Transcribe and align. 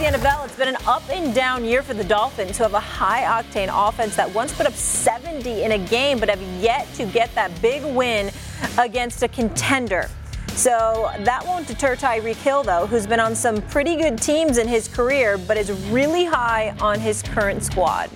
the 0.00 0.06
NFL, 0.06 0.46
it's 0.46 0.56
been 0.56 0.68
an 0.68 0.78
up 0.86 1.02
and 1.10 1.34
down 1.34 1.62
year 1.62 1.82
for 1.82 1.92
the 1.92 2.04
Dolphins, 2.04 2.56
who 2.56 2.64
have 2.64 2.72
a 2.72 2.80
high 2.80 3.20
octane 3.42 3.68
offense 3.70 4.16
that 4.16 4.34
once 4.34 4.50
put 4.50 4.64
up 4.64 4.72
70 4.72 5.62
in 5.62 5.72
a 5.72 5.78
game, 5.78 6.18
but 6.18 6.30
have 6.30 6.40
yet 6.58 6.90
to 6.94 7.04
get 7.04 7.34
that 7.34 7.50
big 7.60 7.84
win 7.84 8.30
against 8.78 9.22
a 9.22 9.28
contender. 9.28 10.08
So 10.52 11.12
that 11.18 11.44
won't 11.44 11.66
deter 11.66 11.96
Tyreek 11.96 12.36
Hill, 12.36 12.62
though, 12.62 12.86
who's 12.86 13.06
been 13.06 13.20
on 13.20 13.34
some 13.34 13.60
pretty 13.60 13.96
good 13.96 14.16
teams 14.22 14.56
in 14.56 14.66
his 14.66 14.88
career, 14.88 15.36
but 15.36 15.58
is 15.58 15.70
really 15.90 16.24
high 16.24 16.74
on 16.80 16.98
his 16.98 17.22
current 17.22 17.62
squad. 17.62 18.08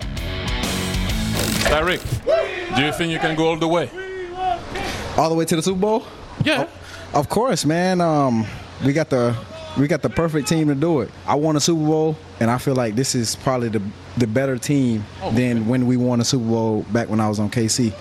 Tyreek, 1.68 2.00
do 2.76 2.82
you 2.82 2.92
think 2.92 3.12
you 3.12 3.18
can 3.18 3.36
go 3.36 3.48
all 3.48 3.56
the 3.58 3.68
way? 3.68 3.90
All 5.18 5.28
the 5.28 5.34
way 5.34 5.44
to 5.44 5.56
the 5.56 5.62
Super 5.62 5.80
Bowl? 5.80 6.06
Yeah. 6.44 6.66
Of 7.12 7.28
course, 7.28 7.66
man. 7.66 8.00
Um, 8.00 8.46
we 8.82 8.94
got 8.94 9.10
the 9.10 9.36
we 9.78 9.88
got 9.88 10.02
the 10.02 10.10
perfect 10.10 10.48
team 10.48 10.68
to 10.68 10.74
do 10.74 11.00
it. 11.00 11.10
I 11.26 11.34
won 11.34 11.56
a 11.56 11.60
Super 11.60 11.84
Bowl, 11.84 12.16
and 12.40 12.50
I 12.50 12.58
feel 12.58 12.74
like 12.74 12.94
this 12.94 13.14
is 13.14 13.36
probably 13.36 13.68
the 13.68 13.82
the 14.16 14.26
better 14.26 14.56
team 14.56 15.04
oh, 15.22 15.32
than 15.32 15.66
when 15.66 15.86
we 15.86 15.96
won 15.96 16.20
a 16.20 16.24
Super 16.24 16.44
Bowl 16.44 16.82
back 16.92 17.08
when 17.08 17.20
I 17.20 17.28
was 17.28 17.40
on 17.40 17.50
KC. 17.50 17.92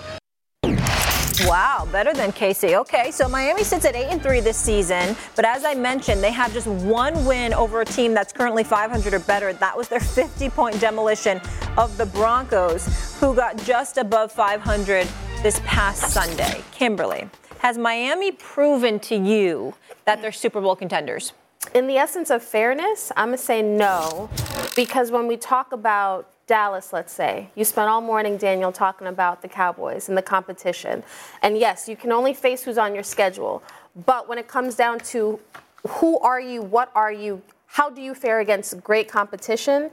Wow, 1.46 1.88
better 1.90 2.14
than 2.14 2.30
KC. 2.30 2.78
Okay, 2.80 3.10
so 3.10 3.28
Miami 3.28 3.64
sits 3.64 3.84
at 3.84 3.96
8 3.96 4.04
and 4.04 4.22
3 4.22 4.38
this 4.38 4.56
season, 4.56 5.16
but 5.34 5.44
as 5.44 5.64
I 5.64 5.74
mentioned, 5.74 6.22
they 6.22 6.30
have 6.30 6.52
just 6.52 6.68
one 6.68 7.24
win 7.24 7.52
over 7.52 7.80
a 7.80 7.84
team 7.84 8.14
that's 8.14 8.32
currently 8.32 8.62
500 8.62 9.12
or 9.12 9.18
better. 9.18 9.52
That 9.52 9.76
was 9.76 9.88
their 9.88 9.98
50-point 9.98 10.80
demolition 10.80 11.40
of 11.76 11.96
the 11.96 12.06
Broncos, 12.06 13.18
who 13.18 13.34
got 13.34 13.56
just 13.64 13.98
above 13.98 14.30
500 14.30 15.08
this 15.42 15.60
past 15.64 16.12
Sunday. 16.12 16.62
Kimberley, 16.70 17.28
has 17.58 17.76
Miami 17.76 18.30
proven 18.30 19.00
to 19.00 19.16
you 19.16 19.74
that 20.04 20.22
they're 20.22 20.32
Super 20.32 20.60
Bowl 20.60 20.76
contenders? 20.76 21.32
In 21.72 21.86
the 21.86 21.96
essence 21.96 22.30
of 22.30 22.42
fairness, 22.42 23.10
I'm 23.16 23.32
to 23.32 23.38
say 23.38 23.62
no, 23.62 24.28
because 24.76 25.10
when 25.10 25.26
we 25.26 25.36
talk 25.36 25.72
about 25.72 26.30
Dallas, 26.46 26.92
let's 26.92 27.12
say, 27.12 27.48
you 27.54 27.64
spent 27.64 27.88
all 27.88 28.00
morning, 28.00 28.36
Daniel, 28.36 28.70
talking 28.70 29.06
about 29.06 29.40
the 29.40 29.48
Cowboys 29.48 30.08
and 30.08 30.16
the 30.16 30.22
competition. 30.22 31.02
And 31.42 31.56
yes, 31.56 31.88
you 31.88 31.96
can 31.96 32.12
only 32.12 32.34
face 32.34 32.62
who's 32.62 32.78
on 32.78 32.94
your 32.94 33.02
schedule. 33.02 33.62
But 34.06 34.28
when 34.28 34.38
it 34.38 34.46
comes 34.46 34.74
down 34.74 34.98
to 35.00 35.40
who 35.88 36.18
are 36.18 36.40
you, 36.40 36.62
what 36.62 36.90
are 36.94 37.12
you, 37.12 37.42
how 37.66 37.88
do 37.88 38.02
you 38.02 38.14
fare 38.14 38.40
against 38.40 38.82
great 38.84 39.08
competition, 39.08 39.90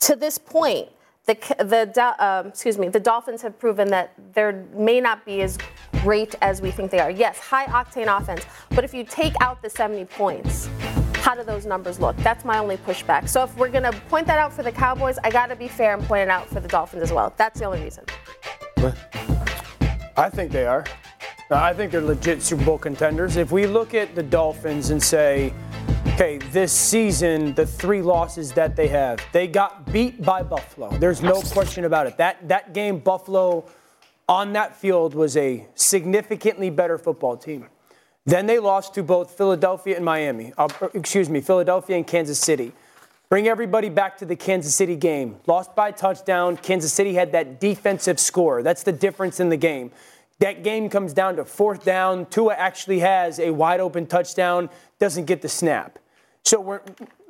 to 0.00 0.14
this 0.14 0.36
point, 0.36 0.88
the, 1.26 1.34
the 1.58 2.14
um, 2.18 2.48
excuse 2.48 2.78
me, 2.78 2.88
the 2.88 3.00
Dolphins 3.00 3.42
have 3.42 3.58
proven 3.58 3.88
that 3.90 4.12
there 4.34 4.64
may 4.74 5.00
not 5.00 5.24
be 5.24 5.42
as 5.42 5.56
great 6.02 6.34
as 6.42 6.60
we 6.60 6.72
think 6.72 6.90
they 6.90 6.98
are. 6.98 7.10
Yes, 7.10 7.38
high 7.38 7.66
octane 7.66 8.14
offense, 8.14 8.44
but 8.70 8.82
if 8.82 8.92
you 8.92 9.04
take 9.04 9.34
out 9.40 9.62
the 9.62 9.70
70 9.70 10.04
points, 10.06 10.68
how 11.22 11.36
do 11.36 11.44
those 11.44 11.64
numbers 11.64 12.00
look? 12.00 12.16
That's 12.16 12.44
my 12.44 12.58
only 12.58 12.76
pushback. 12.78 13.28
So 13.28 13.44
if 13.44 13.56
we're 13.56 13.68
going 13.68 13.84
to 13.84 13.92
point 14.08 14.26
that 14.26 14.40
out 14.40 14.52
for 14.52 14.64
the 14.64 14.72
Cowboys, 14.72 15.18
I 15.22 15.30
got 15.30 15.46
to 15.46 15.56
be 15.56 15.68
fair 15.68 15.94
and 15.94 16.02
point 16.02 16.22
it 16.22 16.28
out 16.28 16.48
for 16.48 16.58
the 16.58 16.66
Dolphins 16.66 17.04
as 17.04 17.12
well. 17.12 17.32
That's 17.36 17.60
the 17.60 17.66
only 17.66 17.80
reason. 17.80 18.04
I 20.16 20.28
think 20.28 20.50
they 20.50 20.66
are. 20.66 20.84
I 21.48 21.72
think 21.74 21.92
they're 21.92 22.00
legit 22.00 22.42
Super 22.42 22.64
Bowl 22.64 22.78
contenders. 22.78 23.36
If 23.36 23.52
we 23.52 23.66
look 23.66 23.94
at 23.94 24.16
the 24.16 24.22
Dolphins 24.22 24.90
and 24.90 25.00
say, 25.00 25.54
okay, 26.08 26.38
this 26.50 26.72
season, 26.72 27.54
the 27.54 27.66
three 27.66 28.02
losses 28.02 28.50
that 28.52 28.74
they 28.74 28.88
have, 28.88 29.20
they 29.30 29.46
got 29.46 29.92
beat 29.92 30.22
by 30.22 30.42
Buffalo. 30.42 30.90
There's 30.98 31.22
no 31.22 31.40
question 31.40 31.84
about 31.84 32.08
it. 32.08 32.16
That 32.16 32.48
that 32.48 32.74
game, 32.74 32.98
Buffalo 32.98 33.66
on 34.28 34.54
that 34.54 34.74
field 34.74 35.14
was 35.14 35.36
a 35.36 35.66
significantly 35.74 36.70
better 36.70 36.98
football 36.98 37.36
team. 37.36 37.68
Then 38.24 38.46
they 38.46 38.58
lost 38.58 38.94
to 38.94 39.02
both 39.02 39.36
Philadelphia 39.36 39.96
and 39.96 40.04
Miami. 40.04 40.52
Uh, 40.56 40.68
excuse 40.94 41.28
me, 41.28 41.40
Philadelphia 41.40 41.96
and 41.96 42.06
Kansas 42.06 42.38
City. 42.38 42.72
Bring 43.28 43.48
everybody 43.48 43.88
back 43.88 44.18
to 44.18 44.26
the 44.26 44.36
Kansas 44.36 44.74
City 44.74 44.94
game. 44.94 45.36
Lost 45.46 45.74
by 45.74 45.90
touchdown. 45.90 46.56
Kansas 46.56 46.92
City 46.92 47.14
had 47.14 47.32
that 47.32 47.60
defensive 47.60 48.20
score. 48.20 48.62
That's 48.62 48.82
the 48.82 48.92
difference 48.92 49.40
in 49.40 49.48
the 49.48 49.56
game. 49.56 49.90
That 50.38 50.62
game 50.62 50.88
comes 50.88 51.12
down 51.12 51.36
to 51.36 51.44
fourth 51.44 51.84
down. 51.84 52.26
Tua 52.26 52.54
actually 52.54 52.98
has 52.98 53.38
a 53.38 53.50
wide 53.50 53.80
open 53.80 54.06
touchdown, 54.06 54.70
doesn't 54.98 55.24
get 55.24 55.40
the 55.40 55.48
snap. 55.48 55.98
So 56.44 56.80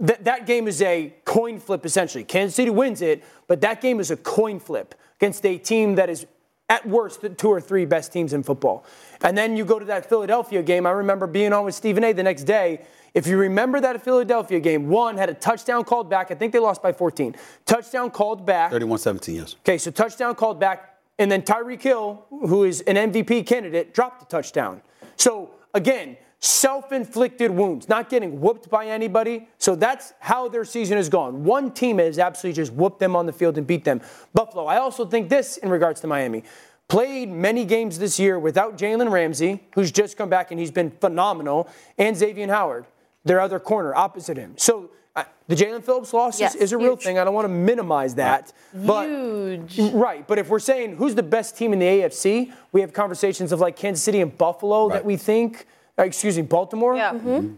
th- 0.04 0.18
that 0.20 0.46
game 0.46 0.66
is 0.66 0.82
a 0.82 1.14
coin 1.24 1.60
flip 1.60 1.86
essentially. 1.86 2.24
Kansas 2.24 2.56
City 2.56 2.70
wins 2.70 3.02
it, 3.02 3.22
but 3.46 3.60
that 3.60 3.80
game 3.80 4.00
is 4.00 4.10
a 4.10 4.16
coin 4.16 4.58
flip 4.58 4.94
against 5.20 5.44
a 5.44 5.58
team 5.58 5.96
that 5.96 6.08
is 6.08 6.26
at 6.68 6.88
worst 6.88 7.20
the 7.20 7.28
two 7.28 7.48
or 7.48 7.60
three 7.60 7.84
best 7.84 8.12
teams 8.12 8.32
in 8.32 8.42
football. 8.42 8.84
And 9.22 9.38
then 9.38 9.56
you 9.56 9.64
go 9.64 9.78
to 9.78 9.84
that 9.86 10.08
Philadelphia 10.08 10.62
game. 10.62 10.86
I 10.86 10.90
remember 10.90 11.26
being 11.26 11.52
on 11.52 11.64
with 11.64 11.74
Stephen 11.74 12.04
A 12.04 12.12
the 12.12 12.22
next 12.22 12.44
day. 12.44 12.84
If 13.14 13.26
you 13.26 13.36
remember 13.36 13.80
that 13.80 14.02
Philadelphia 14.02 14.58
game, 14.58 14.88
one 14.88 15.16
had 15.16 15.28
a 15.28 15.34
touchdown 15.34 15.84
called 15.84 16.08
back. 16.08 16.30
I 16.30 16.34
think 16.34 16.52
they 16.52 16.58
lost 16.58 16.82
by 16.82 16.92
14. 16.92 17.36
Touchdown 17.66 18.10
called 18.10 18.46
back. 18.46 18.70
31 18.70 18.98
17, 18.98 19.34
yes. 19.34 19.56
Okay, 19.60 19.78
so 19.78 19.90
touchdown 19.90 20.34
called 20.34 20.58
back. 20.58 20.98
And 21.18 21.30
then 21.30 21.42
Tyreek 21.42 21.82
Hill, 21.82 22.24
who 22.30 22.64
is 22.64 22.80
an 22.82 22.96
MVP 22.96 23.46
candidate, 23.46 23.92
dropped 23.92 24.20
the 24.20 24.26
touchdown. 24.26 24.80
So 25.16 25.50
again, 25.74 26.16
self 26.40 26.90
inflicted 26.90 27.50
wounds, 27.50 27.88
not 27.88 28.08
getting 28.08 28.40
whooped 28.40 28.70
by 28.70 28.86
anybody. 28.86 29.46
So 29.58 29.76
that's 29.76 30.14
how 30.18 30.48
their 30.48 30.64
season 30.64 30.96
has 30.96 31.10
gone. 31.10 31.44
One 31.44 31.70
team 31.70 31.98
has 31.98 32.18
absolutely 32.18 32.60
just 32.60 32.72
whooped 32.72 32.98
them 32.98 33.14
on 33.14 33.26
the 33.26 33.32
field 33.32 33.58
and 33.58 33.66
beat 33.66 33.84
them. 33.84 34.00
Buffalo. 34.32 34.64
I 34.64 34.78
also 34.78 35.04
think 35.04 35.28
this 35.28 35.58
in 35.58 35.68
regards 35.68 36.00
to 36.00 36.06
Miami 36.06 36.44
played 36.92 37.30
many 37.30 37.64
games 37.64 37.98
this 37.98 38.20
year 38.20 38.38
without 38.38 38.76
Jalen 38.76 39.10
Ramsey, 39.10 39.62
who's 39.74 39.90
just 39.90 40.18
come 40.18 40.28
back 40.28 40.50
and 40.50 40.60
he's 40.60 40.70
been 40.70 40.90
phenomenal, 40.90 41.66
and 41.96 42.14
Xavier 42.14 42.46
Howard, 42.48 42.84
their 43.24 43.40
other 43.40 43.58
corner 43.58 43.94
opposite 43.94 44.36
him. 44.36 44.52
So 44.58 44.90
uh, 45.16 45.24
the 45.48 45.54
Jaelan 45.54 45.82
Phillips 45.82 46.12
loss 46.12 46.38
yes, 46.38 46.54
is, 46.54 46.60
is, 46.60 46.72
a 46.72 46.76
real 46.76 46.96
thing. 46.96 47.18
I 47.18 47.24
don't 47.24 47.32
want 47.32 47.46
to 47.46 47.48
minimize 47.48 48.16
that. 48.16 48.52
But, 48.74 49.08
huge. 49.08 49.78
Right. 49.78 50.28
But 50.28 50.38
if 50.38 50.50
we're 50.50 50.58
saying 50.58 50.96
who's 50.96 51.14
the 51.14 51.22
best 51.22 51.56
team 51.56 51.72
in 51.72 51.78
the 51.78 51.86
AFC, 51.86 52.52
we 52.72 52.82
have 52.82 52.92
conversations 52.92 53.52
of 53.52 53.60
like 53.60 53.74
Kansas 53.74 54.04
City 54.04 54.20
and 54.20 54.36
Buffalo 54.36 54.88
right. 54.88 54.96
that 54.96 55.04
we 55.06 55.16
think, 55.16 55.64
uh, 55.98 56.02
excuse 56.02 56.36
me, 56.36 56.42
Baltimore. 56.42 56.94
Yeah. 56.94 57.12
Mm-hmm. 57.14 57.28
mm-hmm. 57.28 57.54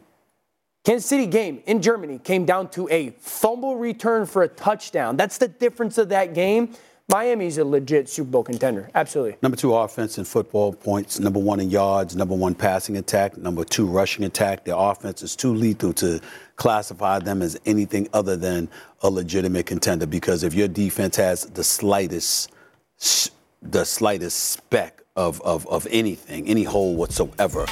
Kansas 0.85 1.09
City 1.09 1.27
game 1.27 1.61
in 1.67 1.83
Germany 1.83 2.19
came 2.19 2.45
down 2.45 2.69
to 2.69 2.87
a 2.91 3.11
fumble 3.19 3.77
return 3.77 4.27
for 4.27 4.43
a 4.43 4.49
touchdown. 4.49 5.17
That's 5.17 5.39
the 5.39 5.49
difference 5.49 5.97
of 5.97 6.11
that 6.11 6.35
game. 6.35 6.75
Miami's 7.09 7.59
a 7.59 7.65
legit 7.65 8.09
Super 8.09 8.31
Bowl 8.31 8.43
contender. 8.43 8.89
Absolutely. 8.95 9.37
Number 9.43 9.57
two 9.57 9.75
offense 9.75 10.17
in 10.17 10.25
football 10.25 10.73
points. 10.73 11.21
Number 11.21 11.39
one 11.39 11.61
in 11.61 11.71
yards. 11.71 12.17
Number 12.17 12.35
one 12.35 12.55
passing 12.55 12.97
attack. 12.97 13.37
Number 13.37 13.63
two 13.63 13.87
rushing 13.87 14.25
attack. 14.25 14.65
Their 14.65 14.77
offense 14.77 15.23
is 15.23 15.37
too 15.37 15.55
lethal 15.55 15.93
to 15.95 16.21
classify 16.57 17.19
them 17.19 17.43
as 17.43 17.61
anything 17.67 18.09
other 18.15 18.37
than 18.37 18.71
a 19.03 19.11
legitimate 19.11 19.67
contender. 19.67 20.07
Because 20.07 20.43
if 20.43 20.55
your 20.55 20.67
defense 20.67 21.17
has 21.17 21.45
the 21.45 21.63
slightest, 21.63 22.51
the 23.61 23.85
slightest 23.85 24.39
speck 24.39 25.03
of, 25.15 25.43
of, 25.43 25.67
of 25.69 25.87
anything, 25.91 26.49
any 26.49 26.65
hole 26.65 26.97
whatsoever, 26.97 27.67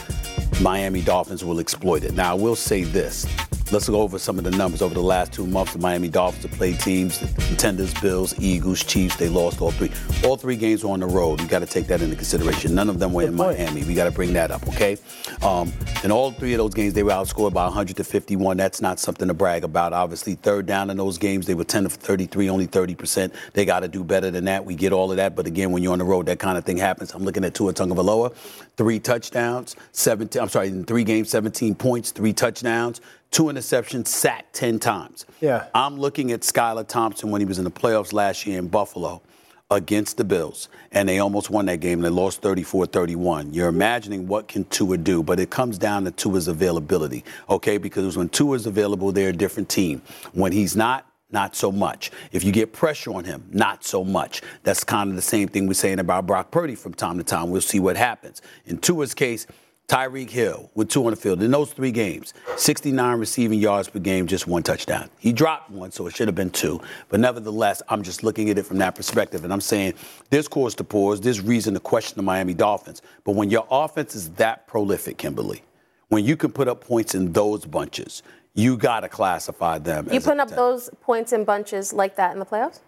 Miami 0.60 1.00
Dolphins 1.00 1.42
will 1.42 1.58
exploit 1.58 2.04
it. 2.04 2.12
Now, 2.12 2.32
I 2.32 2.34
will 2.34 2.54
say 2.54 2.84
this. 2.84 3.26
Let's 3.72 3.88
go 3.88 4.02
over 4.02 4.18
some 4.18 4.36
of 4.36 4.44
the 4.44 4.50
numbers 4.50 4.82
over 4.82 4.92
the 4.92 5.00
last 5.00 5.32
two 5.32 5.46
months. 5.46 5.72
The 5.72 5.78
Miami 5.78 6.08
Dolphins 6.08 6.44
have 6.44 6.52
played 6.52 6.78
teams, 6.78 7.18
the 7.18 7.26
contenders, 7.44 7.94
Bills, 8.02 8.38
Eagles, 8.38 8.84
Chiefs. 8.84 9.16
They 9.16 9.30
lost 9.30 9.62
all 9.62 9.70
three. 9.70 9.90
All 10.28 10.36
three 10.36 10.56
games 10.56 10.84
were 10.84 10.90
on 10.90 11.00
the 11.00 11.06
road. 11.06 11.40
You 11.40 11.48
got 11.48 11.60
to 11.60 11.66
take 11.66 11.86
that 11.86 12.02
into 12.02 12.14
consideration. 12.14 12.74
None 12.74 12.90
of 12.90 12.98
them 12.98 13.14
were 13.14 13.22
Good 13.22 13.30
in 13.30 13.38
point. 13.38 13.58
Miami. 13.58 13.82
We 13.84 13.94
got 13.94 14.04
to 14.04 14.10
bring 14.10 14.34
that 14.34 14.50
up, 14.50 14.68
okay? 14.68 14.98
Um, 15.40 15.72
in 16.04 16.12
all 16.12 16.32
three 16.32 16.52
of 16.52 16.58
those 16.58 16.74
games, 16.74 16.92
they 16.92 17.02
were 17.02 17.12
outscored 17.12 17.54
by 17.54 17.64
100 17.64 17.96
to 17.96 18.04
51. 18.04 18.58
That's 18.58 18.82
not 18.82 19.00
something 19.00 19.26
to 19.26 19.32
brag 19.32 19.64
about. 19.64 19.94
Obviously, 19.94 20.34
third 20.34 20.66
down 20.66 20.90
in 20.90 20.98
those 20.98 21.16
games, 21.16 21.46
they 21.46 21.54
were 21.54 21.64
10 21.64 21.84
to 21.84 21.88
33, 21.88 22.50
only 22.50 22.66
30%. 22.66 23.32
They 23.54 23.64
got 23.64 23.80
to 23.80 23.88
do 23.88 24.04
better 24.04 24.30
than 24.30 24.44
that. 24.44 24.66
We 24.66 24.74
get 24.74 24.92
all 24.92 25.10
of 25.10 25.16
that. 25.16 25.34
But 25.34 25.46
again, 25.46 25.72
when 25.72 25.82
you're 25.82 25.94
on 25.94 25.98
the 25.98 26.04
road, 26.04 26.26
that 26.26 26.40
kind 26.40 26.58
of 26.58 26.64
thing 26.66 26.76
happens. 26.76 27.14
I'm 27.14 27.24
looking 27.24 27.42
at 27.42 27.54
Tua 27.54 27.72
Tagovailoa, 27.72 28.34
three 28.76 29.00
touchdowns, 29.00 29.76
17. 29.92 30.42
I'm 30.42 30.50
sorry, 30.50 30.68
in 30.68 30.84
three 30.84 31.04
games, 31.04 31.30
17 31.30 31.74
points, 31.74 32.10
three 32.10 32.34
touchdowns 32.34 33.00
two 33.32 33.44
interceptions, 33.44 34.06
sacked 34.06 34.52
10 34.54 34.78
times. 34.78 35.26
Yeah. 35.40 35.66
I'm 35.74 35.98
looking 35.98 36.30
at 36.30 36.42
Skylar 36.42 36.86
Thompson 36.86 37.30
when 37.30 37.40
he 37.40 37.46
was 37.46 37.58
in 37.58 37.64
the 37.64 37.70
playoffs 37.70 38.12
last 38.12 38.46
year 38.46 38.58
in 38.58 38.68
Buffalo 38.68 39.22
against 39.70 40.18
the 40.18 40.24
Bills, 40.24 40.68
and 40.92 41.08
they 41.08 41.18
almost 41.18 41.48
won 41.48 41.64
that 41.64 41.80
game. 41.80 42.02
They 42.02 42.10
lost 42.10 42.42
34-31. 42.42 43.54
You're 43.54 43.68
imagining 43.68 44.28
what 44.28 44.46
can 44.46 44.64
Tua 44.66 44.98
do, 44.98 45.22
but 45.22 45.40
it 45.40 45.48
comes 45.48 45.78
down 45.78 46.04
to 46.04 46.10
Tua's 46.10 46.46
availability, 46.46 47.24
okay? 47.48 47.78
Because 47.78 48.16
when 48.16 48.28
Tua's 48.28 48.66
available, 48.66 49.12
they're 49.12 49.30
a 49.30 49.32
different 49.32 49.70
team. 49.70 50.02
When 50.34 50.52
he's 50.52 50.76
not, 50.76 51.06
not 51.30 51.56
so 51.56 51.72
much. 51.72 52.10
If 52.32 52.44
you 52.44 52.52
get 52.52 52.74
pressure 52.74 53.14
on 53.14 53.24
him, 53.24 53.48
not 53.50 53.82
so 53.82 54.04
much. 54.04 54.42
That's 54.62 54.84
kind 54.84 55.08
of 55.08 55.16
the 55.16 55.22
same 55.22 55.48
thing 55.48 55.66
we're 55.66 55.72
saying 55.72 55.98
about 55.98 56.26
Brock 56.26 56.50
Purdy 56.50 56.74
from 56.74 56.92
time 56.92 57.16
to 57.16 57.24
time. 57.24 57.50
We'll 57.50 57.62
see 57.62 57.80
what 57.80 57.96
happens. 57.96 58.42
In 58.66 58.76
Tua's 58.76 59.14
case, 59.14 59.46
Tyreek 59.88 60.30
Hill 60.30 60.70
with 60.74 60.88
two 60.88 61.04
on 61.04 61.10
the 61.10 61.16
field 61.16 61.42
in 61.42 61.50
those 61.50 61.72
three 61.72 61.90
games, 61.90 62.32
69 62.56 63.18
receiving 63.18 63.58
yards 63.58 63.88
per 63.88 63.98
game, 63.98 64.26
just 64.26 64.46
one 64.46 64.62
touchdown. 64.62 65.10
He 65.18 65.32
dropped 65.32 65.70
one, 65.70 65.90
so 65.90 66.06
it 66.06 66.16
should 66.16 66.28
have 66.28 66.34
been 66.34 66.50
two. 66.50 66.80
But 67.10 67.20
nevertheless, 67.20 67.82
I'm 67.88 68.02
just 68.02 68.22
looking 68.24 68.48
at 68.48 68.56
it 68.56 68.64
from 68.64 68.78
that 68.78 68.94
perspective, 68.94 69.44
and 69.44 69.52
I'm 69.52 69.60
saying 69.60 69.94
there's 70.30 70.48
cause 70.48 70.74
to 70.76 70.84
pause, 70.84 71.20
there's 71.20 71.42
reason 71.42 71.74
to 71.74 71.80
question 71.80 72.16
the 72.16 72.22
Miami 72.22 72.54
Dolphins. 72.54 73.02
But 73.24 73.32
when 73.32 73.50
your 73.50 73.66
offense 73.70 74.14
is 74.14 74.30
that 74.30 74.66
prolific, 74.66 75.18
Kimberley, 75.18 75.62
when 76.08 76.24
you 76.24 76.36
can 76.36 76.52
put 76.52 76.68
up 76.68 76.80
points 76.80 77.14
in 77.14 77.32
those 77.32 77.66
bunches, 77.66 78.22
you 78.54 78.76
got 78.78 79.00
to 79.00 79.08
classify 79.08 79.78
them. 79.78 80.08
You 80.10 80.20
putting 80.20 80.40
up 80.40 80.50
those 80.50 80.90
points 81.00 81.32
in 81.32 81.44
bunches 81.44 81.92
like 81.92 82.16
that 82.16 82.32
in 82.32 82.38
the 82.38 82.46
playoffs? 82.46 82.80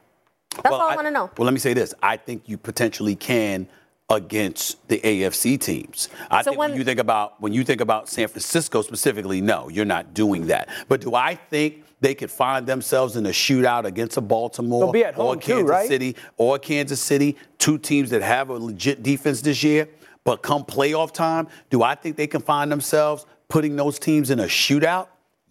That's 0.56 0.70
Well, 0.70 0.80
all 0.80 0.90
I, 0.90 0.94
want 0.94 1.06
to 1.06 1.10
know. 1.10 1.30
Well, 1.36 1.44
let 1.44 1.52
me 1.52 1.58
say 1.60 1.74
this. 1.74 1.94
I 2.02 2.16
think 2.16 2.42
you 2.46 2.56
potentially 2.56 3.16
can 3.16 3.66
against 4.14 4.86
the 4.88 5.00
AFC 5.00 5.58
teams. 5.60 6.08
I 6.30 6.42
So 6.42 6.50
think 6.50 6.58
when, 6.58 6.70
when- 6.70 6.78
you 6.78 6.84
think 6.84 7.00
about 7.00 7.40
when 7.40 7.52
you 7.52 7.64
think 7.64 7.80
about 7.80 8.08
San 8.08 8.28
Francisco 8.28 8.82
specifically, 8.82 9.40
no, 9.40 9.68
you're 9.68 9.84
not 9.84 10.14
doing 10.14 10.46
that. 10.46 10.68
But 10.88 11.00
do 11.02 11.14
I 11.14 11.34
think 11.50 11.82
they 12.00 12.14
could 12.14 12.30
find 12.30 12.66
themselves 12.66 13.16
in 13.16 13.24
a 13.26 13.30
shootout 13.30 13.84
against 13.84 14.16
a 14.16 14.20
Baltimore 14.20 14.92
be 14.92 15.04
at 15.04 15.18
or 15.18 15.32
home 15.34 15.40
too, 15.40 15.52
Kansas 15.54 15.70
right? 15.70 15.88
City 15.88 16.16
or 16.36 16.58
Kansas 16.58 17.00
City, 17.00 17.36
two 17.58 17.78
teams 17.78 18.10
that 18.10 18.22
have 18.22 18.50
a 18.50 18.54
legit 18.54 19.02
defense 19.02 19.40
this 19.40 19.62
year? 19.62 19.88
But 20.24 20.42
come 20.42 20.64
playoff 20.64 21.12
time, 21.12 21.48
do 21.70 21.82
I 21.82 21.94
think 21.94 22.16
they 22.16 22.26
can 22.26 22.40
find 22.40 22.72
themselves 22.72 23.26
putting 23.48 23.76
those 23.76 23.98
teams 23.98 24.30
in 24.30 24.40
a 24.40 24.44
shootout? 24.44 25.08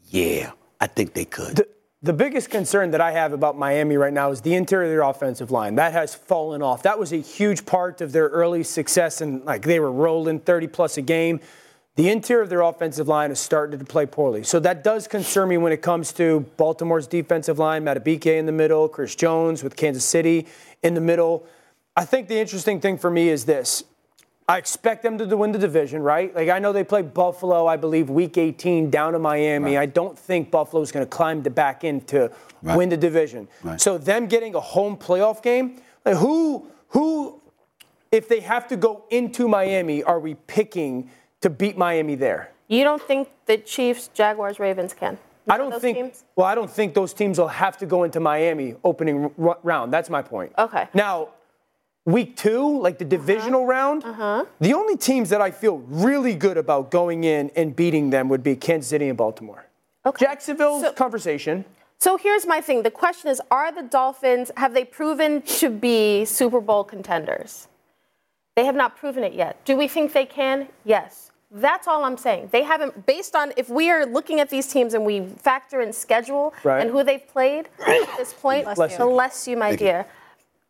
Yeah, 0.10 0.52
I 0.82 0.88
think 0.88 1.14
they 1.14 1.26
could. 1.26 1.58
The, 1.58 1.68
the 2.04 2.12
biggest 2.12 2.50
concern 2.50 2.92
that 2.92 3.00
I 3.00 3.12
have 3.12 3.32
about 3.32 3.58
Miami 3.58 3.96
right 3.96 4.12
now 4.12 4.30
is 4.30 4.42
the 4.42 4.56
interior 4.56 5.02
offensive 5.02 5.52
line. 5.52 5.76
That 5.76 5.94
has 5.94 6.14
fallen 6.14 6.62
off. 6.62 6.84
That 6.84 7.00
was 7.00 7.14
a 7.14 7.18
huge 7.18 7.66
part 7.66 8.02
of 8.02 8.12
their 8.12 8.28
early 8.28 8.64
success, 8.64 9.22
and 9.22 9.44
like 9.46 9.62
they 9.62 9.80
were 9.80 9.92
rolling 9.92 10.42
30 10.42 10.68
plus 10.68 10.98
a 10.98 11.02
game. 11.02 11.40
The 11.96 12.10
interior 12.10 12.42
of 12.42 12.50
their 12.50 12.60
offensive 12.60 13.08
line 13.08 13.32
is 13.32 13.40
starting 13.40 13.80
to 13.80 13.86
play 13.86 14.06
poorly. 14.06 14.44
So 14.44 14.60
that 14.60 14.84
does 14.84 15.08
concern 15.08 15.48
me 15.48 15.58
when 15.58 15.72
it 15.72 15.82
comes 15.82 16.12
to 16.14 16.42
Baltimore's 16.58 17.08
defensive 17.08 17.58
line, 17.58 17.86
Madubuike 17.86 18.26
in 18.26 18.48
the 18.48 18.52
middle, 18.52 18.90
Chris 18.90 19.16
Jones 19.16 19.64
with 19.64 19.78
Kansas 19.78 20.04
City 20.04 20.46
in 20.82 20.96
the 20.96 21.02
middle. 21.02 21.48
I 21.96 22.04
think 22.04 22.28
the 22.28 22.38
interesting 22.38 22.82
thing 22.82 22.98
for 22.98 23.12
me 23.12 23.30
is 23.30 23.46
this. 23.46 23.86
I 24.48 24.58
expect 24.58 25.04
them 25.04 25.18
to 25.18 25.38
win 25.38 25.52
the 25.54 25.60
division, 25.60 26.02
right? 26.04 26.34
Like 26.36 26.50
I 26.50 26.60
know 26.60 26.74
they 26.74 26.84
play 26.84 27.02
Buffalo, 27.02 27.66
I 27.66 27.78
believe, 27.78 28.10
week 28.10 28.38
18 28.38 28.90
down 28.90 29.14
to 29.14 29.20
Miami. 29.20 29.78
I 29.78 29.86
don't 29.86 30.20
think 30.20 30.52
Buffalo's 30.52 30.92
going 30.92 31.06
to 31.06 31.10
climb 31.10 31.44
the 31.44 31.50
back 31.50 31.84
end 31.84 32.08
to 32.10 32.32
Right. 32.62 32.78
win 32.78 32.88
the 32.88 32.96
division. 32.96 33.50
Right. 33.62 33.80
So 33.82 33.98
them 33.98 34.26
getting 34.28 34.56
a 34.56 34.60
home 34.62 34.96
playoff 34.96 35.42
game, 35.44 35.82
like 36.06 36.16
who 36.16 36.68
who 36.90 37.42
if 38.12 38.30
they 38.30 38.40
have 38.42 38.68
to 38.70 38.78
go 38.78 39.04
into 39.10 39.48
Miami, 39.50 40.02
are 40.04 40.20
we 40.20 40.36
picking 40.36 41.10
to 41.42 41.50
beat 41.50 41.78
Miami 41.78 42.16
there? 42.16 42.52
You 42.70 42.84
don't 42.86 43.02
think 43.02 43.28
the 43.48 43.58
Chiefs, 43.58 44.10
Jaguars, 44.14 44.60
Ravens 44.60 44.94
can? 44.94 45.18
I 45.50 45.58
don't 45.58 45.78
think. 45.82 45.98
teams? 45.98 46.24
Well, 46.38 46.48
I 46.48 46.56
don't 46.56 46.70
think 46.72 46.94
those 46.94 47.14
teams 47.14 47.38
will 47.38 47.50
have 47.50 47.78
to 47.80 47.86
go 47.86 48.04
into 48.04 48.22
Miami 48.22 48.76
opening 48.84 49.30
r- 49.38 49.58
round. 49.64 49.92
That's 49.92 50.10
my 50.10 50.22
point. 50.22 50.54
Okay. 50.58 50.88
Now, 50.94 51.30
week 52.06 52.36
two, 52.36 52.80
like 52.80 52.98
the 52.98 53.06
uh-huh. 53.06 53.18
divisional 53.18 53.66
round, 53.66 54.04
uh-huh. 54.04 54.46
the 54.60 54.74
only 54.74 54.98
teams 54.98 55.30
that 55.30 55.42
I 55.42 55.52
feel 55.52 55.78
really 55.88 56.36
good 56.36 56.58
about 56.58 56.92
going 56.92 57.24
in 57.24 57.52
and 57.56 57.76
beating 57.76 58.10
them 58.10 58.30
would 58.30 58.44
be 58.44 58.56
Kansas 58.56 58.90
City 58.90 59.08
and 59.08 59.18
Baltimore. 59.18 59.66
Okay. 60.06 60.26
Jacksonville's 60.26 60.82
So- 60.82 60.94
conversation. 60.94 61.66
So 62.00 62.18
here's 62.18 62.46
my 62.46 62.60
thing. 62.60 62.84
The 62.84 62.92
question 62.92 63.30
is 63.30 63.42
Are 63.50 63.72
the 63.72 63.84
Dolphins, 63.84 64.52
have 64.58 64.74
they 64.74 64.84
proven 64.84 65.42
to 65.44 65.70
be 65.70 66.26
Super 66.26 66.60
Bowl 66.60 66.84
contenders? 66.84 67.70
They 68.58 68.66
have 68.66 68.76
not 68.76 68.98
proven 68.98 69.24
it 69.24 69.34
yet. 69.34 69.64
Do 69.64 69.78
we 69.78 69.88
think 69.88 70.12
they 70.12 70.26
can? 70.26 70.68
Yes. 70.84 71.32
That's 71.50 71.88
all 71.88 72.04
I'm 72.04 72.18
saying. 72.18 72.50
They 72.52 72.64
haven't, 72.64 73.06
based 73.06 73.36
on 73.36 73.54
if 73.56 73.70
we 73.70 73.90
are 73.90 74.06
looking 74.06 74.40
at 74.42 74.50
these 74.50 74.68
teams 74.68 74.96
and 74.96 75.06
we 75.06 75.26
factor 75.26 75.80
in 75.82 75.94
schedule 75.94 76.54
Right. 76.64 76.82
and 76.82 76.90
who 76.90 77.04
they've 77.04 77.26
played 77.26 77.70
at 77.88 78.18
this 78.18 78.34
point, 78.34 78.66
Bless 78.76 79.00
you. 79.00 79.06
bless 79.06 79.48
you, 79.48 79.56
my 79.56 79.70
Thank 79.70 79.82
you. 79.82 79.88
dear. 79.88 80.06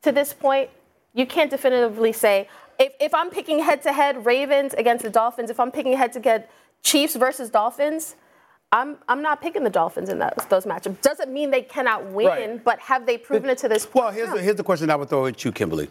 To 0.04 0.12
this 0.12 0.34
point, 0.34 0.70
you 1.14 1.26
can't 1.26 1.50
definitively 1.52 2.12
say, 2.12 2.48
if, 2.80 2.94
if 3.00 3.14
I'm 3.14 3.30
picking 3.30 3.60
head 3.60 3.82
to 3.84 3.94
head 3.94 4.26
Ravens 4.26 4.74
against 4.74 5.04
the 5.04 5.10
Dolphins, 5.10 5.50
if 5.50 5.60
I'm 5.60 5.72
picking 5.72 5.94
head 5.96 6.14
to 6.14 6.20
head 6.22 6.48
Chiefs 6.82 7.16
versus 7.16 7.50
Dolphins, 7.50 8.16
I'm, 8.72 8.98
I'm 9.08 9.22
not 9.22 9.40
picking 9.42 9.64
the 9.64 9.70
Dolphins 9.70 10.10
in 10.10 10.18
those, 10.18 10.32
those 10.50 10.66
matchups. 10.66 11.00
Doesn't 11.02 11.32
mean 11.32 11.52
they 11.52 11.62
cannot 11.62 12.06
win, 12.08 12.26
Right. 12.28 12.64
but 12.64 12.80
have 12.80 13.06
they 13.06 13.18
proven 13.20 13.50
it 13.52 13.60
to 13.60 13.68
this 13.70 13.86
point? 13.86 14.06
Well, 14.06 14.14
here's 14.14 14.30
No. 14.30 14.36
the, 14.38 14.42
here's 14.42 14.56
the 14.56 14.64
question 14.64 14.90
I 14.90 14.96
would 14.96 15.10
throw 15.10 15.28
at 15.28 15.46
you, 15.46 15.52
Kimberley. 15.52 15.90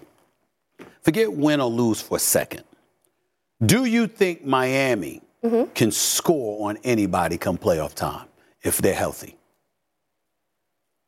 Forget 1.03 1.33
win 1.33 1.61
or 1.61 1.71
lose 1.71 2.01
for 2.01 2.17
a 2.17 2.21
second. 2.21 2.65
Do 3.65 3.85
you 3.85 4.07
think 4.07 4.45
Miami 4.45 5.23
Mm-hmm. 5.45 5.73
can 5.73 5.91
score 5.91 6.69
on 6.69 6.79
anybody 6.85 7.37
come 7.37 7.59
playoff 7.59 7.95
time 7.95 8.29
if 8.63 8.79
they're 8.79 8.95
healthy? 8.95 9.37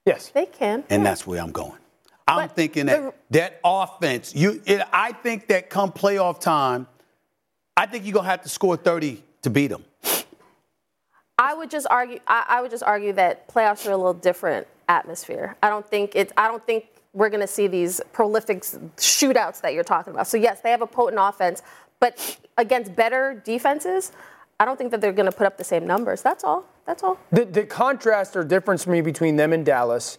Yes. 0.06 0.30
They 0.30 0.46
can. 0.46 0.82
And 0.90 1.06
that's 1.06 1.24
where 1.24 1.40
I'm 1.40 1.52
going. 1.52 1.78
I'm 2.26 2.48
But 2.48 2.56
thinking 2.56 2.86
the- 2.86 2.92
that 2.92 3.14
that 3.30 3.60
offense, 3.64 4.34
you, 4.34 4.62
it, 4.64 4.80
I 4.92 5.12
think 5.12 5.48
that 5.48 5.68
come 5.68 5.92
playoff 5.92 6.40
time, 6.40 6.86
I 7.76 7.86
think 7.86 8.04
you're 8.04 8.14
gonna 8.14 8.28
have 8.28 8.42
to 8.42 8.48
score 8.48 8.76
30 8.76 9.22
to 9.42 9.50
beat 9.50 9.66
them. 9.68 9.84
I 11.38 11.52
would 11.54 11.70
just 11.70 11.86
argue. 11.90 12.20
I, 12.26 12.44
I 12.48 12.62
would 12.62 12.70
just 12.70 12.84
argue 12.84 13.12
that 13.14 13.48
playoffs 13.48 13.86
are 13.88 13.90
a 13.92 13.96
little 13.96 14.14
different 14.14 14.66
atmosphere. 14.88 15.56
I 15.62 15.68
don't 15.68 15.86
think 15.86 16.12
it's. 16.14 16.32
I 16.36 16.46
don't 16.48 16.64
think 16.64 16.86
we're 17.12 17.28
going 17.28 17.40
to 17.40 17.46
see 17.46 17.66
these 17.66 18.00
prolific 18.12 18.62
shootouts 18.62 19.60
that 19.60 19.72
you're 19.74 19.84
talking 19.84 20.12
about. 20.12 20.26
So 20.28 20.36
yes, 20.36 20.60
they 20.60 20.70
have 20.70 20.82
a 20.82 20.86
potent 20.86 21.18
offense, 21.20 21.62
but 22.00 22.38
against 22.56 22.94
better 22.96 23.40
defenses, 23.44 24.10
I 24.58 24.64
don't 24.64 24.76
think 24.76 24.90
that 24.92 25.00
they're 25.00 25.12
going 25.12 25.30
to 25.30 25.36
put 25.36 25.46
up 25.46 25.56
the 25.58 25.64
same 25.64 25.86
numbers. 25.86 26.22
That's 26.22 26.42
all. 26.44 26.64
That's 26.86 27.02
all. 27.04 27.18
The, 27.30 27.44
the 27.44 27.64
contrast 27.64 28.34
or 28.36 28.42
difference 28.44 28.82
for 28.84 28.90
me 28.90 29.00
between 29.00 29.36
them 29.36 29.52
and 29.52 29.64
Dallas, 29.64 30.18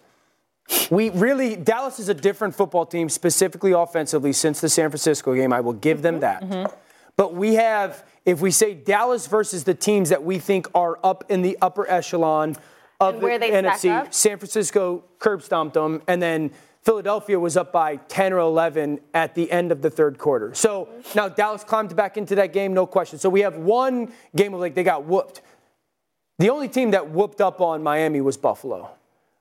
we 0.89 1.09
really, 1.11 1.55
Dallas 1.55 1.99
is 1.99 2.09
a 2.09 2.13
different 2.13 2.55
football 2.55 2.85
team, 2.85 3.09
specifically 3.09 3.71
offensively, 3.71 4.33
since 4.33 4.61
the 4.61 4.69
San 4.69 4.89
Francisco 4.89 5.33
game. 5.35 5.53
I 5.53 5.61
will 5.61 5.73
give 5.73 6.01
them 6.01 6.15
mm-hmm. 6.15 6.21
that. 6.21 6.43
Mm-hmm. 6.43 6.75
But 7.17 7.33
we 7.33 7.55
have, 7.55 8.05
if 8.25 8.41
we 8.41 8.51
say 8.51 8.73
Dallas 8.73 9.27
versus 9.27 9.63
the 9.63 9.73
teams 9.73 10.09
that 10.09 10.23
we 10.23 10.37
think 10.39 10.67
are 10.75 10.99
up 11.03 11.23
in 11.29 11.41
the 11.41 11.57
upper 11.61 11.89
echelon 11.89 12.57
of 12.99 13.15
the 13.15 13.21
where 13.21 13.39
they 13.39 13.49
stack 13.49 13.81
NFC. 13.81 14.13
San 14.13 14.37
Francisco 14.37 15.03
curb 15.19 15.41
stomped 15.41 15.75
them, 15.75 16.01
and 16.07 16.21
then 16.21 16.51
Philadelphia 16.81 17.39
was 17.39 17.57
up 17.57 17.71
by 17.71 17.95
10 17.95 18.33
or 18.33 18.39
11 18.39 18.99
at 19.13 19.33
the 19.33 19.51
end 19.51 19.71
of 19.71 19.81
the 19.81 19.89
third 19.89 20.17
quarter. 20.17 20.53
So 20.53 20.85
mm-hmm. 20.85 21.17
now 21.17 21.29
Dallas 21.29 21.63
climbed 21.63 21.95
back 21.95 22.17
into 22.17 22.35
that 22.35 22.53
game, 22.53 22.73
no 22.73 22.85
question. 22.85 23.17
So 23.17 23.29
we 23.29 23.41
have 23.41 23.57
one 23.57 24.11
game 24.35 24.53
of 24.53 24.59
like 24.59 24.75
they 24.75 24.83
got 24.83 25.05
whooped. 25.05 25.41
The 26.37 26.49
only 26.49 26.67
team 26.67 26.91
that 26.91 27.09
whooped 27.09 27.39
up 27.39 27.61
on 27.61 27.81
Miami 27.81 28.21
was 28.21 28.35
Buffalo. 28.37 28.91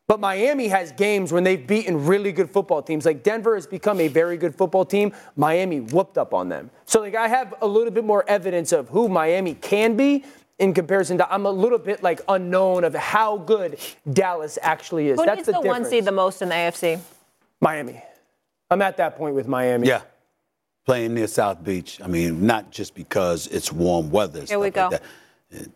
But 0.06 0.21
Miami 0.21 0.69
has 0.69 0.93
games 0.93 1.33
when 1.33 1.45
they've 1.45 1.67
beaten 1.67 2.05
really 2.05 2.31
good 2.31 2.51
football 2.51 2.83
teams. 2.83 3.06
Like 3.06 3.23
Denver 3.23 3.55
has 3.55 3.67
become 3.67 4.01
a 4.01 4.09
very 4.09 4.37
good 4.37 4.55
football 4.55 4.85
team. 4.85 5.12
Miami 5.35 5.81
whooped 5.81 6.19
up 6.19 6.35
on 6.35 6.49
them. 6.51 6.71
So 6.85 7.01
like 7.01 7.15
I 7.15 7.27
have 7.29 7.55
a 7.62 7.67
little 7.67 7.91
bit 7.91 8.05
more 8.05 8.25
evidence 8.29 8.73
of 8.73 8.89
who 8.91 9.09
Miami 9.09 9.55
can 9.55 9.97
be 9.97 10.25
in 10.59 10.75
comparison 10.75 11.19
to 11.19 11.33
I'm 11.33 11.47
a 11.47 11.51
little 11.51 11.79
bit 11.79 12.03
like 12.03 12.21
unknown 12.29 12.85
of 12.85 12.95
how 12.95 13.39
good 13.39 13.79
Dallas 14.12 14.59
actually 14.61 15.09
is. 15.09 15.19
Who 15.19 15.25
That's 15.25 15.39
needs 15.39 15.47
the, 15.47 15.53
the 15.53 15.61
one 15.61 15.83
difference. 15.83 15.89
seed 15.89 16.05
the 16.05 16.12
most 16.12 16.43
in 16.43 16.51
the 16.51 16.55
AFC? 16.55 17.01
Miami. 17.61 18.03
I'm 18.70 18.82
at 18.82 18.99
that 18.99 19.17
point 19.17 19.34
with 19.34 19.49
Miami. 19.49 19.89
Yeah. 19.89 20.03
Playing 20.84 21.15
near 21.15 21.29
South 21.29 21.65
Beach. 21.65 21.99
I 22.03 22.08
mean, 22.08 22.46
not 22.46 22.70
just 22.70 22.94
because 22.94 23.46
it's 23.46 23.73
warm 23.73 24.11
weather. 24.11 24.44
Here 24.44 24.58
we 24.58 24.70
stuff 24.70 24.93
like 24.93 25.01
go. 25.01 25.06
that. 25.51 25.70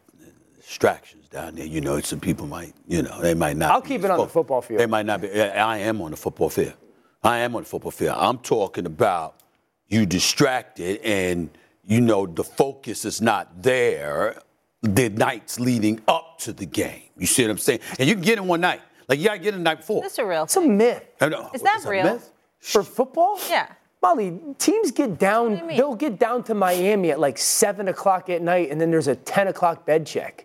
Distractions 0.68 1.26
down 1.28 1.54
there. 1.54 1.64
You 1.64 1.80
know, 1.80 1.98
some 2.00 2.20
people 2.20 2.46
might, 2.46 2.74
you 2.86 3.00
know, 3.00 3.22
they 3.22 3.32
might 3.32 3.56
not. 3.56 3.70
I'll 3.70 3.80
be 3.80 3.88
keep 3.88 4.04
it 4.04 4.10
on 4.10 4.18
the 4.18 4.26
football 4.26 4.60
field. 4.60 4.80
They 4.80 4.86
might 4.86 5.06
not 5.06 5.22
be. 5.22 5.40
I 5.40 5.78
am 5.78 6.02
on 6.02 6.10
the 6.10 6.16
football 6.18 6.50
field. 6.50 6.74
I 7.22 7.38
am 7.38 7.56
on 7.56 7.62
the 7.62 7.68
football 7.68 7.90
field. 7.90 8.16
I'm 8.18 8.36
talking 8.38 8.84
about 8.84 9.40
you 9.86 10.04
distracted 10.04 11.00
and, 11.02 11.48
you 11.86 12.02
know, 12.02 12.26
the 12.26 12.44
focus 12.44 13.06
is 13.06 13.22
not 13.22 13.62
there 13.62 14.42
the 14.82 15.08
nights 15.08 15.58
leading 15.58 16.02
up 16.06 16.38
to 16.40 16.52
the 16.52 16.66
game. 16.66 17.04
You 17.16 17.26
see 17.26 17.44
what 17.44 17.52
I'm 17.52 17.58
saying? 17.58 17.80
And 17.98 18.06
you 18.06 18.14
can 18.14 18.22
get 18.22 18.36
in 18.36 18.46
one 18.46 18.60
night. 18.60 18.82
Like, 19.08 19.18
you 19.20 19.24
got 19.24 19.32
to 19.32 19.38
get 19.38 19.54
in 19.54 19.60
the 19.60 19.64
night 19.64 19.78
before. 19.78 20.02
This 20.02 20.12
is 20.12 20.18
real. 20.18 20.44
It's 20.44 20.56
a 20.56 20.60
myth. 20.60 21.02
I 21.18 21.30
know. 21.30 21.50
Is 21.54 21.62
that 21.62 21.76
It's 21.76 21.86
a 21.86 21.90
real? 21.90 22.04
myth. 22.04 22.30
For 22.58 22.82
football? 22.82 23.38
Yeah. 23.48 23.68
Molly, 24.02 24.38
teams 24.58 24.90
get 24.90 25.18
down, 25.18 25.56
do 25.56 25.66
they'll 25.76 25.94
get 25.96 26.18
down 26.18 26.44
to 26.44 26.54
Miami 26.54 27.10
at 27.10 27.18
like 27.18 27.38
7 27.38 27.88
o'clock 27.88 28.28
at 28.28 28.42
night, 28.42 28.70
and 28.70 28.78
then 28.78 28.90
there's 28.90 29.08
a 29.08 29.16
10 29.16 29.48
o'clock 29.48 29.86
bed 29.86 30.06
check. 30.06 30.44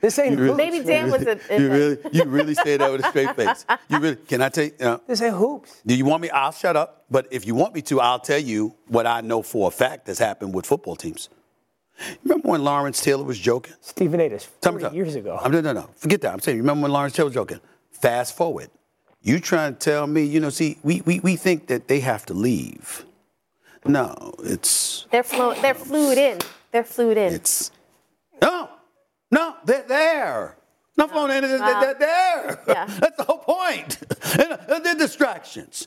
This 0.00 0.18
ain't 0.18 0.38
hoops. 0.38 0.56
Maybe 0.56 0.80
Dan 0.84 1.10
was 1.10 1.22
a, 1.22 1.54
in 1.54 1.62
You 1.62 1.70
really, 1.70 1.98
you 2.12 2.24
really 2.24 2.54
say 2.54 2.76
that 2.76 2.90
with 2.90 3.04
a 3.04 3.08
straight 3.10 3.34
face. 3.36 3.64
You 3.88 3.98
really, 3.98 4.16
can 4.16 4.42
I 4.42 4.48
tell 4.48 4.64
you? 4.64 4.72
Uh, 4.80 4.98
This 5.06 5.22
ain't 5.22 5.36
hoops. 5.36 5.80
do 5.86 5.94
you 5.94 6.04
want 6.04 6.22
me? 6.22 6.30
I'll 6.30 6.52
shut 6.52 6.76
up. 6.76 7.04
But 7.10 7.28
if 7.30 7.46
you 7.46 7.54
want 7.54 7.74
me 7.74 7.82
to, 7.82 8.00
I'll 8.00 8.18
tell 8.18 8.38
you 8.38 8.74
what 8.88 9.06
I 9.06 9.20
know 9.20 9.42
for 9.42 9.68
a 9.68 9.70
fact 9.70 10.06
has 10.08 10.18
happened 10.18 10.54
with 10.54 10.66
football 10.66 10.96
teams. 10.96 11.28
Remember 12.24 12.48
when 12.48 12.64
Lawrence 12.64 13.00
Taylor 13.00 13.22
was 13.24 13.38
joking? 13.38 13.74
Stephen 13.80 14.20
A. 14.20 14.24
is 14.24 14.48
Tell 14.60 14.72
me 14.72 14.88
years 14.90 15.14
ago. 15.14 15.38
I'm, 15.40 15.52
no, 15.52 15.60
no, 15.60 15.72
no. 15.72 15.88
Forget 15.96 16.22
that. 16.22 16.32
I'm 16.32 16.40
saying, 16.40 16.58
remember 16.58 16.82
when 16.82 16.90
Lawrence 16.92 17.14
Taylor 17.14 17.26
was 17.28 17.34
joking? 17.34 17.60
Fast 17.92 18.36
forward. 18.36 18.68
You 19.22 19.38
trying 19.38 19.74
to 19.74 19.78
tell 19.78 20.06
me, 20.06 20.24
you 20.24 20.40
know, 20.40 20.50
see, 20.50 20.76
we, 20.82 21.02
we, 21.02 21.20
we 21.20 21.36
think 21.36 21.68
that 21.68 21.86
they 21.88 22.00
have 22.00 22.26
to 22.26 22.34
leave. 22.34 23.04
No, 23.86 24.34
it's 24.42 25.06
they're 25.12 25.22
flu- 25.22 25.54
They're 25.60 25.74
flued 25.74 26.18
in. 26.18 26.38
They're 26.72 26.84
flued 26.84 27.16
in. 27.16 27.32
It's 27.34 27.70
no, 28.42 28.68
no, 29.34 29.56
they're 29.64 29.82
there. 29.86 30.56
Not 30.96 31.10
flown 31.10 31.30
in, 31.32 31.42
they're, 31.42 31.58
they're 31.58 31.94
there. 31.94 32.60
Yeah. 32.68 32.86
That's 33.00 33.16
the 33.16 33.24
whole 33.24 33.38
point. 33.38 33.98
And, 34.40 34.52
uh, 34.52 34.78
they're 34.80 34.94
distractions. 35.06 35.86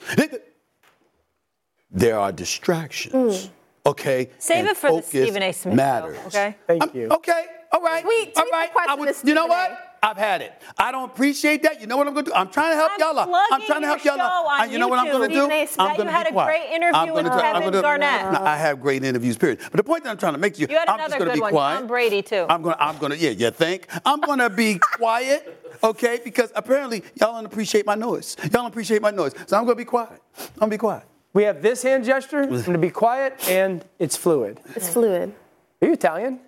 There 1.89 2.17
are 2.19 2.31
distractions. 2.31 3.49
Okay. 3.85 4.29
Save 4.37 4.57
And 4.57 4.67
it 4.69 4.77
for 4.77 4.91
the 4.97 5.01
Stephen 5.01 5.41
A. 5.43 5.51
Smith 5.53 5.73
show, 5.73 5.75
Matters. 5.75 6.17
okay? 6.27 6.55
Thank 6.67 6.81
I'm- 6.83 6.91
you. 6.93 7.07
Okay. 7.09 7.45
All 7.71 7.81
right. 7.81 8.03
Tweet- 8.03 8.33
all 8.35 8.43
tweet 8.43 8.51
the 8.51 8.57
right. 8.57 8.71
question 8.73 8.91
I 8.91 8.95
would, 8.95 9.07
you 9.23 9.33
know 9.33 9.45
Stephen 9.45 9.45
A. 9.45 9.47
what? 9.47 9.86
I've 10.03 10.17
had 10.17 10.41
it. 10.41 10.53
I 10.77 10.91
don't 10.91 11.05
appreciate 11.11 11.63
that. 11.63 11.81
You 11.81 11.87
know 11.87 11.97
what 11.97 12.07
I'm 12.07 12.13
going 12.13 12.25
to 12.25 12.31
do? 12.31 12.35
I'm 12.37 12.49
trying 12.49 12.71
to 12.71 12.75
help 12.75 12.91
I'm 12.93 12.99
y'all 12.99 13.19
out. 13.19 13.29
I'm 13.51 13.61
trying 13.65 13.81
to 13.81 13.87
help 13.87 14.03
y'all 14.03 14.19
out. 14.21 14.29
show 14.59 14.63
on 14.63 14.71
you 14.71 14.79
know 14.79 14.87
what 14.87 14.99
I'm 14.99 15.07
going 15.07 15.29
to 15.29 15.35
do? 15.35 15.41
Stephen 15.41 15.51
A. 15.51 15.65
Smith. 15.65 15.79
I'm 15.79 15.87
going 15.97 15.99
you 15.99 16.03
to 16.05 16.11
had 16.11 16.23
be 16.25 16.29
a 16.29 16.33
quiet. 16.33 16.47
great 16.47 16.75
interview 16.75 16.95
I'm 16.99 17.07
gonna 17.07 17.23
with 17.23 17.25
try- 17.33 17.49
I'm 17.51 17.53
Kevin 17.55 17.71
gonna- 17.71 17.81
Garnett. 17.81 18.31
No, 18.33 18.39
I 18.45 18.55
have 18.57 18.81
great 18.81 19.03
interviews, 19.03 19.37
period. 19.37 19.59
But 19.63 19.73
the 19.77 19.83
point 19.83 20.03
that 20.03 20.09
I'm 20.11 20.17
trying 20.17 20.33
to 20.33 20.39
make 20.39 20.59
you, 20.59 20.67
You 20.69 20.77
had 20.77 20.87
I'm 20.87 20.99
just 20.99 21.17
going 21.17 21.29
to 21.29 21.33
be 21.33 21.39
one, 21.41 21.51
quiet. 21.51 21.77
Tom 21.79 21.87
Brady, 21.87 22.21
too. 22.21 22.45
I'm 22.49 22.61
going 22.61 22.75
to, 22.75 22.83
I'm 22.83 22.97
going 22.97 23.11
to, 23.11 23.17
yeah, 23.17 23.31
you 23.31 23.51
think? 23.51 23.87
I'm 24.05 24.19
going 24.21 24.39
to 24.39 24.49
be 24.49 24.79
quiet, 24.97 25.77
okay? 25.83 26.19
Because 26.23 26.51
apparently 26.55 27.03
y'all 27.15 27.33
don't 27.33 27.45
appreciate 27.45 27.85
my 27.85 27.95
noise. 27.95 28.35
Y'all 28.41 28.49
don't 28.49 28.65
appreciate 28.67 29.01
my 29.01 29.11
noise. 29.11 29.33
So 29.47 29.57
I'm 29.57 29.65
going 29.65 29.75
to 29.75 29.81
be 29.81 29.85
quiet. 29.85 30.21
I'm 30.39 30.45
going 30.59 30.69
to 30.71 30.75
be 30.75 30.77
quiet. 30.77 31.03
We 31.33 31.43
have 31.43 31.61
this 31.61 31.83
hand 31.83 32.05
gesture. 32.05 32.41
I'm 32.43 32.49
going 32.49 32.63
to 32.73 32.77
be 32.77 32.89
quiet, 32.89 33.33
and 33.49 33.83
it's 33.99 34.15
fluid. 34.15 34.59
It's 34.75 34.89
fluid. 34.89 35.33
Are 35.81 35.87
you 35.87 35.93
Italian? 35.93 36.39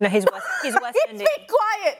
No, 0.00 0.08
he's 0.08 0.24
West, 0.30 0.46
he's 0.62 0.74
West 0.80 0.98
Indian. 1.08 1.28
Be 1.36 1.46
quiet. 1.46 1.98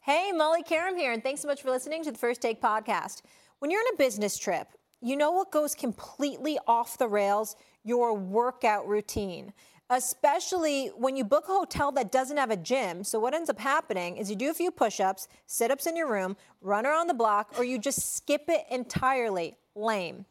Hey, 0.00 0.32
Molly 0.32 0.62
Qerim 0.62 0.96
here, 0.96 1.12
and 1.12 1.22
thanks 1.22 1.40
so 1.40 1.48
much 1.48 1.62
for 1.62 1.70
listening 1.70 2.02
to 2.04 2.10
the 2.10 2.18
First 2.18 2.40
Take 2.40 2.60
podcast. 2.60 3.22
When 3.60 3.70
you're 3.70 3.80
on 3.80 3.94
a 3.94 3.96
business 3.96 4.36
trip, 4.36 4.68
you 5.00 5.16
know 5.16 5.30
what 5.30 5.52
goes 5.52 5.74
completely 5.74 6.58
off 6.66 6.98
the 6.98 7.06
rails? 7.06 7.56
Your 7.84 8.14
workout 8.14 8.86
routine. 8.88 9.52
Especially 9.90 10.88
when 10.88 11.16
you 11.16 11.24
book 11.24 11.44
a 11.48 11.52
hotel 11.52 11.92
that 11.92 12.12
doesn't 12.12 12.36
have 12.36 12.50
a 12.50 12.56
gym. 12.56 13.02
So, 13.04 13.18
what 13.18 13.34
ends 13.34 13.50
up 13.50 13.58
happening 13.58 14.16
is 14.16 14.30
you 14.30 14.36
do 14.36 14.50
a 14.50 14.54
few 14.54 14.70
push 14.70 15.00
ups, 15.00 15.28
sit 15.46 15.70
ups 15.70 15.86
in 15.86 15.96
your 15.96 16.10
room, 16.10 16.36
run 16.60 16.86
around 16.86 17.08
the 17.08 17.14
block, 17.14 17.54
or 17.58 17.64
you 17.64 17.78
just 17.78 18.16
skip 18.16 18.44
it 18.48 18.64
entirely. 18.70 19.56
Lame. 19.74 20.26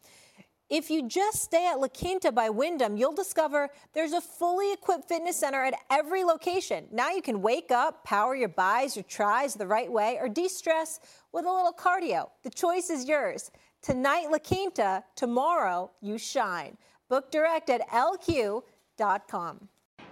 If 0.70 0.92
you 0.92 1.08
just 1.08 1.42
stay 1.42 1.68
at 1.68 1.80
La 1.80 1.88
Quinta 1.88 2.32
by 2.32 2.50
Wyndham, 2.50 2.96
you'll 2.96 3.16
discover 3.16 3.70
there's 3.94 4.14
a 4.14 4.22
fully 4.22 4.72
equipped 4.72 5.08
fitness 5.08 5.38
center 5.38 5.64
at 5.64 5.74
every 5.90 6.24
location. 6.24 6.88
Now 6.92 7.10
you 7.10 7.24
can 7.24 7.42
wake 7.42 7.72
up, 7.72 8.04
power 8.04 8.36
your 8.36 8.50
buys, 8.50 8.96
your 8.96 9.04
tries 9.04 9.56
the 9.56 9.66
right 9.66 9.92
way, 9.92 10.20
or 10.22 10.30
de 10.30 10.48
stress 10.48 11.00
with 11.32 11.46
a 11.46 11.52
little 11.52 11.74
cardio. 11.74 12.30
The 12.44 12.52
choice 12.52 12.92
is 12.92 13.10
yours. 13.10 13.50
Tonight, 13.82 14.28
La 14.30 14.38
Quinta, 14.38 15.04
tomorrow, 15.16 15.90
you 16.02 16.20
shine. 16.20 16.78
Book 17.08 17.32
direct 17.32 17.72
at 17.72 17.88
lq.com. 17.90 19.70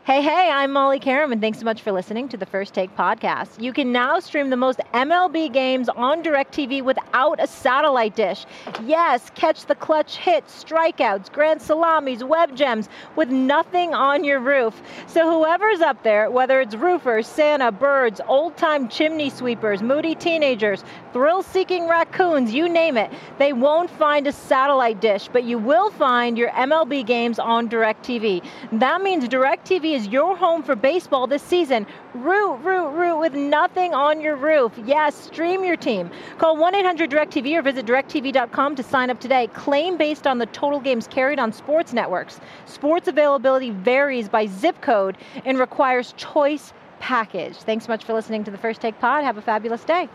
Hey, 0.08 0.22
hey, 0.22 0.50
I'm 0.50 0.72
Molly 0.72 1.02
Qerim, 1.02 1.34
and 1.34 1.42
thanks 1.42 1.60
so 1.60 1.66
much 1.66 1.82
for 1.82 1.92
listening 1.92 2.30
to 2.30 2.38
the 2.38 2.46
First 2.46 2.74
Take 2.74 2.96
podcast. 2.96 3.62
You 3.62 3.74
can 3.74 3.92
now 3.92 4.22
stream 4.22 4.50
the 4.50 4.56
most 4.56 4.80
MLB 4.94 5.52
games 5.52 5.90
on 5.90 6.24
DirecTV 6.24 6.82
without 6.82 7.44
a 7.44 7.46
satellite 7.46 8.16
dish. 8.16 8.46
Yes, 8.86 9.30
catch 9.36 9.66
the 9.66 9.76
clutch 9.76 10.16
hits, 10.16 10.64
strikeouts, 10.64 11.30
grand 11.30 11.62
salamis, 11.62 12.24
web 12.24 12.56
gems 12.56 12.88
with 13.18 13.28
nothing 13.28 13.94
on 13.94 14.24
your 14.24 14.40
roof. 14.40 14.82
So, 15.08 15.30
whoever's 15.30 15.82
up 15.82 16.02
there, 16.04 16.32
whether 16.32 16.62
it's 16.62 16.76
roofers, 16.76 17.28
Santa, 17.28 17.70
birds, 17.74 18.22
old 18.30 18.56
time 18.56 18.88
chimney 18.88 19.30
sweepers, 19.30 19.82
moody 19.82 20.16
teenagers, 20.16 20.86
thrill 21.18 21.42
seeking 21.42 21.88
raccoons, 21.88 22.54
you 22.54 22.70
name 22.70 22.96
it, 22.96 23.12
they 23.40 23.52
won't 23.52 23.90
find 23.90 24.28
a 24.28 24.32
satellite 24.32 25.02
dish, 25.02 25.28
but 25.34 25.44
you 25.44 25.58
will 25.58 25.90
find 25.90 26.38
your 26.38 26.52
MLB 26.52 27.04
games 27.08 27.40
on 27.40 27.68
DirecTV. 27.68 28.46
That 28.74 29.02
means 29.02 29.28
DirecTV 29.28 29.96
is 29.96 30.08
your 30.10 30.38
home 30.38 30.62
for 30.62 30.76
baseball 30.76 31.26
this 31.26 31.42
season. 31.42 31.88
Root, 32.14 32.58
root, 32.58 32.90
root 32.90 33.18
with 33.18 33.34
nothing 33.34 33.96
on 33.96 34.22
your 34.22 34.36
roof. 34.36 34.72
Yes, 34.86 35.16
stream 35.16 35.64
your 35.64 35.76
team. 35.76 36.12
Call 36.38 36.56
1 36.56 36.76
800 36.76 37.10
DirecTV 37.10 37.56
or 37.58 37.64
visit 37.64 37.88
directv.com 37.88 38.76
to 38.76 38.84
sign 38.84 39.10
up 39.10 39.20
today. 39.20 39.48
Claim 39.56 39.98
based 39.98 40.28
on 40.28 40.38
the 40.38 40.46
total 40.46 40.80
games 40.80 41.08
carried 41.08 41.40
on 41.40 41.52
sports 41.52 41.94
networks. 41.94 42.40
Sports 42.68 43.08
availability 43.08 43.72
varies 43.72 44.30
by 44.30 44.46
zip 44.46 44.80
code 44.84 45.18
and 45.46 45.58
requires 45.58 46.14
choice 46.16 46.74
package. 47.00 47.56
Thanks 47.56 47.86
so 47.86 47.92
much 47.92 48.04
for 48.04 48.14
listening 48.14 48.44
to 48.44 48.52
the 48.52 48.58
First 48.60 48.82
Take 48.82 49.00
Pod. 49.00 49.24
Have 49.24 49.38
a 49.38 49.42
fabulous 49.42 49.84
day. 49.84 50.08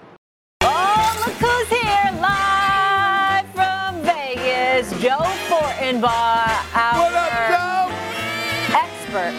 Oh, 0.95 1.25
look 1.27 1.37
who's 1.37 1.69
here 1.69 2.11
live 2.21 3.47
from 3.55 4.03
Vegas. 4.03 4.91
Joe 5.01 5.25
Fortenbaugh, 5.49 6.53
our 6.77 6.99
What 7.03 7.15
up, 7.15 7.33
Joe? 7.51 8.77
expert 8.77 9.35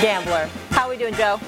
gambler. 0.00 0.48
How 0.70 0.86
are 0.86 0.90
we 0.90 0.96
doing, 0.96 1.14
Joe? 1.14 1.38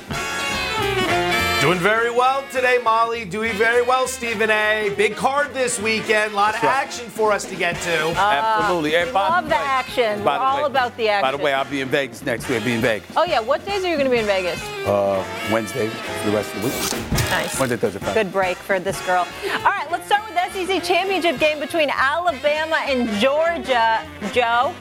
Doing 1.61 1.79
very 1.79 2.11
well 2.11 2.43
today, 2.51 2.79
Molly. 2.83 3.27
Doing 3.27 3.53
very 3.53 3.83
well, 3.83 4.07
Stephen 4.09 4.49
A. 4.51 4.95
Big 4.97 5.15
card 5.15 5.53
this 5.53 5.79
weekend. 5.79 6.33
A 6.33 6.37
lot 6.37 6.55
of 6.57 6.63
right. 6.63 6.73
action 6.73 7.07
for 7.11 7.33
us 7.33 7.45
to 7.45 7.55
get 7.55 7.77
to. 7.83 8.09
Absolutely. 8.19 8.97
And 8.97 9.13
love 9.13 9.45
the 9.45 9.51
the 9.51 9.57
way- 9.57 9.61
action. 9.63 10.25
by 10.25 10.39
We're 10.39 10.39
the 10.39 10.45
all 10.47 10.57
way- 10.63 10.65
about 10.65 10.97
the 10.97 11.09
action. 11.11 11.31
By 11.31 11.37
the 11.37 11.43
way, 11.45 11.53
I'll 11.53 11.67
be 11.71 11.83
in 11.83 11.89
Vegas 11.89 12.25
next 12.25 12.49
week. 12.49 12.61
I'll 12.61 12.65
be 12.65 12.73
in 12.73 12.81
Vegas 12.81 13.11
Oh, 13.15 13.25
yeah. 13.25 13.41
What 13.41 13.67
days 13.67 13.85
are 13.85 13.89
you 13.91 13.97
going 13.97 14.07
to 14.07 14.11
be 14.11 14.19
in 14.21 14.25
Vegas? 14.25 14.59
uh, 14.87 15.23
Wednesday 15.53 15.89
the 16.25 16.31
rest 16.31 16.55
of 16.55 16.63
the 16.63 16.69
week. 16.69 17.21
Nice. 17.31 17.61
Wednesday, 17.61 17.77
Thursday, 17.77 17.99
Friday. 17.99 18.23
Good 18.25 18.33
break 18.33 18.57
for 18.57 18.81
this 18.81 18.99
girl. 19.05 19.27
All 19.53 19.61
right, 19.63 19.87
let's 19.91 20.07
start 20.07 20.23
with 20.25 20.35
the 20.35 20.67
SEC 20.67 20.83
championship 20.83 21.39
game 21.39 21.61
between 21.61 21.91
Alabama 21.91 22.77
and 22.87 23.07
Georgia. 23.21 24.01
Joe, 24.33 24.73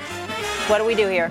what 0.68 0.78
do 0.78 0.86
we 0.86 0.96
do 0.96 1.10
here? 1.10 1.30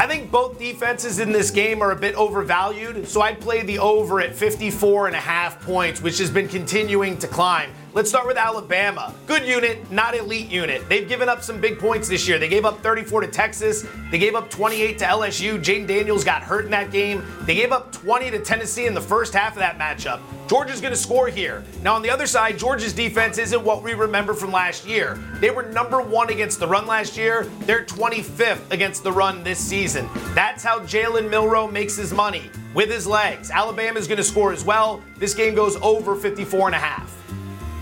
I 0.00 0.06
think 0.06 0.30
both 0.30 0.60
defenses 0.60 1.18
in 1.18 1.32
this 1.32 1.50
game 1.50 1.82
are 1.82 1.90
a 1.90 1.96
bit 1.96 2.14
overvalued, 2.14 3.08
so 3.08 3.20
I'd 3.20 3.40
play 3.40 3.62
the 3.62 3.80
over 3.80 4.20
at 4.20 4.32
54 4.32 5.08
and 5.08 5.16
a 5.16 5.20
half 5.20 5.60
points, 5.60 6.00
which 6.00 6.18
has 6.18 6.30
been 6.30 6.46
continuing 6.46 7.18
to 7.18 7.26
climb. 7.26 7.70
Let's 7.94 8.10
start 8.10 8.26
with 8.26 8.36
Alabama. 8.36 9.14
Good 9.26 9.46
unit, 9.46 9.90
not 9.90 10.14
elite 10.14 10.50
unit. 10.50 10.86
They've 10.90 11.08
given 11.08 11.26
up 11.26 11.42
some 11.42 11.58
big 11.58 11.78
points 11.78 12.06
this 12.06 12.28
year. 12.28 12.38
They 12.38 12.48
gave 12.48 12.66
up 12.66 12.82
34 12.82 13.22
to 13.22 13.28
Texas. 13.28 13.86
They 14.10 14.18
gave 14.18 14.34
up 14.34 14.50
28 14.50 14.98
to 14.98 15.04
LSU. 15.06 15.58
Jayden 15.58 15.86
Daniels 15.86 16.22
got 16.22 16.42
hurt 16.42 16.66
in 16.66 16.70
that 16.70 16.92
game. 16.92 17.24
They 17.42 17.54
gave 17.54 17.72
up 17.72 17.90
20 17.92 18.30
to 18.32 18.40
Tennessee 18.40 18.86
in 18.86 18.92
the 18.92 19.00
first 19.00 19.32
half 19.32 19.54
of 19.54 19.60
that 19.60 19.78
matchup. 19.78 20.20
Georgia's 20.48 20.82
going 20.82 20.92
to 20.92 20.98
score 20.98 21.28
here. 21.28 21.64
Now, 21.82 21.94
on 21.94 22.02
the 22.02 22.10
other 22.10 22.26
side, 22.26 22.58
Georgia's 22.58 22.92
defense 22.92 23.38
isn't 23.38 23.64
what 23.64 23.82
we 23.82 23.94
remember 23.94 24.34
from 24.34 24.52
last 24.52 24.86
year. 24.86 25.18
They 25.40 25.50
were 25.50 25.62
number 25.62 26.02
one 26.02 26.28
against 26.28 26.60
the 26.60 26.68
run 26.68 26.86
last 26.86 27.16
year. 27.16 27.44
They're 27.60 27.84
25th 27.84 28.70
against 28.70 29.02
the 29.02 29.12
run 29.12 29.42
this 29.42 29.58
season. 29.58 30.08
That's 30.34 30.62
how 30.62 30.80
Jalen 30.80 31.30
Milroe 31.30 31.68
makes 31.68 31.96
his 31.96 32.12
money 32.12 32.50
with 32.74 32.90
his 32.90 33.06
legs. 33.06 33.50
Alabama's 33.50 34.06
going 34.06 34.18
to 34.18 34.24
score 34.24 34.52
as 34.52 34.62
well. 34.62 35.02
This 35.16 35.34
game 35.34 35.54
goes 35.54 35.76
over 35.76 36.14
54 36.14 36.66
and 36.66 36.74
a 36.74 36.78
half. 36.78 37.14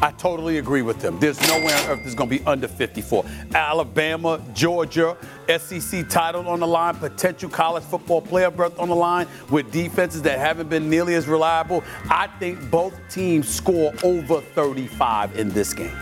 I 0.02 0.10
totally 0.12 0.58
agree 0.58 0.82
with 0.82 1.00
them. 1.00 1.18
There's 1.18 1.40
no 1.48 1.58
way 1.58 1.72
on 1.72 1.90
earth 1.90 2.00
there's 2.02 2.14
going 2.14 2.28
to 2.28 2.38
be 2.38 2.44
under 2.44 2.68
54. 2.68 3.24
Alabama, 3.54 4.40
Georgia, 4.52 5.16
SEC 5.48 6.08
title 6.08 6.48
on 6.48 6.60
the 6.60 6.66
line, 6.66 6.96
potential 6.96 7.48
college 7.48 7.84
football 7.84 8.20
player 8.20 8.50
berth 8.50 8.78
on 8.78 8.88
the 8.88 8.94
line 8.94 9.26
with 9.50 9.70
defenses 9.72 10.22
that 10.22 10.38
haven't 10.38 10.68
been 10.68 10.90
nearly 10.90 11.14
as 11.14 11.26
reliable. 11.26 11.82
I 12.10 12.26
think 12.38 12.70
both 12.70 12.94
teams 13.08 13.48
score 13.48 13.92
over 14.04 14.40
35 14.40 15.38
in 15.38 15.48
this 15.50 15.72
game. 15.72 15.96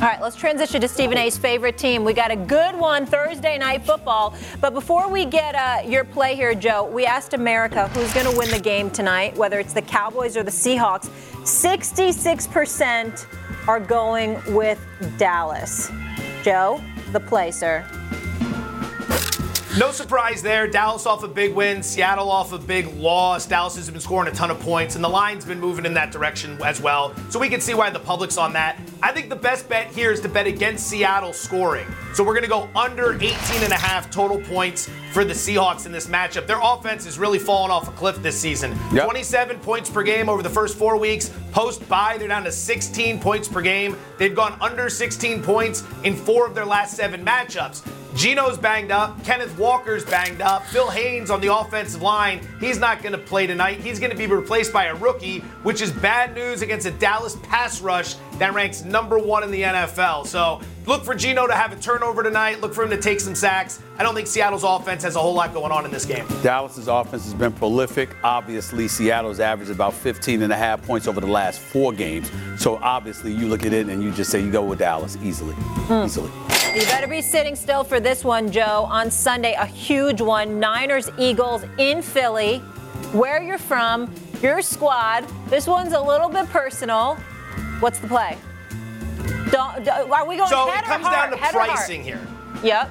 All 0.00 0.06
right, 0.06 0.20
let's 0.22 0.36
transition 0.36 0.80
to 0.82 0.86
Stephen 0.86 1.18
A's 1.18 1.36
favorite 1.36 1.76
team. 1.76 2.04
We 2.04 2.12
got 2.12 2.30
a 2.30 2.36
good 2.36 2.76
one 2.76 3.04
Thursday 3.04 3.58
night 3.58 3.84
football. 3.84 4.32
But 4.60 4.72
before 4.72 5.08
we 5.08 5.24
get 5.24 5.56
uh, 5.56 5.80
your 5.84 6.04
play 6.04 6.36
here, 6.36 6.54
Joe, 6.54 6.84
we 6.84 7.04
asked 7.04 7.34
America 7.34 7.88
who's 7.88 8.14
going 8.14 8.30
to 8.30 8.38
win 8.38 8.48
the 8.48 8.60
game 8.60 8.90
tonight, 8.90 9.36
whether 9.36 9.58
it's 9.58 9.72
the 9.72 9.82
Cowboys 9.82 10.36
or 10.36 10.44
the 10.44 10.52
Seahawks. 10.52 11.08
66% 11.42 13.26
are 13.66 13.80
going 13.80 14.40
with 14.54 14.80
Dallas. 15.16 15.90
Joe, 16.44 16.80
the 17.10 17.18
play, 17.18 17.50
sir. 17.50 17.84
No 19.78 19.92
surprise 19.92 20.42
there. 20.42 20.66
Dallas 20.66 21.06
off 21.06 21.22
a 21.22 21.28
big 21.28 21.54
win, 21.54 21.84
Seattle 21.84 22.32
off 22.32 22.52
a 22.52 22.58
big 22.58 22.92
loss. 22.96 23.46
Dallas 23.46 23.76
has 23.76 23.88
been 23.88 24.00
scoring 24.00 24.28
a 24.28 24.34
ton 24.34 24.50
of 24.50 24.58
points, 24.58 24.96
and 24.96 25.04
the 25.04 25.08
line's 25.08 25.44
been 25.44 25.60
moving 25.60 25.86
in 25.86 25.94
that 25.94 26.10
direction 26.10 26.60
as 26.64 26.80
well. 26.80 27.14
So 27.30 27.38
we 27.38 27.48
can 27.48 27.60
see 27.60 27.74
why 27.74 27.88
the 27.90 28.00
public's 28.00 28.36
on 28.38 28.52
that. 28.54 28.76
I 29.04 29.12
think 29.12 29.28
the 29.28 29.36
best 29.36 29.68
bet 29.68 29.86
here 29.92 30.10
is 30.10 30.20
to 30.22 30.28
bet 30.28 30.48
against 30.48 30.88
Seattle 30.88 31.32
scoring. 31.32 31.86
So 32.12 32.24
we're 32.24 32.32
going 32.32 32.42
to 32.42 32.48
go 32.48 32.68
under 32.74 33.14
18 33.14 33.30
and 33.62 33.72
a 33.72 33.76
half 33.76 34.10
total 34.10 34.40
points 34.40 34.90
for 35.12 35.24
the 35.24 35.32
Seahawks 35.32 35.86
in 35.86 35.92
this 35.92 36.08
matchup. 36.08 36.48
Their 36.48 36.60
offense 36.60 37.06
is 37.06 37.16
really 37.16 37.38
falling 37.38 37.70
off 37.70 37.86
a 37.86 37.92
cliff 37.92 38.20
this 38.20 38.36
season. 38.36 38.76
Yep. 38.92 39.04
27 39.04 39.60
points 39.60 39.88
per 39.88 40.02
game 40.02 40.28
over 40.28 40.42
the 40.42 40.50
first 40.50 40.76
four 40.76 40.96
weeks. 40.96 41.30
Post 41.52 41.88
bye, 41.88 42.16
they're 42.18 42.26
down 42.26 42.42
to 42.42 42.52
16 42.52 43.20
points 43.20 43.46
per 43.46 43.60
game. 43.60 43.96
They've 44.18 44.34
gone 44.34 44.58
under 44.60 44.90
16 44.90 45.40
points 45.40 45.84
in 46.02 46.16
four 46.16 46.48
of 46.48 46.56
their 46.56 46.66
last 46.66 46.96
seven 46.96 47.24
matchups. 47.24 47.88
Geno's 48.14 48.58
banged 48.58 48.90
up. 48.90 49.22
Kenneth 49.24 49.56
Walker's 49.58 50.04
banged 50.04 50.40
up. 50.40 50.64
Phil 50.66 50.88
Haynes 50.90 51.30
on 51.30 51.40
the 51.40 51.54
offensive 51.54 52.02
line. 52.02 52.40
He's 52.58 52.78
not 52.78 53.02
going 53.02 53.12
to 53.12 53.18
play 53.18 53.46
tonight. 53.46 53.80
He's 53.80 53.98
going 54.00 54.10
to 54.10 54.16
be 54.16 54.26
replaced 54.26 54.72
by 54.72 54.86
a 54.86 54.94
rookie, 54.94 55.40
which 55.62 55.80
is 55.80 55.92
bad 55.92 56.34
news 56.34 56.62
against 56.62 56.86
a 56.86 56.90
Dallas 56.92 57.36
pass 57.42 57.80
rush 57.80 58.14
that 58.38 58.54
ranks 58.54 58.82
number 58.84 59.18
one 59.18 59.42
in 59.42 59.50
the 59.50 59.62
NFL. 59.62 60.26
So 60.26 60.60
look 60.88 61.04
for 61.04 61.14
Geno 61.14 61.46
to 61.46 61.54
have 61.54 61.72
a 61.72 61.76
turnover 61.76 62.22
tonight. 62.22 62.60
Look 62.60 62.72
for 62.72 62.82
him 62.82 62.90
to 62.90 63.00
take 63.00 63.20
some 63.20 63.34
sacks. 63.34 63.80
I 63.98 64.02
don't 64.02 64.14
think 64.14 64.26
Seattle's 64.26 64.64
offense 64.64 65.02
has 65.02 65.16
a 65.16 65.20
whole 65.20 65.34
lot 65.34 65.52
going 65.52 65.70
on 65.70 65.84
in 65.84 65.90
this 65.90 66.06
game. 66.06 66.26
Dallas's 66.42 66.88
offense 66.88 67.24
has 67.24 67.34
been 67.34 67.52
prolific. 67.52 68.08
Obviously, 68.24 68.88
Seattle's 68.88 69.38
averaged 69.38 69.70
about 69.70 69.92
15 69.92 70.42
and 70.42 70.52
a 70.52 70.56
half 70.56 70.82
points 70.82 71.06
over 71.06 71.20
the 71.20 71.26
last 71.26 71.60
four 71.60 71.92
games. 71.92 72.30
So 72.56 72.76
obviously, 72.76 73.32
you 73.32 73.48
look 73.48 73.66
at 73.66 73.74
it 73.74 73.88
and 73.88 74.02
you 74.02 74.10
just 74.12 74.30
say 74.30 74.42
you 74.42 74.50
go 74.50 74.64
with 74.64 74.78
Dallas 74.78 75.18
easily, 75.22 75.54
mm. 75.54 76.06
easily. 76.06 76.30
You 76.74 76.86
better 76.86 77.06
be 77.06 77.20
sitting 77.20 77.54
still 77.54 77.84
for 77.84 78.00
this 78.00 78.24
one, 78.24 78.50
Joe. 78.50 78.86
On 78.88 79.10
Sunday, 79.10 79.54
a 79.54 79.66
huge 79.66 80.22
one. 80.22 80.58
Niners 80.58 81.10
Eagles 81.18 81.64
in 81.76 82.00
Philly. 82.00 82.58
Where 83.12 83.42
you're 83.42 83.58
from, 83.58 84.12
your 84.42 84.62
squad. 84.62 85.26
This 85.48 85.66
one's 85.66 85.92
a 85.92 86.00
little 86.00 86.28
bit 86.28 86.48
personal. 86.48 87.16
What's 87.80 87.98
the 87.98 88.08
play? 88.08 88.38
Don't, 89.50 89.84
don't, 89.84 90.10
are 90.10 90.26
we 90.26 90.36
going 90.36 90.48
so 90.48 90.68
head 90.68 90.84
it 90.84 90.86
comes 90.86 91.04
down 91.04 91.30
to 91.30 91.36
head 91.36 91.52
pricing 91.52 92.02
here. 92.02 92.20
Yep. 92.62 92.90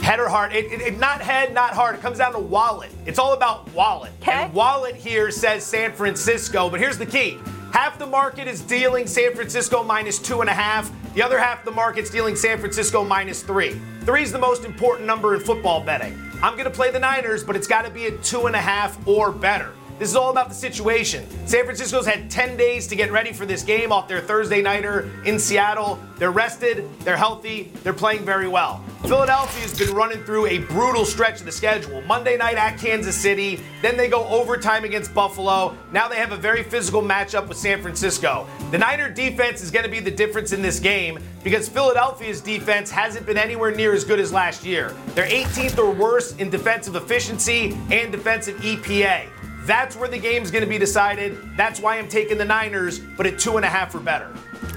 Head 0.00 0.20
or 0.20 0.28
heart? 0.28 0.54
It, 0.54 0.66
it, 0.66 0.80
it, 0.80 0.98
not 0.98 1.22
head, 1.22 1.54
not 1.54 1.72
heart. 1.72 1.94
It 1.94 2.02
comes 2.02 2.18
down 2.18 2.32
to 2.32 2.38
wallet. 2.38 2.90
It's 3.06 3.18
all 3.18 3.32
about 3.32 3.72
wallet. 3.72 4.12
Okay. 4.20 4.32
And 4.32 4.52
wallet 4.52 4.96
here 4.96 5.30
says 5.30 5.64
San 5.64 5.92
Francisco, 5.92 6.68
but 6.68 6.78
here's 6.78 6.98
the 6.98 7.06
key. 7.06 7.38
Half 7.72 7.98
the 7.98 8.06
market 8.06 8.46
is 8.46 8.60
dealing 8.60 9.06
San 9.06 9.34
Francisco 9.34 9.82
minus 9.82 10.18
two 10.18 10.42
and 10.42 10.50
a 10.50 10.52
half. 10.52 10.92
The 11.14 11.22
other 11.22 11.38
half 11.38 11.60
of 11.60 11.64
the 11.64 11.70
market's 11.70 12.10
dealing 12.10 12.36
San 12.36 12.58
Francisco 12.58 13.02
minus 13.02 13.42
three. 13.42 13.80
Three 14.02 14.22
is 14.22 14.30
the 14.30 14.38
most 14.38 14.64
important 14.64 15.06
number 15.06 15.34
in 15.34 15.40
football 15.40 15.82
betting. 15.82 16.16
I'm 16.42 16.52
going 16.52 16.64
to 16.64 16.70
play 16.70 16.90
the 16.90 16.98
Niners, 16.98 17.42
but 17.42 17.56
it's 17.56 17.66
got 17.66 17.84
to 17.86 17.90
be 17.90 18.06
a 18.06 18.10
two 18.18 18.46
and 18.46 18.54
a 18.54 18.60
half 18.60 19.04
or 19.08 19.32
better. 19.32 19.72
This 20.04 20.10
is 20.10 20.16
all 20.16 20.30
about 20.30 20.50
the 20.50 20.54
situation. 20.54 21.26
San 21.46 21.64
Francisco's 21.64 22.04
had 22.04 22.30
10 22.30 22.58
days 22.58 22.86
to 22.88 22.94
get 22.94 23.10
ready 23.10 23.32
for 23.32 23.46
this 23.46 23.62
game 23.62 23.90
off 23.90 24.06
their 24.06 24.20
Thursday 24.20 24.60
nighter 24.60 25.10
in 25.24 25.38
Seattle. 25.38 25.98
They're 26.18 26.30
rested, 26.30 26.86
they're 27.00 27.16
healthy, 27.16 27.72
they're 27.82 27.94
playing 27.94 28.22
very 28.22 28.46
well. 28.46 28.84
Philadelphia's 29.04 29.78
been 29.78 29.94
running 29.94 30.22
through 30.24 30.44
a 30.44 30.58
brutal 30.58 31.06
stretch 31.06 31.40
of 31.40 31.46
the 31.46 31.52
schedule. 31.52 32.02
Monday 32.02 32.36
night 32.36 32.56
at 32.56 32.78
Kansas 32.78 33.16
City, 33.16 33.60
then 33.80 33.96
they 33.96 34.08
go 34.08 34.26
overtime 34.28 34.84
against 34.84 35.14
Buffalo. 35.14 35.74
Now 35.90 36.06
they 36.06 36.16
have 36.16 36.32
a 36.32 36.36
very 36.36 36.64
physical 36.64 37.00
matchup 37.00 37.48
with 37.48 37.56
San 37.56 37.80
Francisco. 37.80 38.46
The 38.72 38.78
Niner 38.78 39.08
defense 39.08 39.62
is 39.62 39.70
going 39.70 39.86
to 39.86 39.90
be 39.90 40.00
the 40.00 40.10
difference 40.10 40.52
in 40.52 40.60
this 40.60 40.80
game 40.80 41.18
because 41.42 41.66
Philadelphia's 41.66 42.42
defense 42.42 42.90
hasn't 42.90 43.24
been 43.24 43.38
anywhere 43.38 43.74
near 43.74 43.94
as 43.94 44.04
good 44.04 44.20
as 44.20 44.34
last 44.34 44.66
year. 44.66 44.94
They're 45.14 45.28
18th 45.28 45.78
or 45.78 45.90
worse 45.92 46.36
in 46.36 46.50
defensive 46.50 46.94
efficiency 46.94 47.74
and 47.90 48.12
defensive 48.12 48.58
EPA. 48.58 49.28
That's 49.66 49.96
where 49.96 50.08
the 50.08 50.18
game's 50.18 50.50
going 50.50 50.62
to 50.62 50.68
be 50.68 50.78
decided. 50.78 51.38
That's 51.56 51.80
why 51.80 51.98
I'm 51.98 52.08
taking 52.08 52.36
the 52.36 52.44
Niners, 52.44 52.98
but 52.98 53.26
at 53.26 53.38
two 53.38 53.56
and 53.56 53.64
a 53.64 53.68
half 53.68 53.94
or 53.94 54.00
better. 54.00 54.30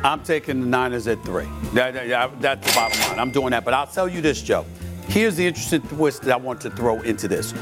I'm 0.03 0.23
taking 0.23 0.61
the 0.61 0.67
Niners 0.67 1.07
at 1.07 1.21
three. 1.25 1.47
That, 1.73 1.93
that, 1.93 2.41
that's 2.41 2.67
the 2.67 2.73
bottom 2.73 2.99
line. 3.01 3.19
I'm 3.19 3.31
doing 3.31 3.51
that. 3.51 3.65
But 3.65 3.73
I'll 3.73 3.87
tell 3.87 4.07
you 4.07 4.21
this, 4.21 4.41
Joe. 4.41 4.65
Here's 5.07 5.35
the 5.35 5.47
interesting 5.47 5.81
twist 5.81 6.23
that 6.23 6.33
I 6.33 6.37
want 6.37 6.61
to 6.61 6.69
throw 6.69 7.01
into 7.01 7.27
this. 7.27 7.53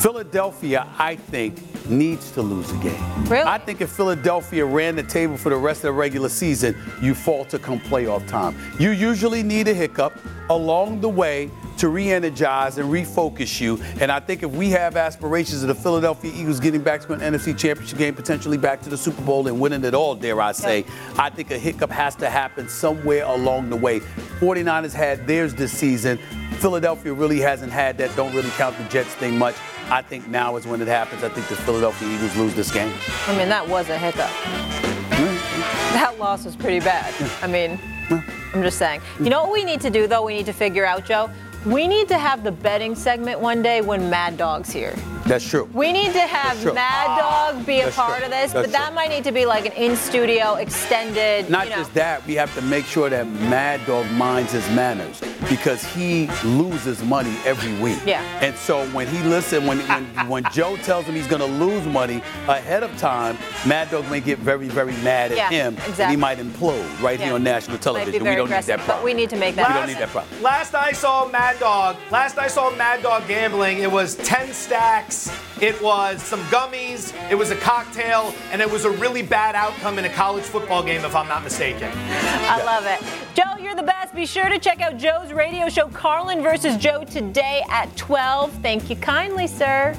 Philadelphia, 0.00 0.86
I 0.98 1.16
think, 1.16 1.88
needs 1.90 2.30
to 2.32 2.42
lose 2.42 2.70
a 2.70 2.76
game. 2.78 3.24
Really? 3.24 3.42
I 3.42 3.58
think 3.58 3.80
if 3.80 3.90
Philadelphia 3.90 4.64
ran 4.64 4.96
the 4.96 5.02
table 5.02 5.36
for 5.36 5.50
the 5.50 5.56
rest 5.56 5.78
of 5.78 5.82
the 5.84 5.92
regular 5.92 6.28
season, 6.28 6.76
you 7.02 7.14
fall 7.14 7.44
to 7.46 7.58
come 7.58 7.80
playoff 7.80 8.26
time. 8.28 8.56
You 8.78 8.90
usually 8.90 9.42
need 9.42 9.68
a 9.68 9.74
hiccup 9.74 10.18
along 10.48 11.00
the 11.00 11.08
way 11.08 11.50
to 11.78 11.88
re-energize 11.88 12.76
and 12.76 12.92
refocus 12.92 13.60
you. 13.60 13.80
And 14.00 14.12
I 14.12 14.20
think 14.20 14.42
if 14.42 14.50
we 14.50 14.68
have 14.70 14.96
aspirations 14.96 15.62
of 15.62 15.68
the 15.68 15.74
Philadelphia 15.74 16.30
Eagles 16.34 16.60
getting 16.60 16.82
back 16.82 17.00
to 17.02 17.12
an 17.14 17.20
NFC 17.20 17.56
Championship 17.56 17.98
game, 17.98 18.14
potentially 18.14 18.58
back 18.58 18.82
to 18.82 18.90
the 18.90 18.98
Super 18.98 19.22
Bowl 19.22 19.46
and 19.48 19.58
winning 19.58 19.84
it 19.84 19.94
all, 19.94 20.14
dare 20.14 20.40
I 20.40 20.52
say, 20.52 20.84
I 21.16 21.30
think 21.30 21.50
a 21.50 21.58
hiccup 21.58 21.90
has 21.90 22.14
to 22.16 22.28
happen 22.28 22.68
somewhere 22.68 23.24
along 23.24 23.70
the 23.70 23.76
way. 23.76 24.00
49ers 24.40 24.92
had 24.92 25.26
theirs 25.26 25.54
this 25.54 25.72
season. 25.72 26.18
Philadelphia 26.60 27.14
really 27.14 27.40
hasn't 27.40 27.72
had 27.72 27.96
that. 27.98 28.14
Don't 28.16 28.34
really 28.34 28.50
count 28.50 28.76
the 28.76 28.84
Jets 28.84 29.14
thing 29.14 29.38
much. 29.38 29.54
I 29.88 30.02
think 30.02 30.28
now 30.28 30.56
is 30.56 30.66
when 30.66 30.82
it 30.82 30.88
happens. 30.88 31.24
I 31.24 31.30
think 31.30 31.48
the 31.48 31.56
Philadelphia 31.56 32.06
Eagles 32.06 32.36
lose 32.36 32.54
this 32.54 32.70
game. 32.70 32.92
I 33.26 33.36
mean, 33.36 33.48
that 33.48 33.66
was 33.66 33.88
a 33.88 33.96
hiccup. 33.96 34.28
Mm-hmm. 34.28 35.94
That 35.94 36.18
loss 36.18 36.44
was 36.44 36.56
pretty 36.56 36.80
bad. 36.80 37.14
I 37.42 37.46
mean, 37.46 37.78
I'm 38.54 38.62
just 38.62 38.78
saying. 38.78 39.00
You 39.18 39.30
know 39.30 39.42
what 39.42 39.52
we 39.52 39.64
need 39.64 39.80
to 39.80 39.90
do, 39.90 40.06
though? 40.06 40.22
We 40.22 40.34
need 40.34 40.46
to 40.46 40.52
figure 40.52 40.84
out, 40.84 41.06
Joe? 41.06 41.30
We 41.66 41.86
need 41.86 42.08
to 42.08 42.16
have 42.16 42.42
the 42.42 42.52
betting 42.52 42.94
segment 42.94 43.38
one 43.40 43.60
day 43.60 43.82
when 43.82 44.08
Mad 44.08 44.38
Dog's 44.38 44.70
here. 44.70 44.94
That's 45.26 45.46
true. 45.46 45.68
We 45.74 45.92
need 45.92 46.12
to 46.14 46.20
have 46.22 46.56
Mad 46.74 47.18
Dog 47.18 47.66
be 47.66 47.80
a 47.80 47.84
That's 47.84 47.96
part 47.96 48.16
true. 48.16 48.24
of 48.24 48.30
this, 48.30 48.52
That's 48.52 48.66
but 48.68 48.72
that 48.72 48.86
true. 48.86 48.94
might 48.94 49.10
need 49.10 49.22
to 49.24 49.30
be 49.32 49.44
like 49.44 49.66
an 49.66 49.72
in 49.72 49.94
studio 49.94 50.54
extended. 50.54 51.50
Not 51.50 51.64
you 51.64 51.70
know. 51.70 51.76
just 51.76 51.92
that, 51.94 52.26
we 52.26 52.34
have 52.34 52.52
to 52.54 52.62
make 52.62 52.86
sure 52.86 53.10
that 53.10 53.26
Mad 53.28 53.84
Dog 53.86 54.10
minds 54.12 54.52
his 54.52 54.66
manners 54.70 55.20
because 55.50 55.84
he 55.84 56.28
loses 56.42 57.02
money 57.04 57.36
every 57.44 57.72
week. 57.80 57.98
Yeah. 58.06 58.22
And 58.40 58.56
so 58.56 58.86
when 58.88 59.06
he 59.06 59.18
listen, 59.24 59.66
when 59.66 59.78
when, 59.80 60.04
when 60.28 60.44
Joe 60.52 60.76
tells 60.78 61.04
him 61.04 61.14
he's 61.14 61.26
going 61.26 61.42
to 61.42 61.64
lose 61.64 61.84
money 61.86 62.22
ahead 62.48 62.82
of 62.82 62.96
time, 62.96 63.36
Mad 63.66 63.90
Dog 63.90 64.10
may 64.10 64.20
get 64.20 64.38
very 64.38 64.68
very 64.68 64.94
mad 65.02 65.30
at 65.32 65.36
Yeah, 65.36 65.50
him, 65.50 65.74
and 65.76 65.88
exactly. 65.90 66.06
he 66.06 66.16
might 66.16 66.38
implode 66.38 67.02
right 67.02 67.18
Yeah. 67.20 67.26
here 67.26 67.34
on 67.34 67.44
national 67.44 67.76
television. 67.78 68.24
very 68.24 68.36
We 68.36 68.36
don't 68.36 68.50
need 68.50 68.62
that 68.64 68.78
problem. 68.80 68.96
But 68.98 69.04
we 69.04 69.12
need 69.14 69.28
to 69.30 69.36
make 69.36 69.54
that. 69.56 69.68
Last, 69.68 69.74
We 69.74 69.80
don't 69.80 69.88
need 69.88 69.98
that 70.02 70.08
problem. 70.08 70.42
Last 70.42 70.74
I 70.74 70.92
saw 70.92 71.26
Mad 71.50 71.58
Dog, 71.58 71.96
last 72.12 72.38
I 72.38 72.46
saw 72.46 72.70
Mad 72.76 73.02
Dog 73.02 73.26
gambling, 73.26 73.78
it 73.78 73.90
was 73.90 74.14
10 74.18 74.52
stacks, 74.52 75.36
it 75.60 75.82
was 75.82 76.22
some 76.22 76.38
gummies, 76.44 77.12
it 77.28 77.34
was 77.34 77.50
a 77.50 77.56
cocktail, 77.56 78.32
and 78.52 78.62
it 78.62 78.70
was 78.70 78.84
a 78.84 78.90
really 78.90 79.22
bad 79.22 79.56
outcome 79.56 79.98
in 79.98 80.04
a 80.04 80.08
college 80.10 80.44
football 80.44 80.80
game, 80.80 81.04
if 81.04 81.16
I'm 81.16 81.26
not 81.26 81.42
mistaken. 81.42 81.90
I 81.92 82.62
love 82.62 82.86
it. 82.86 83.04
Joe, 83.34 83.60
you're 83.60 83.74
the 83.74 83.82
best. 83.82 84.14
Be 84.14 84.26
sure 84.26 84.48
to 84.48 84.60
check 84.60 84.80
out 84.80 84.96
Joe's 84.96 85.32
radio 85.32 85.68
show, 85.68 85.88
Carlin 85.88 86.40
versus 86.40 86.76
Joe, 86.76 87.02
today 87.02 87.64
at 87.68 87.96
12. 87.96 88.52
Thank 88.62 88.88
you 88.88 88.94
kindly, 88.94 89.48
sir. 89.48 89.98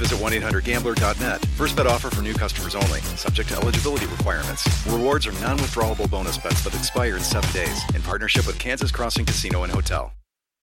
visit 0.00 0.18
1-800-GAMBLER.net. 0.18 1.44
First 1.56 1.76
bet 1.76 1.86
offer 1.86 2.10
for 2.10 2.22
new 2.22 2.34
customers 2.34 2.74
only. 2.74 3.00
Subject 3.16 3.50
to 3.50 3.56
eligibility 3.56 4.06
requirements. 4.06 4.66
Rewards 4.86 5.26
are 5.26 5.32
non-withdrawable 5.40 6.10
bonus 6.10 6.38
bets 6.38 6.64
that 6.64 6.74
expire 6.74 7.16
in 7.16 7.22
seven 7.22 7.52
days. 7.52 7.80
In 7.94 8.02
partnership 8.02 8.46
with 8.46 8.58
Kansas 8.58 8.90
Crossing 8.90 9.26
Casino 9.26 9.62
and 9.62 9.72
Hotel. 9.72 10.12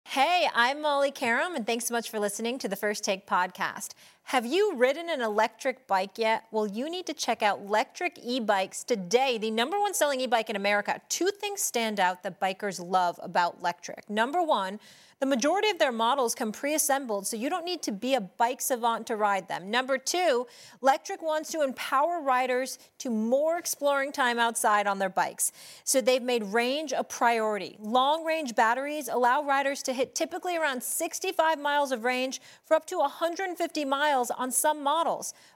Hey, 0.09 0.47
I'm 0.55 0.81
Molly 0.83 1.11
Qerim, 1.11 1.57
and 1.57 1.67
thanks 1.67 1.87
so 1.87 1.95
much 1.95 2.11
for 2.11 2.21
listening 2.21 2.59
to 2.59 2.69
the 2.69 2.77
First 2.77 3.03
Take 3.03 3.27
podcast. 3.27 3.95
Have 4.25 4.47
you 4.47 4.77
ridden 4.77 5.09
an 5.09 5.23
electric 5.23 5.87
bike 5.89 6.19
yet? 6.19 6.45
Well, 6.53 6.67
you 6.67 6.89
need 6.89 7.07
to 7.07 7.15
check 7.15 7.43
out 7.43 7.61
Electric 7.61 8.19
E 8.23 8.39
Bikes 8.39 8.85
today, 8.85 9.39
the 9.39 9.51
number 9.51 9.81
one 9.81 9.93
selling 9.93 10.21
e 10.21 10.27
bike 10.27 10.51
in 10.51 10.57
America. 10.57 11.01
Two 11.09 11.31
things 11.41 11.63
stand 11.63 11.99
out 11.99 12.23
that 12.23 12.39
bikers 12.39 12.87
love 12.87 13.19
about 13.23 13.63
Lectric. 13.63 14.09
Number 14.09 14.43
one, 14.43 14.79
the 15.21 15.27
majority 15.27 15.69
of 15.71 15.79
their 15.79 15.93
models 15.93 16.35
come 16.35 16.53
pre 16.53 16.75
assembled, 16.75 17.27
so 17.27 17.37
you 17.37 17.49
don't 17.49 17.65
need 17.65 17.83
to 17.83 17.93
be 17.93 18.15
a 18.15 18.21
bike 18.21 18.61
savant 18.61 19.07
to 19.07 19.17
ride 19.17 19.49
them. 19.49 19.71
Number 19.71 19.99
two, 19.99 20.47
Lectric 20.83 21.23
wants 21.23 21.51
to 21.53 21.63
empower 21.63 22.21
riders 22.21 22.79
to 22.99 23.11
more 23.11 23.59
exploring 23.59 24.13
time 24.13 24.39
outside 24.39 24.87
on 24.87 24.99
their 24.99 25.09
bikes. 25.09 25.53
So 25.85 26.01
they've 26.01 26.23
made 26.23 26.43
range 26.45 26.93
a 26.93 27.05
priority. 27.05 27.77
Long 27.81 28.25
range 28.25 28.55
batteries 28.55 29.09
allow 29.09 29.43
riders 29.43 29.83
to 29.85 29.93
hit 29.93 30.15
typically 30.15 30.57
around 30.57 30.83
65 30.83 31.59
miles 31.59 31.93
of 31.93 32.05
range 32.05 32.41
for 32.65 32.75
up 32.75 32.87
to 32.87 32.99
150 32.99 33.85
miles 33.85 34.31
on 34.31 34.51
some 34.51 34.83
models. 34.83 35.35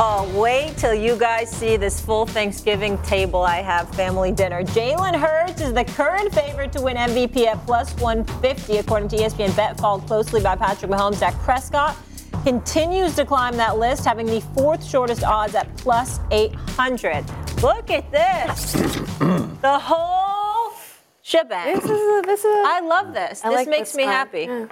Oh, 0.00 0.32
wait 0.40 0.76
till 0.76 0.94
you 0.94 1.16
guys 1.16 1.50
see 1.50 1.76
this 1.76 2.00
full 2.00 2.24
Thanksgiving 2.24 2.98
table 2.98 3.42
I 3.42 3.62
have 3.62 3.92
family 3.96 4.30
dinner. 4.30 4.62
Jalen 4.62 5.18
Hurts 5.18 5.60
is 5.60 5.72
the 5.72 5.84
current 5.84 6.32
favorite 6.32 6.70
to 6.74 6.82
win 6.82 6.96
MVP 6.96 7.46
at 7.46 7.60
plus 7.66 7.92
150, 7.96 8.76
according 8.76 9.08
to 9.08 9.16
ESPN 9.16 9.56
Bet, 9.56 9.76
followed 9.80 10.06
closely 10.06 10.40
by 10.40 10.54
Patrick 10.54 10.88
Mahomes. 10.88 11.18
Dak 11.18 11.34
Prescott 11.40 11.96
continues 12.44 13.16
to 13.16 13.24
climb 13.24 13.56
that 13.56 13.78
list, 13.78 14.04
having 14.04 14.26
the 14.26 14.40
fourth 14.54 14.84
shortest 14.84 15.24
odds 15.24 15.56
at 15.56 15.76
plus 15.78 16.20
800. 16.30 17.24
Look 17.60 17.90
at 17.90 18.08
this. 18.12 18.72
the 19.18 19.80
whole 19.82 20.74
shebang. 21.22 21.74
This 21.74 21.84
is 21.84 21.90
a, 21.90 22.22
this 22.24 22.40
is 22.44 22.54
a, 22.54 22.62
I 22.66 22.80
love 22.84 23.14
this. 23.14 23.44
I 23.44 23.48
this 23.48 23.56
like 23.56 23.68
makes 23.68 23.90
this 23.90 23.96
me 23.96 24.04
one. 24.04 24.12
happy. 24.12 24.42
Yeah. 24.42 24.66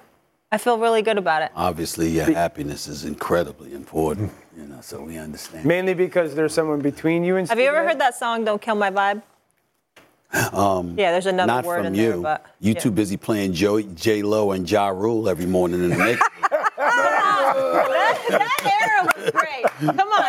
I 0.53 0.59
feel 0.59 0.79
really 0.79 1.03
good 1.03 1.19
about 1.19 1.43
it. 1.43 1.51
Obviously, 1.57 2.09
your 2.11 2.27
happiness 2.33 2.87
is 2.87 3.05
incredibly 3.05 3.75
important, 3.75 4.33
you 4.57 4.67
know, 4.67 4.81
so 4.81 5.03
we 5.03 5.19
understand. 5.19 5.65
Mainly 5.65 5.95
because 5.95 6.35
there's 6.35 6.55
someone 6.55 6.81
between 6.81 7.25
you 7.25 7.37
and 7.37 7.49
Have 7.49 7.59
you 7.59 7.67
ever 7.67 7.85
heard 7.85 8.01
that 8.01 8.15
song, 8.15 8.45
Don't 8.45 8.61
Kill 8.61 8.75
My 8.75 8.91
Vibe? 8.91 9.23
Um, 10.53 10.99
yeah, 10.99 11.13
there's 11.13 11.27
another 11.27 11.47
Not 11.47 11.65
word 11.65 11.79
from 11.79 11.87
in 11.87 11.95
you. 11.95 12.11
there, 12.13 12.21
but 12.21 12.47
you 12.61 12.73
yeah. 12.73 12.81
too 12.81 12.91
busy 12.91 13.17
playing 13.17 13.53
Joey, 13.53 13.85
J 13.85 14.23
Lo 14.23 14.53
and 14.53 14.69
Ja 14.69 14.89
Rule 14.89 15.29
every 15.29 15.47
morning 15.47 15.85
in 15.85 15.91
the 15.91 15.97
neighborhood. 15.97 16.21
Ah, 16.79 17.55
that, 17.89 18.27
that 18.29 18.83
era 18.83 19.11
was 19.17 19.31
great. 19.31 19.97
Come 19.97 20.09
on, 20.09 20.26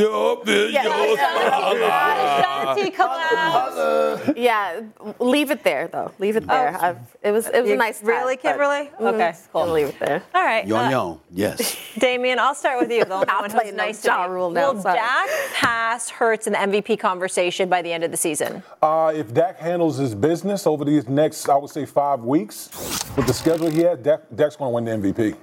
Kim. 0.00 0.10
You're 0.12 0.32
up 0.32 0.46
Yeah, 0.46 2.72
Ashanti 2.74 2.90
collab. 2.96 4.36
yeah, 4.36 4.80
leave 5.18 5.50
it 5.50 5.62
there 5.64 5.88
though. 5.88 6.12
Leave 6.18 6.36
it 6.36 6.46
there. 6.46 6.76
I've, 6.80 6.98
it 7.22 7.32
was 7.32 7.46
it 7.48 7.60
was 7.60 7.68
You- 7.68 7.74
a 7.74 7.78
nice. 7.78 8.00
time, 8.00 8.08
really, 8.08 8.36
but- 8.36 8.42
Kimberley? 8.42 8.90
Mhm, 9.00 9.14
Okay, 9.14 9.32
cool. 9.52 9.62
gonna 9.62 9.72
Leave 9.72 9.88
it 9.88 9.98
there. 9.98 10.22
All 10.34 10.42
right, 10.42 10.66
Yon 10.66 10.86
uh, 10.86 10.90
yon, 10.90 11.20
yes. 11.30 11.76
Damien, 11.98 12.38
I'll 12.38 12.54
start 12.54 12.80
with 12.80 12.90
you. 12.90 13.04
The 13.04 13.14
only 13.14 13.26
I'll 13.30 13.40
one 13.42 13.50
play 13.50 13.66
who's 13.66 13.74
no 13.74 13.84
nice 13.84 14.04
Ja 14.04 14.22
to 14.24 14.28
me. 14.28 14.34
Rule 14.34 14.50
now, 14.50 14.72
Will 14.72 14.82
sorry. 14.82 14.98
Dak 14.98 15.28
pass 15.54 16.08
Hurts 16.10 16.46
in 16.46 16.52
the 16.52 16.58
MVP 16.58 16.98
conversation 16.98 17.68
by 17.68 17.82
the 17.82 17.92
end 17.92 18.04
of 18.04 18.10
the 18.10 18.16
season? 18.16 18.62
Uh, 18.82 19.12
if 19.14 19.32
Dak 19.34 19.58
handles 19.58 19.98
his 19.98 20.14
business 20.14 20.66
over 20.66 20.84
these 20.84 21.08
next, 21.08 21.48
I 21.48 21.56
would 21.56 21.70
say, 21.70 21.86
five 21.86 22.20
weeks, 22.20 22.68
with 23.16 23.26
the 23.26 23.32
schedule 23.34 23.70
he 23.70 23.80
had, 23.80 24.02
Dak, 24.02 24.20
Dak's 24.34 24.56
going 24.56 24.70
to 24.70 24.74
win 24.74 24.84
the 25.02 25.12
MVP. 25.12 25.36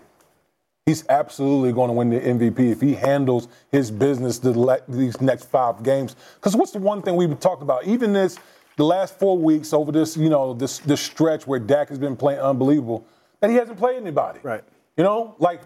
He's 0.88 1.04
absolutely 1.10 1.74
going 1.74 1.90
to 1.90 1.94
win 1.94 2.10
the 2.10 2.20
MVP 2.22 2.72
if 2.72 2.80
he 2.80 2.94
handles 2.94 3.50
his 3.74 3.92
business 3.92 4.40
the, 4.40 4.82
these 4.88 5.20
next 5.20 5.50
five 5.50 5.84
games. 5.84 6.16
Because 6.36 6.56
what's 6.56 6.72
the 6.72 6.80
one 6.80 7.02
thing 7.02 7.18
we've 7.18 7.28
been 7.28 7.38
talking 7.38 7.64
about? 7.64 7.84
Even 7.86 8.14
this, 8.14 8.40
the 8.78 8.86
last 8.86 9.20
four 9.20 9.38
weeks 9.38 9.74
over 9.74 9.92
this, 9.92 10.16
you 10.16 10.30
know, 10.30 10.54
this 10.54 10.80
this 10.80 11.02
stretch 11.02 11.46
where 11.46 11.60
Dak 11.60 11.90
has 11.90 12.00
been 12.00 12.16
playing 12.16 12.40
unbelievable, 12.40 13.06
that 13.42 13.50
he 13.50 13.58
hasn't 13.58 13.78
played 13.78 13.98
anybody. 13.98 14.40
Right. 14.42 14.64
You 14.96 15.04
know, 15.04 15.36
like 15.40 15.60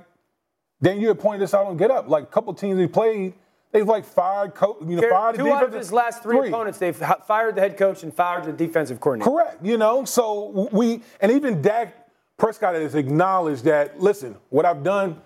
then 0.80 1.00
you 1.00 1.10
had 1.10 1.20
pointed 1.20 1.44
this 1.44 1.54
out 1.54 1.68
on 1.68 1.78
Get 1.78 1.92
Up. 1.92 2.10
Like 2.10 2.24
a 2.24 2.28
couple 2.28 2.52
teams 2.56 2.80
he 2.80 2.88
played, 2.88 3.36
they've 3.72 3.88
like 3.88 4.06
fired, 4.06 4.54
you 4.60 4.96
know, 4.96 5.08
fired 5.08 5.36
Two 5.36 5.52
out 5.52 5.64
of 5.64 5.72
his 5.72 5.94
last 5.94 6.24
three, 6.24 6.48
opponents, 6.48 6.80
they've 6.80 6.98
fired 7.28 7.54
the 7.54 7.62
head 7.62 7.78
coach 7.78 8.02
and 8.02 8.12
fired 8.12 8.46
the 8.46 8.54
defensive 8.54 9.00
coordinator. 9.00 9.30
Correct. 9.30 9.64
You 9.64 9.78
know, 9.78 10.04
so 10.04 10.68
we 10.72 11.04
and 11.20 11.32
even 11.32 11.62
Dak 11.62 12.01
Prescott 12.42 12.74
has 12.74 12.96
acknowledged 12.96 13.66
that. 13.66 14.02
Listen, 14.02 14.36
what 14.50 14.66
I've 14.66 14.82
done 14.82 15.22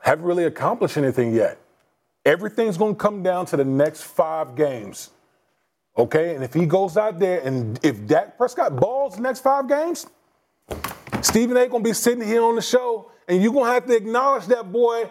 haven't 0.00 0.26
really 0.26 0.44
accomplished 0.44 0.98
anything 0.98 1.34
yet. 1.34 1.58
Everything's 2.26 2.76
going 2.76 2.94
to 2.94 2.98
come 2.98 3.22
down 3.22 3.46
to 3.46 3.56
the 3.56 3.64
next 3.64 4.02
five 4.02 4.54
games. 4.54 5.12
Okay, 5.96 6.34
and 6.34 6.44
if 6.44 6.52
he 6.52 6.66
goes 6.66 6.98
out 6.98 7.18
there 7.18 7.40
and 7.40 7.80
if 7.82 8.06
Dak 8.06 8.36
Prescott 8.36 8.76
balls 8.76 9.16
the 9.16 9.22
next 9.22 9.40
five 9.40 9.66
games, 9.66 10.08
Stephen 11.22 11.56
A. 11.56 11.66
gonna 11.66 11.82
be 11.82 11.94
sitting 11.94 12.22
here 12.22 12.44
on 12.44 12.54
the 12.54 12.60
show, 12.60 13.10
and 13.26 13.42
you're 13.42 13.54
gonna 13.54 13.72
have 13.72 13.86
to 13.86 13.96
acknowledge 13.96 14.44
that 14.48 14.70
boy, 14.70 15.10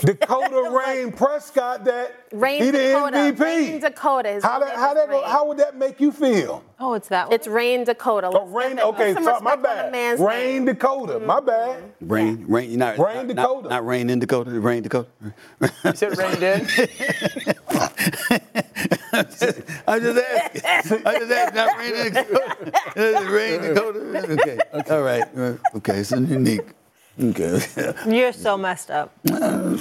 Dakota 0.00 0.70
Rain 0.86 1.12
Prescott, 1.12 1.84
that 1.84 2.14
Rain 2.32 2.62
he 2.62 2.70
the 2.70 2.78
Dakota. 2.78 3.16
MVP. 3.16 3.40
Rain 3.40 3.80
Dakota. 3.80 4.40
How 4.42 4.58
that, 4.58 4.68
name 4.68 4.78
how 4.78 4.90
is 4.90 4.94
that 4.96 5.08
Rain. 5.08 5.22
how 5.24 5.46
would 5.46 5.58
that 5.58 5.76
make 5.76 6.00
you 6.00 6.12
feel? 6.12 6.64
Oh, 6.78 6.94
it's 6.94 7.08
that 7.08 7.28
one. 7.28 7.34
It's 7.34 7.46
Rain 7.46 7.84
Dakota. 7.84 8.28
Oh, 8.28 8.44
Let's 8.44 8.50
Rain. 8.52 8.78
Okay, 8.80 9.14
so, 9.14 9.20
my 9.20 9.32
respect 9.32 9.46
on 9.46 9.58
the 9.58 9.62
bad. 9.90 10.20
Rain 10.20 10.64
name. 10.64 10.64
Dakota. 10.66 11.20
My 11.20 11.40
bad. 11.40 11.82
Rain, 12.00 12.44
rain, 12.48 12.78
not, 12.78 12.98
Rain 12.98 13.26
not, 13.26 13.36
Dakota. 13.36 13.62
Not, 13.62 13.70
not 13.70 13.86
rain 13.86 14.10
in 14.10 14.18
Dakota, 14.18 14.50
rain 14.50 14.82
Dakota. 14.82 15.08
You 15.84 15.92
said 15.94 16.16
rained 16.16 16.42
in. 16.42 16.66
I 19.12 19.98
just 19.98 20.18
asking. 20.18 21.06
I 21.06 21.18
just 21.18 21.32
asking. 21.32 21.54
Not 21.54 21.78
rain 21.78 21.94
in 22.06 22.12
Dakota. 22.12 22.72
Rain 23.30 23.60
Dakota. 23.60 23.98
Okay. 24.32 24.58
All 24.90 25.02
right. 25.02 25.24
Okay. 25.74 25.98
It's 25.98 26.10
unique. 26.10 26.62
Okay. 27.22 27.94
You're 28.08 28.32
so 28.32 28.56
messed 28.56 28.90
up. 28.90 29.12
Uh, 29.30 29.78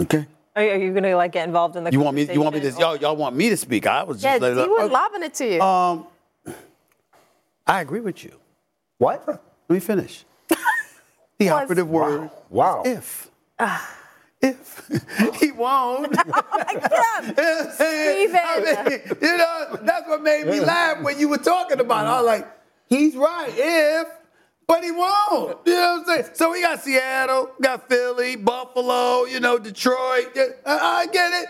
okay. 0.00 0.26
Are 0.54 0.62
you, 0.62 0.70
are 0.70 0.76
you 0.76 0.94
gonna 0.94 1.16
like 1.16 1.32
get 1.32 1.46
involved 1.46 1.76
in 1.76 1.84
the? 1.84 1.92
You 1.92 2.00
want 2.00 2.16
me? 2.16 2.32
You 2.32 2.40
want 2.40 2.54
me 2.54 2.60
to? 2.62 2.70
Y'all, 2.72 2.96
y'all 2.96 3.16
want 3.16 3.36
me 3.36 3.48
to 3.50 3.56
speak? 3.56 3.86
I 3.86 4.02
was 4.04 4.20
just. 4.22 4.40
let 4.40 4.52
it 4.52 4.58
he 4.62 4.66
was 4.68 4.86
up. 4.86 4.92
lobbing 4.92 5.22
it 5.22 5.34
to 5.34 5.54
you. 5.54 5.60
Um, 5.60 6.06
I 7.66 7.80
agree 7.80 8.00
with 8.00 8.24
you. 8.24 8.32
What? 8.98 9.26
Let 9.26 9.40
me 9.68 9.80
finish. 9.80 10.24
The 11.38 11.50
operative 11.50 11.88
word 11.88 12.30
Wow. 12.50 12.82
is 12.84 12.98
if. 12.98 13.30
Ah. 13.60 13.94
If 14.40 14.88
he 15.40 15.52
won't, 15.52 16.16
Oh 16.16 16.22
my 16.26 16.34
I 17.80 18.84
mean, 18.88 19.00
you 19.20 19.36
know 19.36 19.78
that's 19.82 20.08
what 20.08 20.22
made 20.22 20.46
me 20.46 20.58
laugh 20.60 21.00
when 21.02 21.18
you 21.18 21.28
were 21.28 21.38
talking 21.38 21.78
about. 21.80 22.06
it. 22.06 22.08
I 22.08 22.16
was 22.20 22.26
like, 22.26 22.48
he's 22.88 23.14
right, 23.16 23.52
if, 23.54 24.08
but 24.68 24.84
he 24.84 24.92
won't. 24.92 25.58
You 25.66 25.72
know 25.74 26.02
what 26.06 26.08
I'm 26.18 26.22
saying? 26.24 26.34
So 26.34 26.52
we 26.52 26.60
got 26.62 26.80
Seattle, 26.82 27.50
got 27.60 27.88
Philly, 27.88 28.36
Buffalo, 28.36 29.24
you 29.24 29.40
know, 29.40 29.58
Detroit. 29.58 30.36
I, 30.64 30.78
I 30.78 31.06
get 31.06 31.32
it. 31.42 31.48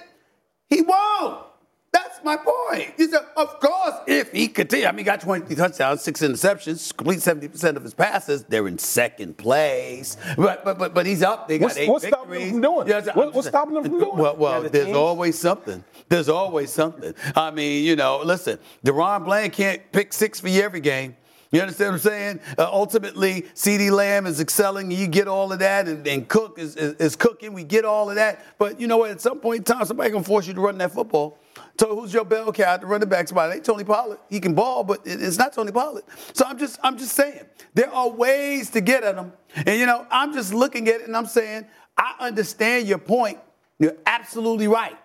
He 0.71 0.83
won't. 0.83 1.45
That's 1.91 2.23
my 2.23 2.37
point. 2.37 2.93
He 2.99 3.07
said, 3.09 3.23
of 3.37 3.59
course, 3.61 3.95
if 4.07 4.31
he 4.31 4.47
continue, 4.49 4.87
I 4.87 4.91
mean, 4.93 4.99
he 4.99 5.05
got 5.05 5.21
20 5.23 5.55
touchdowns, 5.55 6.03
six 6.03 6.21
interceptions, 6.21 6.95
complete 6.95 7.19
70% 7.21 7.77
of 7.77 7.83
his 7.83 7.95
passes. 7.95 8.45
They're 8.45 8.69
in 8.69 8.77
second 8.79 9.39
place. 9.39 10.17
But 10.37 10.65
but 10.67 10.79
but, 10.79 10.93
but 10.95 11.07
he's 11.07 11.23
up. 11.23 11.49
They 11.49 11.59
got 11.59 11.65
What's- 11.65 11.77
eight 11.79 11.89
what's 11.89 12.07
stopping 12.07 12.29
victories. 12.31 12.53
them 12.53 12.63
from 12.63 12.63
doing 12.63 12.89
it? 12.89 13.07
Yeah, 13.07 13.15
What- 13.15 13.33
what's 13.35 13.49
stopping 13.49 13.75
them 13.75 13.85
from 13.85 13.99
doing 13.99 14.09
it? 14.11 14.15
Well, 14.17 14.37
well 14.37 14.53
Yeah, 14.59 14.61
the 14.65 14.69
there's 14.69 14.85
teams. 14.87 14.97
always 14.99 15.39
something. 15.39 15.83
There's 16.11 16.29
always 16.29 16.71
something. 16.71 17.15
I 17.35 17.51
mean, 17.51 17.85
you 17.85 17.97
know, 17.97 18.21
listen, 18.23 18.59
DaRon 18.85 19.25
Bland 19.25 19.55
can't 19.55 19.81
pick 19.91 20.13
six 20.13 20.39
for 20.41 20.49
you 20.49 20.63
every 20.63 20.81
game. 20.81 21.17
You 21.51 21.63
understand 21.63 21.93
what 21.93 21.95
I'm 21.95 22.01
saying? 22.01 22.41
Uh, 22.59 22.69
ultimately, 22.71 23.43
CeeDee 23.55 23.91
Lamb 23.91 24.27
is 24.27 24.39
excelling. 24.41 24.91
You 24.91 25.07
get 25.07 25.29
all 25.29 25.51
of 25.51 25.61
that, 25.61 25.89
and, 25.89 26.07
and 26.07 26.29
Cook 26.29 26.59
is, 26.59 26.77
is, 26.77 26.95
is 26.95 27.17
cooking. 27.17 27.55
We 27.55 27.65
get 27.65 27.87
all 27.87 28.11
of 28.11 28.17
that. 28.17 28.45
But 28.59 28.79
you 28.79 28.87
know 28.87 28.99
what? 28.99 29.11
At 29.11 29.21
some 29.23 29.41
point 29.41 29.59
in 29.59 29.65
time, 29.65 29.87
somebody's 29.87 30.13
going 30.13 30.25
to 30.25 30.29
force 30.29 30.47
you 30.47 30.53
to 30.55 30.61
run 30.61 30.77
that 30.79 30.93
football. 30.93 31.39
So 31.81 31.99
who's 31.99 32.13
your 32.13 32.25
bell 32.25 32.53
cow 32.53 32.77
to 32.77 32.87
run 32.87 33.01
the 33.01 33.07
back 33.07 33.29
spot? 33.29 33.53
Ain't 33.53 33.65
Tony 33.65 33.85
Pollard. 33.85 34.19
He 34.29 34.41
can 34.41 34.55
ball, 34.55 34.85
but 34.85 35.01
it's 35.05 35.39
not 35.39 35.53
Tony 35.53 35.73
Pollard. 35.73 36.05
So 36.35 36.45
I'm 36.47 36.59
just, 36.59 36.79
I'm 36.83 36.99
just 36.99 37.15
saying, 37.15 37.41
there 37.75 37.93
are 37.93 38.09
ways 38.09 38.71
to 38.71 38.81
get 38.81 39.03
at 39.03 39.15
him. 39.15 39.33
And 39.55 39.79
you 39.79 39.87
know, 39.87 40.07
I'm 40.11 40.33
just 40.35 40.53
looking 40.53 40.89
at 40.89 41.01
it 41.01 41.07
and 41.07 41.17
I'm 41.17 41.27
saying, 41.27 41.67
I 41.97 42.15
understand 42.21 42.87
your 42.87 42.99
point. 42.99 43.39
You're 43.79 43.97
absolutely 44.07 44.69
right. 44.69 44.97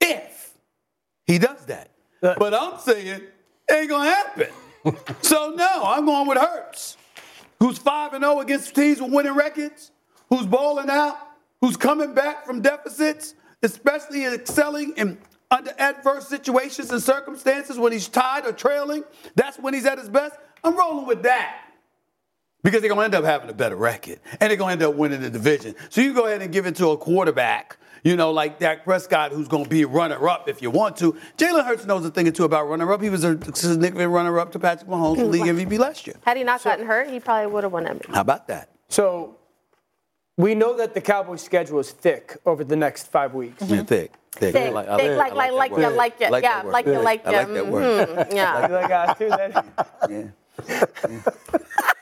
If 0.00 0.54
he 1.26 1.38
does 1.38 1.66
that. 1.66 1.90
But 2.20 2.54
I'm 2.54 2.78
saying 2.78 3.06
it 3.06 3.34
ain't 3.70 3.88
gonna 3.88 4.08
happen. 4.08 4.48
So 5.22 5.54
no, 5.56 5.82
I'm 5.84 6.04
going 6.04 6.28
with 6.28 6.38
Hurts, 6.38 6.96
who's 7.58 7.78
5 7.78 8.14
and 8.14 8.24
0 8.24 8.40
against 8.40 8.74
teams 8.74 9.00
with 9.00 9.12
winning 9.12 9.34
records, 9.34 9.90
who's 10.28 10.46
balling 10.46 10.90
out, 10.90 11.16
who's 11.60 11.76
coming 11.76 12.14
back 12.14 12.44
from 12.44 12.60
deficits, 12.60 13.34
especially 13.62 14.26
excelling 14.26 14.92
in 14.96 15.18
under 15.52 15.72
adverse 15.78 16.28
situations 16.28 16.90
and 16.90 17.02
circumstances 17.02 17.78
when 17.78 17.92
he's 17.92 18.08
tied 18.08 18.46
or 18.46 18.52
trailing. 18.52 19.04
That's 19.36 19.58
when 19.58 19.74
he's 19.74 19.84
at 19.84 19.98
his 19.98 20.08
best. 20.08 20.34
I'm 20.64 20.76
rolling 20.76 21.06
with 21.06 21.22
that. 21.24 21.58
Because 22.64 22.80
they're 22.80 22.88
going 22.88 23.10
to 23.10 23.16
end 23.16 23.24
up 23.24 23.24
having 23.24 23.50
a 23.50 23.54
better 23.54 23.76
record 23.76 24.20
and 24.40 24.50
they're 24.50 24.56
going 24.56 24.78
to 24.78 24.84
end 24.86 24.94
up 24.94 24.98
winning 24.98 25.20
the 25.20 25.30
division. 25.30 25.74
So 25.90 26.00
you 26.00 26.14
go 26.14 26.26
ahead 26.26 26.42
and 26.42 26.52
give 26.52 26.66
it 26.66 26.76
to 26.76 26.90
a 26.90 26.96
quarterback, 26.96 27.76
you 28.04 28.16
know, 28.16 28.30
like 28.32 28.58
Dak 28.58 28.84
Prescott, 28.84 29.32
who's 29.32 29.48
going 29.48 29.64
to 29.64 29.70
be 29.70 29.82
a 29.82 29.86
runner 29.86 30.28
up 30.28 30.48
if 30.48 30.60
you 30.60 30.70
want 30.70 30.96
to. 30.98 31.12
Jalen 31.36 31.64
Hurts 31.64 31.86
knows 31.86 32.04
a 32.04 32.10
thing 32.10 32.26
or 32.26 32.32
two 32.32 32.44
about 32.44 32.68
runner 32.68 32.92
up. 32.92 33.00
He 33.02 33.10
was 33.10 33.24
a 33.24 33.38
significant 33.54 34.10
runner 34.10 34.38
up 34.38 34.52
to 34.52 34.58
Patrick 34.58 34.88
Mahomes, 34.90 35.16
the 35.18 35.24
league 35.24 35.42
MVP 35.42 35.78
last 35.78 36.06
year. 36.06 36.16
Had 36.24 36.36
he 36.36 36.44
not 36.44 36.62
gotten 36.62 36.86
hurt, 36.86 37.10
he 37.10 37.20
probably 37.20 37.52
would 37.52 37.64
have 37.64 37.72
won 37.72 37.84
MVP. 37.84 38.12
How 38.14 38.20
about 38.22 38.48
that? 38.48 38.70
So 38.88 39.36
we 40.36 40.54
know 40.54 40.76
that 40.76 40.94
the 40.94 41.00
Cowboys' 41.00 41.42
schedule 41.42 41.78
is 41.78 41.90
thick 41.92 42.36
over 42.46 42.64
the 42.64 42.76
next 42.76 43.08
five 43.08 43.34
weeks. 43.34 43.62
Yeah, 43.62 43.82
thick. 43.82 44.12
Thick. 44.32 44.54
Thick, 44.54 44.74
I 44.74 44.96
thick, 44.96 45.18
like, 45.18 45.32
I 45.32 45.50
like, 45.50 45.70
like, 45.70 45.70
that 45.72 45.80
yeah, 45.80 45.88
word. 45.88 45.96
like, 45.96 46.14
yeah, 46.18 46.28
I 46.30 46.38
yeah, 46.38 46.62
that 46.62 46.64
word. 46.64 46.72
like, 46.72 46.86
yeah, 46.86 46.98
like, 46.98 47.26
I 47.26 47.30
yeah, 47.30 47.38
like 47.38 47.52
that 47.52 47.66
word. 47.66 48.08
mhm, 48.08 48.34
yeah. 48.34 48.66
Like 48.70 48.90
I 48.90 49.14
do 49.18 49.28
that. 49.28 50.34
Yeah. 50.68 51.92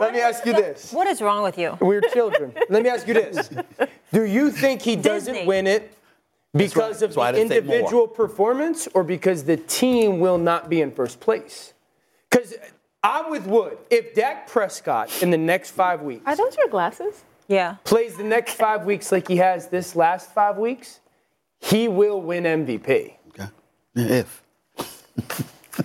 Let 0.00 0.12
me 0.12 0.20
ask 0.20 0.44
you 0.44 0.52
this. 0.52 0.92
What 0.92 1.06
is 1.06 1.20
wrong 1.22 1.42
with 1.42 1.58
you? 1.58 1.76
We're 1.80 2.00
children. 2.12 2.52
Let 2.68 2.82
me 2.82 2.88
ask 2.88 3.06
you 3.08 3.14
this. 3.14 3.50
Do 4.12 4.24
you 4.24 4.50
think 4.50 4.82
he 4.82 4.96
doesn't 4.96 5.46
win 5.46 5.66
it 5.66 5.92
because 6.54 7.00
That's 7.00 7.16
why 7.16 7.26
I 7.26 7.28
of 7.30 7.34
the 7.36 7.40
didn't 7.42 7.50
say 7.52 7.60
more. 7.66 7.74
individual 7.76 8.08
performance 8.08 8.88
or 8.94 9.02
because 9.04 9.44
the 9.44 9.56
team 9.56 10.20
will 10.20 10.38
not 10.38 10.68
be 10.68 10.80
in 10.80 10.90
first 10.90 11.20
place? 11.20 11.74
Because 12.30 12.54
I'm 13.02 13.30
with 13.30 13.46
Wood. 13.46 13.78
If 13.90 14.14
Dak 14.14 14.48
Prescott 14.48 15.22
in 15.22 15.30
the 15.30 15.38
next 15.38 15.70
five 15.70 16.02
weeks 16.02 16.22
Are 16.26 16.36
those 16.36 16.56
your 16.56 16.68
glasses? 16.68 17.24
Yeah. 17.48 17.76
plays 17.84 18.16
the 18.16 18.24
next 18.24 18.54
five 18.54 18.84
weeks 18.84 19.12
like 19.12 19.28
he 19.28 19.36
has 19.36 19.68
this 19.68 19.94
last 19.94 20.32
five 20.34 20.56
weeks, 20.56 21.00
he 21.60 21.86
will 21.88 22.20
win 22.20 22.42
MVP. 22.44 23.14
Okay. 23.28 23.48
If. 23.94 24.42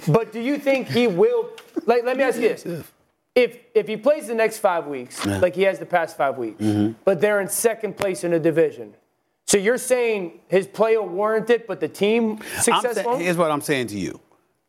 But 0.08 0.32
do 0.32 0.40
you 0.40 0.58
think 0.58 0.88
he 0.88 1.06
will? 1.08 1.50
Like, 1.86 2.04
let 2.04 2.18
me 2.18 2.24
ask 2.24 2.38
you 2.38 2.50
this: 2.50 2.66
if 2.66 2.92
if 3.36 3.58
if 3.74 3.88
he 3.88 3.98
plays 3.98 4.28
the 4.28 4.34
next 4.36 4.60
five 4.60 4.88
weeks, 4.88 5.26
like 5.26 5.56
he 5.56 5.64
has 5.64 5.80
the 5.80 5.86
past 5.86 6.18
five 6.18 6.38
weeks, 6.38 6.62
Mm-hmm. 6.62 6.94
but 7.06 7.22
they're 7.22 7.40
in 7.42 7.48
second 7.48 7.96
place 7.98 8.24
in 8.24 8.32
the 8.32 8.40
division, 8.40 8.94
so 9.48 9.58
you're 9.58 9.78
saying 9.78 10.40
his 10.48 10.68
play 10.68 10.98
will 10.98 11.08
warrant 11.08 11.50
it, 11.50 11.68
but 11.68 11.80
the 11.80 11.88
team 11.88 12.40
I'm 12.42 12.62
successful? 12.62 13.14
saying, 13.14 13.20
here's 13.26 13.38
what 13.38 13.52
I'm 13.52 13.62
saying 13.62 13.88
to 13.88 13.98
you. 13.98 14.20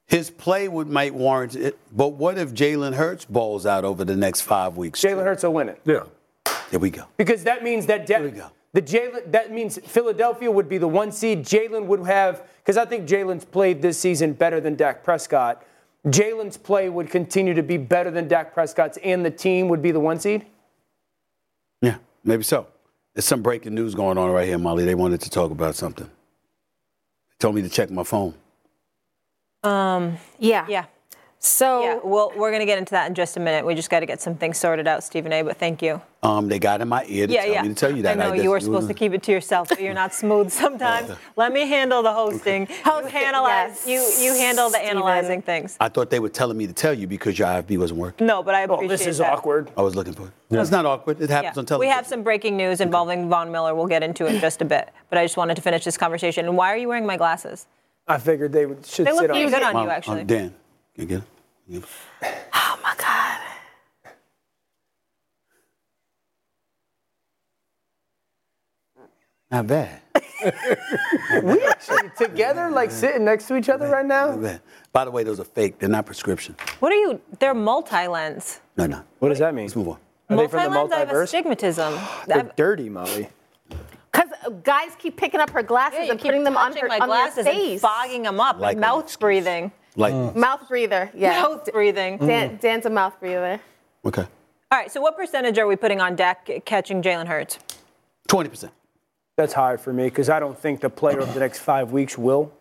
His 0.07 0.31
play 0.31 0.68
would 0.68 0.88
might 0.88 1.14
warrant 1.14 1.57
it, 1.57 1.79
but 1.90 2.09
what 2.14 2.37
if 2.38 2.53
Jalen 2.53 2.94
Hurts 2.94 3.25
balls 3.25 3.64
out 3.66 3.85
over 3.85 4.05
the 4.05 4.16
next 4.16 4.42
five 4.42 4.77
weeks? 4.77 5.01
Jalen 5.01 5.25
Hurts 5.25 5.42
will 5.42 5.55
win 5.55 5.68
it 5.68 5.81
Yeah. 5.85 6.05
There 6.70 6.81
we 6.81 6.90
go. 6.90 7.05
because 7.16 7.44
that 7.44 7.62
means 7.64 7.87
that 7.87 8.09
we 8.09 8.31
go. 8.31 8.51
the 8.75 8.83
Jalen 8.83 9.31
that 9.33 9.53
means 9.53 9.79
Philadelphia 9.85 10.51
would 10.51 10.68
be 10.68 10.79
the 10.79 10.88
one 10.88 11.11
seed. 11.12 11.44
Jalen 11.44 11.87
would 11.87 12.07
have 12.07 12.42
because 12.59 12.77
I 12.77 12.85
think 12.85 13.09
Jalen's 13.09 13.44
played 13.44 13.83
this 13.83 13.98
season 13.98 14.33
better 14.35 14.61
than 14.61 14.75
Dak 14.77 15.03
Prescott. 15.05 15.64
Jalen's 16.07 16.57
play 16.57 16.88
would 16.88 17.11
continue 17.11 17.55
to 17.55 17.62
be 17.62 17.77
better 17.77 18.11
than 18.11 18.29
Dak 18.29 18.55
Prescott's, 18.55 18.99
and 19.05 19.25
the 19.25 19.31
team 19.31 19.69
would 19.69 19.83
be 19.83 19.93
the 19.93 20.01
one 20.01 20.19
seed. 20.19 20.47
Yeah, 21.81 21.97
maybe 22.25 22.43
so. 22.43 22.67
There's 23.15 23.25
some 23.25 23.43
breaking 23.43 23.75
news 23.75 23.95
going 23.95 24.19
on 24.19 24.31
right 24.31 24.47
here, 24.49 24.59
Molly. 24.59 24.85
They 24.85 24.95
wanted 24.95 25.21
to 25.21 25.31
talk 25.31 25.51
about 25.51 25.75
something. 25.75 26.07
They 26.07 27.37
told 27.38 27.55
me 27.55 27.62
to 27.62 27.69
check 27.69 27.91
my 27.91 28.05
phone. 28.05 28.35
Um, 29.62 30.17
yeah. 30.38 30.67
Yeah. 30.69 30.87
So 31.45 31.83
Yeah. 31.83 31.99
Well, 32.05 32.33
we're 32.37 32.51
going 32.51 32.61
to 32.61 32.67
get 32.67 32.79
into 32.79 32.93
that 32.93 33.09
in 33.09 33.15
just 33.17 33.37
a 33.37 33.41
minute. 33.41 33.67
We 33.67 33.75
just 33.75 33.91
got 33.91 33.99
to 34.01 34.07
get 34.07 34.21
some 34.21 34.37
things 34.37 34.59
sorted 34.59 34.87
out, 34.87 35.03
Stephen 35.03 35.33
A. 35.33 35.43
But 35.43 35.57
thank 35.57 35.83
you. 35.83 36.01
Um, 36.23 36.49
they 36.49 36.61
got 36.61 36.81
in 36.81 36.87
my 36.89 37.05
ear 37.09 37.27
to 37.27 37.33
Yeah, 37.33 37.43
tell 37.43 37.53
yeah. 37.53 37.63
me 37.63 37.69
to 37.71 37.75
tell 37.75 37.97
you 37.97 38.03
that. 38.03 38.13
I 38.13 38.15
know 38.15 38.31
just- 38.31 38.45
you 38.45 38.51
were 38.51 38.61
supposed 38.61 38.87
to 38.87 38.95
keep 38.95 39.13
it 39.13 39.25
to 39.25 39.33
yourself, 39.33 39.69
but 39.69 39.81
you're 39.83 39.93
not 39.93 40.15
smooth 40.23 40.53
sometimes. 40.53 41.11
Let 41.35 41.53
me 41.53 41.67
handle 41.67 42.01
the 42.05 42.13
hosting. 42.13 42.69
You 42.69 42.77
Hosting, 42.85 43.17
analyze. 43.23 43.83
yes. 43.85 44.21
You 44.21 44.25
you 44.25 44.39
handle 44.39 44.67
the 44.71 44.77
Stephen. 44.77 44.91
analyzing 44.99 45.43
things. 45.43 45.77
I 45.81 45.89
thought 45.89 46.11
they 46.11 46.21
were 46.21 46.29
telling 46.29 46.57
me 46.57 46.69
to 46.69 46.73
tell 46.73 46.95
you 46.95 47.09
because 47.09 47.37
your 47.41 47.49
IFB 47.49 47.77
wasn't 47.77 47.99
working. 47.99 48.25
No, 48.25 48.45
but 48.45 48.55
I 48.55 48.61
Oh, 48.63 48.75
appreciate 48.75 48.89
this 48.99 49.07
is 49.09 49.19
that. 49.19 49.33
awkward. 49.33 49.73
I 49.77 49.83
was 49.83 49.97
looking 49.97 50.13
for 50.13 50.27
it. 50.29 50.33
It's 50.57 50.71
not 50.71 50.87
awkward. 50.87 51.21
It 51.21 51.29
happens 51.29 51.57
Yeah. 51.57 51.61
on 51.61 51.67
television. 51.67 51.81
We 51.91 51.93
have 51.93 52.07
some 52.07 52.23
breaking 52.23 52.57
news 52.57 52.81
involving 52.81 53.29
Von 53.29 53.51
Miller. 53.51 53.75
We'll 53.75 53.89
get 53.89 54.05
into 54.05 54.27
it 54.27 54.35
in 54.37 54.41
just 54.41 54.63
a 54.63 54.65
bit. 54.65 54.91
But 55.11 55.19
I 55.19 55.25
just 55.25 55.37
wanted 55.37 55.57
to 55.57 55.63
finish 55.63 55.83
this 55.83 55.99
conversation. 55.99 56.47
And 56.47 56.57
why 56.57 56.73
are 56.73 56.77
you 56.77 56.87
wearing 56.87 57.05
my 57.05 57.17
glasses? 57.17 57.67
I 58.07 58.19
figured 58.19 58.53
they 58.53 58.65
would 58.67 58.87
should 58.87 59.09
They 59.09 59.11
look 59.11 59.23
sit 59.23 59.31
on. 59.31 59.37
pretty 59.37 59.51
good 59.51 59.63
on 59.65 59.83
you, 59.85 59.91
actually. 59.91 60.21
um, 60.21 60.27
Dan, 60.29 60.55
can 60.97 61.25
you 61.75 61.81
get 61.81 61.89
it? 61.89 61.91
Can 62.21 62.31
you 62.31 62.31
get 62.31 62.39
it? 62.39 62.49
oh 62.55 62.81
my 62.83 62.95
God. 62.99 63.39
Not 69.51 69.67
bad. 69.67 70.01
we 71.43 71.63
actually 71.67 72.11
together, 72.17 72.71
like 72.71 72.91
sitting 72.91 73.25
next 73.25 73.49
to 73.49 73.57
each 73.57 73.69
other 73.69 73.89
right 73.89 74.05
now. 74.07 74.59
By 74.93 75.05
the 75.05 75.11
way, 75.11 75.25
those 75.25 75.39
are 75.41 75.45
fake. 75.45 75.79
They're 75.79 75.89
not 75.91 76.07
prescription. 76.07 76.57
What 76.81 76.91
are 76.93 76.97
you? 76.97 77.21
They're 77.39 77.55
multi-lens. 77.55 78.61
No, 78.77 78.87
no. 78.87 79.03
What 79.19 79.29
does 79.29 79.39
that 79.41 79.55
mean? 79.55 79.67
Let's 79.67 79.77
move 79.77 79.89
on. 79.89 79.99
Are 80.31 80.37
they 80.37 80.47
from 80.49 80.65
the 80.65 80.71
Multi-lens. 80.71 80.93
I 80.93 80.99
have 81.01 81.09
multiverse? 81.09 81.23
astigmatism. 81.25 81.99
They're 82.27 82.39
I've- 82.39 82.51
dirty, 82.57 82.89
Molly. 82.89 83.29
Because 84.11 84.31
uh, 84.47 84.51
guys 84.51 84.93
keep 84.99 85.17
picking 85.17 85.41
up 85.41 85.51
her 85.51 85.63
glasses 85.63 86.01
Yeah, 86.05 86.13
and 86.13 86.21
putting 86.21 86.45
them 86.45 86.57
on, 86.57 86.75
her, 86.77 86.89
my 86.89 86.99
on 86.99 87.09
glasses 87.09 87.45
your 87.47 87.55
and 87.55 87.63
face. 87.63 87.81
fogging 87.81 88.23
them 88.23 88.41
up, 88.41 88.57
Like 88.59 88.77
like 88.77 88.79
mouth 88.79 89.19
breathing. 89.19 89.73
Like, 89.97 90.35
Mouth 90.35 90.69
breather. 90.69 91.11
Yeah. 91.15 91.43
Mouth 91.43 91.71
breathing. 91.73 92.19
Dan, 92.19 92.59
Dan's 92.61 92.87
a 92.87 92.91
mouth 92.91 93.19
breather. 93.21 93.61
okay. 94.05 94.23
All 94.71 94.79
right. 94.79 94.91
So, 94.91 95.01
what 95.03 95.17
percentage 95.17 95.59
are 95.59 95.67
we 95.67 95.77
putting 95.77 96.01
on 96.01 96.17
Dak 96.17 96.49
catching 96.65 97.03
Jalen 97.03 97.27
Hurts? 97.27 97.59
20%. 98.29 98.71
That's 99.37 99.53
high 99.53 99.77
for 99.77 99.93
me 99.93 100.05
because 100.05 100.31
I 100.31 100.41
don't 100.41 100.59
think 100.59 100.81
the 100.81 100.89
player 100.91 101.19
of 101.19 101.33
the 101.35 101.41
next 101.41 101.59
five 101.59 101.93
weeks 101.93 102.17
will 102.17 102.53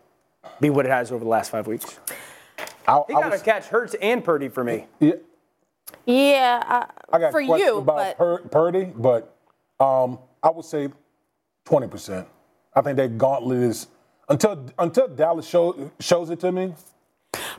be 0.60 0.68
what 0.70 0.84
it 0.84 0.90
has 0.90 1.10
over 1.12 1.22
the 1.24 1.30
last 1.30 1.50
five 1.50 1.66
weeks. 1.66 1.98
I, 2.86 3.00
He 3.06 3.14
got 3.14 3.30
to 3.30 3.38
catch 3.38 3.66
Hurts 3.66 3.94
and 4.00 4.24
Purdy 4.24 4.48
for 4.48 4.64
me. 4.64 4.86
yeah, 5.00 5.12
Yeah. 6.04 6.62
Uh, 6.66 6.86
I 7.12 7.18
got 7.18 7.32
for 7.32 7.44
questions 7.44 7.60
you, 7.60 7.78
about 7.78 7.96
but 7.96 8.18
Pur- 8.18 8.48
Purdy, 8.48 8.84
but 8.94 9.34
um, 9.78 10.18
I 10.42 10.50
would 10.50 10.64
say 10.64 10.88
20%. 11.66 12.26
I 12.74 12.80
think 12.80 12.96
that 12.96 13.16
gauntlet 13.18 13.58
is 13.58 13.86
until 14.28 14.66
until 14.78 15.08
Dallas 15.08 15.46
show, 15.46 15.90
shows 16.00 16.30
it 16.30 16.40
to 16.40 16.50
me. 16.52 16.74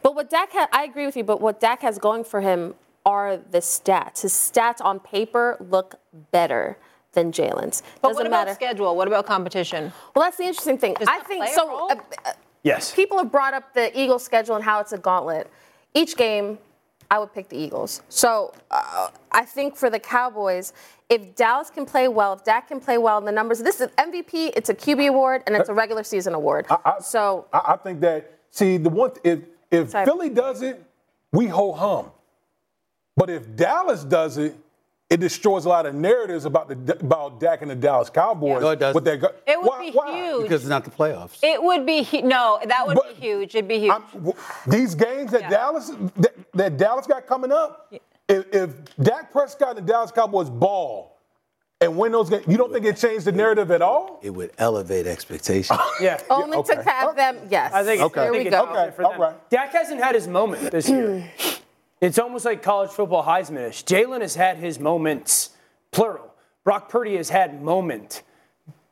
But 0.03 0.15
what 0.15 0.29
Dak 0.29 0.51
ha- 0.51 0.67
I 0.71 0.83
agree 0.83 1.05
with 1.05 1.15
you, 1.17 1.23
but 1.23 1.41
what 1.41 1.59
Dak 1.59 1.81
has 1.81 1.97
going 1.97 2.23
for 2.23 2.41
him 2.41 2.75
are 3.05 3.37
the 3.37 3.59
stats. 3.59 4.21
His 4.21 4.33
stats 4.33 4.79
on 4.81 4.99
paper 4.99 5.57
look 5.59 5.95
better 6.31 6.77
than 7.13 7.31
Jalen's. 7.31 7.83
But 8.01 8.09
Doesn't 8.09 8.15
what 8.23 8.27
about 8.27 8.47
matter. 8.47 8.53
schedule? 8.55 8.95
What 8.95 9.07
about 9.07 9.25
competition? 9.25 9.91
Well, 10.15 10.23
that's 10.25 10.37
the 10.37 10.43
interesting 10.45 10.77
thing. 10.77 10.95
I 11.07 11.19
think 11.21 11.47
so. 11.47 11.89
Uh, 11.89 11.95
uh, 12.25 12.31
Yes. 12.63 12.93
people 12.95 13.17
have 13.17 13.29
brought 13.29 13.53
up 13.53 13.73
the 13.73 13.91
Eagles 13.99 14.23
schedule 14.23 14.55
and 14.55 14.63
how 14.63 14.79
it's 14.79 14.93
a 14.93 14.97
gauntlet. 14.97 15.49
Each 15.93 16.15
game, 16.15 16.57
I 17.11 17.19
would 17.19 17.33
pick 17.33 17.49
the 17.49 17.57
Eagles. 17.57 18.01
So 18.07 18.53
uh, 18.71 19.09
I 19.33 19.43
think 19.43 19.75
for 19.75 19.89
the 19.89 19.99
Cowboys, 19.99 20.71
if 21.09 21.35
Dallas 21.35 21.69
can 21.69 21.85
play 21.85 22.07
well, 22.07 22.31
if 22.33 22.45
Dak 22.45 22.69
can 22.69 22.79
play 22.79 22.97
well, 22.97 23.17
and 23.17 23.27
the 23.27 23.33
numbers, 23.33 23.59
this 23.59 23.81
is 23.81 23.89
MVP, 23.97 24.53
it's 24.55 24.69
a 24.69 24.73
QB 24.73 25.09
award, 25.09 25.43
and 25.45 25.57
it's 25.57 25.67
a 25.67 25.73
regular 25.73 26.03
season 26.03 26.33
award. 26.33 26.65
I- 26.69 26.95
so 27.01 27.47
I, 27.51 27.73
I 27.73 27.75
think 27.75 27.99
that 27.99 28.31
see 28.49 28.77
the 28.77 28.89
one 28.89 29.11
if 29.25 29.39
if 29.73 29.89
Sorry. 29.89 30.05
Philly 30.05 30.29
does 30.29 30.61
it, 30.61 30.81
we 31.31 31.47
ho 31.47 31.71
hum. 31.73 32.11
But 33.15 33.29
if 33.29 33.55
Dallas 33.55 34.03
does 34.03 34.37
it, 34.37 34.55
it 35.09 35.19
destroys 35.19 35.65
a 35.65 35.69
lot 35.69 35.85
of 35.85 35.93
narratives 35.93 36.45
about 36.45 36.67
the 36.69 36.97
about 36.99 37.39
Dak 37.39 37.61
and 37.61 37.69
the 37.69 37.75
Dallas 37.75 38.09
Cowboys. 38.09 38.61
No, 38.61 38.69
it 38.69 38.79
doesn't. 38.79 38.95
With 38.95 39.03
their, 39.05 39.17
go- 39.17 39.33
It 39.45 39.59
would 39.61 39.67
why, 39.69 39.79
be 39.79 39.91
why? 39.91 40.11
huge. 40.27 40.43
Because 40.43 40.61
it's 40.61 40.69
not 40.69 40.85
the 40.85 40.91
playoffs. 40.91 41.37
It 41.43 41.61
would 41.61 41.85
be 41.85 42.03
hu- 42.03 42.23
no. 42.23 42.59
That 42.65 42.87
would 42.87 42.95
But 42.95 43.15
be 43.15 43.21
huge. 43.21 43.53
It'd 43.53 43.67
be 43.67 43.79
huge. 43.79 43.91
I'm- 43.91 44.33
these 44.65 44.95
games 44.95 45.31
that 45.31 45.41
Yeah. 45.41 45.49
Dallas 45.49 45.91
that, 46.17 46.33
that 46.53 46.77
Dallas 46.77 47.05
got 47.05 47.27
coming 47.27 47.51
up, 47.51 47.93
if, 48.27 48.45
if 48.53 48.95
Dak 48.95 49.31
Prescott 49.31 49.77
and 49.77 49.87
the 49.87 49.91
Dallas 49.91 50.11
Cowboys 50.11 50.49
ball 50.49 51.12
and 51.83 51.97
win 51.97 52.11
those 52.11 52.29
games, 52.29 52.45
you 52.47 52.57
don't 52.57 52.71
think 52.71 52.85
it 52.85 52.97
changed 52.97 53.25
the 53.25 53.31
narrative 53.31 53.71
at 53.71 53.81
all? 53.81 54.19
It 54.21 54.31
would 54.31 54.51
elevate 54.57 55.07
expectations. 55.07 55.79
Yeah. 56.01 56.19
only 56.29 56.57
okay. 56.57 56.75
to 56.75 56.83
have 56.83 57.15
them, 57.15 57.37
yes. 57.49 57.71
I 57.73 57.83
think 57.83 58.01
Okay. 58.01 58.21
I 58.21 58.23
There 58.23 58.33
think 58.33 58.45
we 58.45 58.51
go. 58.51 58.65
okay 58.65 58.91
for 58.95 59.03
them. 59.03 59.11
all 59.11 59.17
right. 59.17 59.49
Dak 59.49 59.71
hasn't 59.71 60.01
had 60.01 60.15
his 60.15 60.27
moment 60.27 60.71
this 60.71 60.89
year. 60.89 61.29
it's 62.01 62.17
almost 62.17 62.45
like 62.45 62.63
college 62.63 62.89
football 62.89 63.23
Heisman-ish. 63.23 63.85
Jalen 63.85 64.21
has 64.21 64.35
had 64.35 64.57
his 64.57 64.79
moments, 64.79 65.51
plural. 65.91 66.33
Brock 66.63 66.89
Purdy 66.89 67.17
has 67.17 67.29
had 67.29 67.61
moment. 67.61 68.23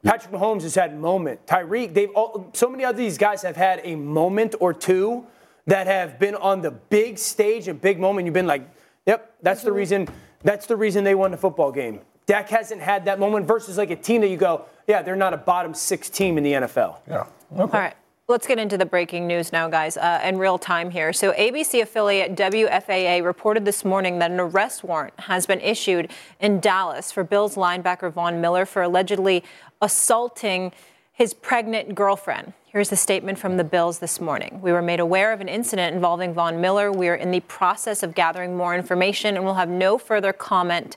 Patrick 0.03 0.33
Mahomes 0.33 0.63
has 0.63 0.75
had 0.75 0.97
moment. 0.97 1.45
Tyreek, 1.45 1.93
they've 1.93 2.09
all, 2.11 2.49
so 2.53 2.69
many 2.69 2.83
of 2.85 2.97
these 2.97 3.17
guys 3.17 3.41
have 3.43 3.55
had 3.55 3.81
a 3.83 3.95
moment 3.95 4.55
or 4.59 4.73
two 4.73 5.25
that 5.67 5.87
have 5.87 6.19
been 6.19 6.35
on 6.35 6.61
the 6.61 6.71
big 6.71 7.17
stage, 7.17 7.67
a 7.67 7.73
big 7.73 7.99
moment. 7.99 8.25
You've 8.25 8.33
been 8.33 8.47
like, 8.47 8.67
yep, 9.05 9.35
that's 9.41 9.61
the 9.61 9.69
mm-hmm. 9.69 9.77
reason. 9.77 10.07
That's 10.43 10.65
the 10.65 10.75
reason 10.75 11.03
they 11.03 11.15
won 11.15 11.31
the 11.31 11.37
football 11.37 11.71
game. 11.71 12.01
Dak 12.25 12.49
hasn't 12.49 12.81
had 12.81 13.05
that 13.05 13.19
moment 13.19 13.47
versus 13.47 13.77
like 13.77 13.89
a 13.89 13.95
team 13.95 14.21
that 14.21 14.29
you 14.29 14.37
go, 14.37 14.65
yeah, 14.87 15.01
they're 15.01 15.15
not 15.15 15.33
a 15.33 15.37
bottom 15.37 15.73
six 15.73 16.09
team 16.09 16.37
in 16.37 16.43
the 16.43 16.53
NFL. 16.53 16.97
Yeah. 17.07 17.25
All 17.57 17.67
right. 17.67 17.93
Let's 18.27 18.47
get 18.47 18.59
into 18.59 18.77
the 18.77 18.85
breaking 18.85 19.27
news 19.27 19.51
now, 19.51 19.67
guys, 19.67 19.97
uh, 19.97 20.21
in 20.23 20.37
real 20.37 20.57
time 20.57 20.89
here. 20.89 21.11
So, 21.11 21.33
ABC 21.33 21.81
affiliate 21.81 22.35
WFAA 22.35 23.25
reported 23.25 23.65
this 23.65 23.83
morning 23.83 24.19
that 24.19 24.31
an 24.31 24.39
arrest 24.39 24.85
warrant 24.85 25.19
has 25.19 25.45
been 25.45 25.59
issued 25.59 26.09
in 26.39 26.61
Dallas 26.61 27.11
for 27.11 27.25
Bills 27.25 27.55
linebacker 27.55 28.09
Von 28.09 28.39
Miller 28.39 28.65
for 28.65 28.83
allegedly 28.83 29.43
assaulting 29.81 30.71
his 31.11 31.33
pregnant 31.33 31.93
girlfriend. 31.93 32.53
Here's 32.67 32.89
the 32.89 32.95
statement 32.95 33.37
from 33.37 33.57
the 33.57 33.65
Bills 33.65 33.99
this 33.99 34.21
morning. 34.21 34.61
We 34.61 34.71
were 34.71 34.81
made 34.81 35.01
aware 35.01 35.33
of 35.33 35.41
an 35.41 35.49
incident 35.49 35.93
involving 35.93 36.33
Von 36.33 36.61
Miller. 36.61 36.89
We 36.89 37.09
are 37.09 37.15
in 37.15 37.31
the 37.31 37.41
process 37.41 38.01
of 38.01 38.15
gathering 38.15 38.55
more 38.55 38.73
information 38.73 39.35
and 39.35 39.43
will 39.43 39.55
have 39.55 39.67
no 39.67 39.97
further 39.97 40.31
comment 40.31 40.95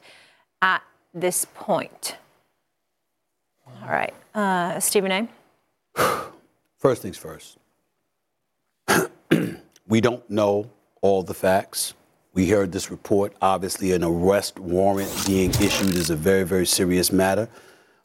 at 0.62 0.82
this 1.14 1.46
point. 1.54 2.16
All 3.66 3.88
right. 3.88 4.12
Uh, 4.34 4.80
Stephen 4.80 5.12
A. 5.12 5.28
First 6.78 7.00
things 7.02 7.16
first. 7.16 7.56
we 9.88 10.00
don't 10.00 10.28
know 10.28 10.70
all 11.00 11.22
the 11.22 11.32
facts. 11.32 11.94
We 12.34 12.50
heard 12.50 12.72
this 12.72 12.90
report. 12.90 13.32
Obviously, 13.40 13.92
an 13.92 14.02
arrest 14.02 14.58
warrant 14.58 15.10
being 15.26 15.50
issued 15.50 15.94
is 15.94 16.10
a 16.10 16.16
very, 16.16 16.42
very 16.42 16.66
serious 16.66 17.12
matter. 17.12 17.48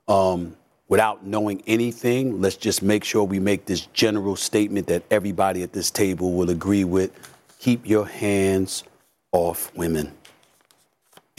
Um, 0.08 0.56
without 0.88 1.26
knowing 1.26 1.64
anything, 1.66 2.40
let's 2.40 2.56
just 2.56 2.82
make 2.82 3.04
sure 3.04 3.24
we 3.24 3.40
make 3.40 3.66
this 3.66 3.88
general 3.88 4.36
statement 4.36 4.88
that 4.88 5.04
everybody 5.10 5.64
at 5.64 5.74
this 5.74 5.90
table 5.92 6.34
will 6.34 6.52
agree 6.52 6.84
with. 6.84 7.12
Keep 7.60 7.88
your 7.88 8.06
hands 8.06 8.84
off 9.32 9.76
women. 9.76 10.12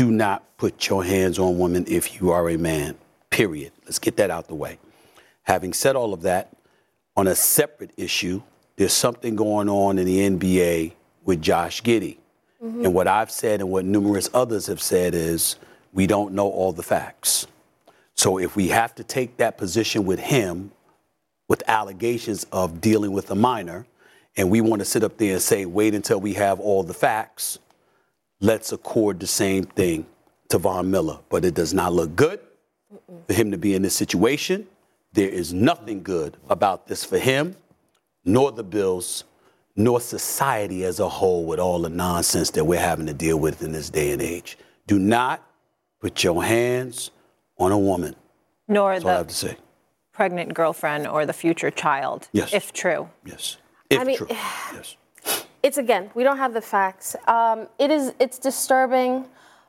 Do 0.01 0.11
not 0.11 0.57
put 0.57 0.89
your 0.89 1.05
hands 1.05 1.39
on 1.39 1.59
women 1.59 1.85
if 1.87 2.19
you 2.19 2.31
are 2.31 2.49
a 2.49 2.57
man. 2.57 2.97
Period. 3.29 3.71
Let's 3.85 3.99
get 3.99 4.17
that 4.17 4.31
out 4.31 4.49
the 4.49 4.55
way. 4.55 4.79
Having 5.43 5.75
said 5.75 5.95
all 5.95 6.15
of 6.15 6.23
that, 6.23 6.57
on 7.19 7.29
a 7.29 7.35
separate 7.35 7.91
issue, 7.99 8.41
there's 8.77 8.95
something 8.95 9.37
going 9.37 9.69
on 9.69 9.99
in 9.99 10.07
the 10.07 10.21
NBA 10.21 10.95
with 11.27 11.43
Josh 11.43 11.83
Giddey. 11.83 12.17
Mm-hmm. 12.65 12.87
And 12.87 12.95
what 12.95 13.09
I've 13.09 13.31
said 13.31 13.61
and 13.61 13.69
what 13.69 13.85
numerous 13.85 14.31
others 14.33 14.69
have 14.69 14.81
said 14.81 15.15
is 15.15 15.57
we 15.93 16.07
don't 16.07 16.33
know 16.33 16.49
all 16.49 16.73
the 16.73 16.83
facts. 16.83 17.47
So 18.15 18.39
if 18.39 18.57
we 18.57 18.69
have 18.69 18.95
to 18.95 19.05
take 19.05 19.37
that 19.37 19.59
position 19.59 20.07
with 20.07 20.19
him 20.19 20.73
with 21.47 21.63
allegations 21.69 22.47
of 22.53 22.81
dealing 22.81 23.13
with 23.13 23.31
a 23.31 23.35
minor, 23.35 23.85
and 24.35 24.49
we 24.49 24.63
want 24.63 24.81
to 24.81 24.87
sit 24.87 25.05
up 25.05 25.19
there 25.19 25.35
and 25.35 25.43
say, 25.43 25.67
wait 25.67 25.95
until 25.95 26.23
we 26.23 26.33
have 26.33 26.59
all 26.59 26.83
the 26.83 26.95
facts, 26.95 27.59
let's 28.41 28.73
accord 28.73 29.21
the 29.21 29.27
same 29.27 29.65
thing 29.65 30.07
to 30.49 30.59
Von 30.59 30.91
Miller. 30.91 31.19
But 31.29 31.45
it 31.45 31.55
does 31.55 31.73
not 31.75 31.93
look 31.93 32.17
good 32.17 32.41
Mm-mm. 32.93 33.27
for 33.27 33.33
him 33.33 33.51
to 33.51 33.59
be 33.59 33.75
in 33.75 33.83
this 33.83 33.95
situation. 33.95 34.67
There 35.13 35.29
is 35.29 35.53
nothing 35.53 36.03
good 36.03 36.37
about 36.49 36.87
this 36.87 37.05
for 37.05 37.19
him, 37.19 37.57
nor 38.25 38.53
the 38.53 38.63
Bills, 38.65 39.25
nor 39.77 40.01
society 40.01 40.85
as 40.85 41.01
a 41.01 41.09
whole 41.09 41.45
with 41.45 41.59
all 41.59 41.81
the 41.81 41.89
nonsense 41.89 42.51
that 42.51 42.65
we're 42.65 42.81
having 42.81 43.07
to 43.07 43.15
deal 43.15 43.39
with 43.39 43.63
in 43.63 43.73
this 43.73 43.91
day 43.91 44.13
and 44.13 44.23
age. 44.23 44.57
Do 44.87 44.99
not 44.99 45.45
put 46.01 46.23
your 46.25 46.43
hands 46.45 47.11
on 47.59 47.73
a 47.73 47.79
woman. 47.79 48.15
Nor 48.69 48.93
That's 48.93 49.03
the 49.05 49.09
all 49.11 49.15
I 49.15 49.19
have 49.19 49.27
to 49.29 49.35
say. 49.35 49.57
pregnant 50.13 50.55
girlfriend 50.55 51.07
or 51.09 51.27
the 51.27 51.33
future 51.33 51.71
child, 51.71 52.29
Yes. 52.33 52.53
if 52.55 52.73
true. 52.73 53.11
Yes. 53.27 53.57
If 53.91 54.01
I 54.01 54.05
mean- 54.05 54.17
true. 54.17 54.27
Yes. 54.73 54.97
It's 55.63 55.79
again 55.79 56.11
we 56.15 56.23
don't 56.23 56.39
have 56.39 56.55
the 56.55 56.61
facts 56.61 57.17
um, 57.27 57.67
it 57.79 57.91
is 57.91 58.13
it's 58.19 58.39
disturbing 58.39 59.25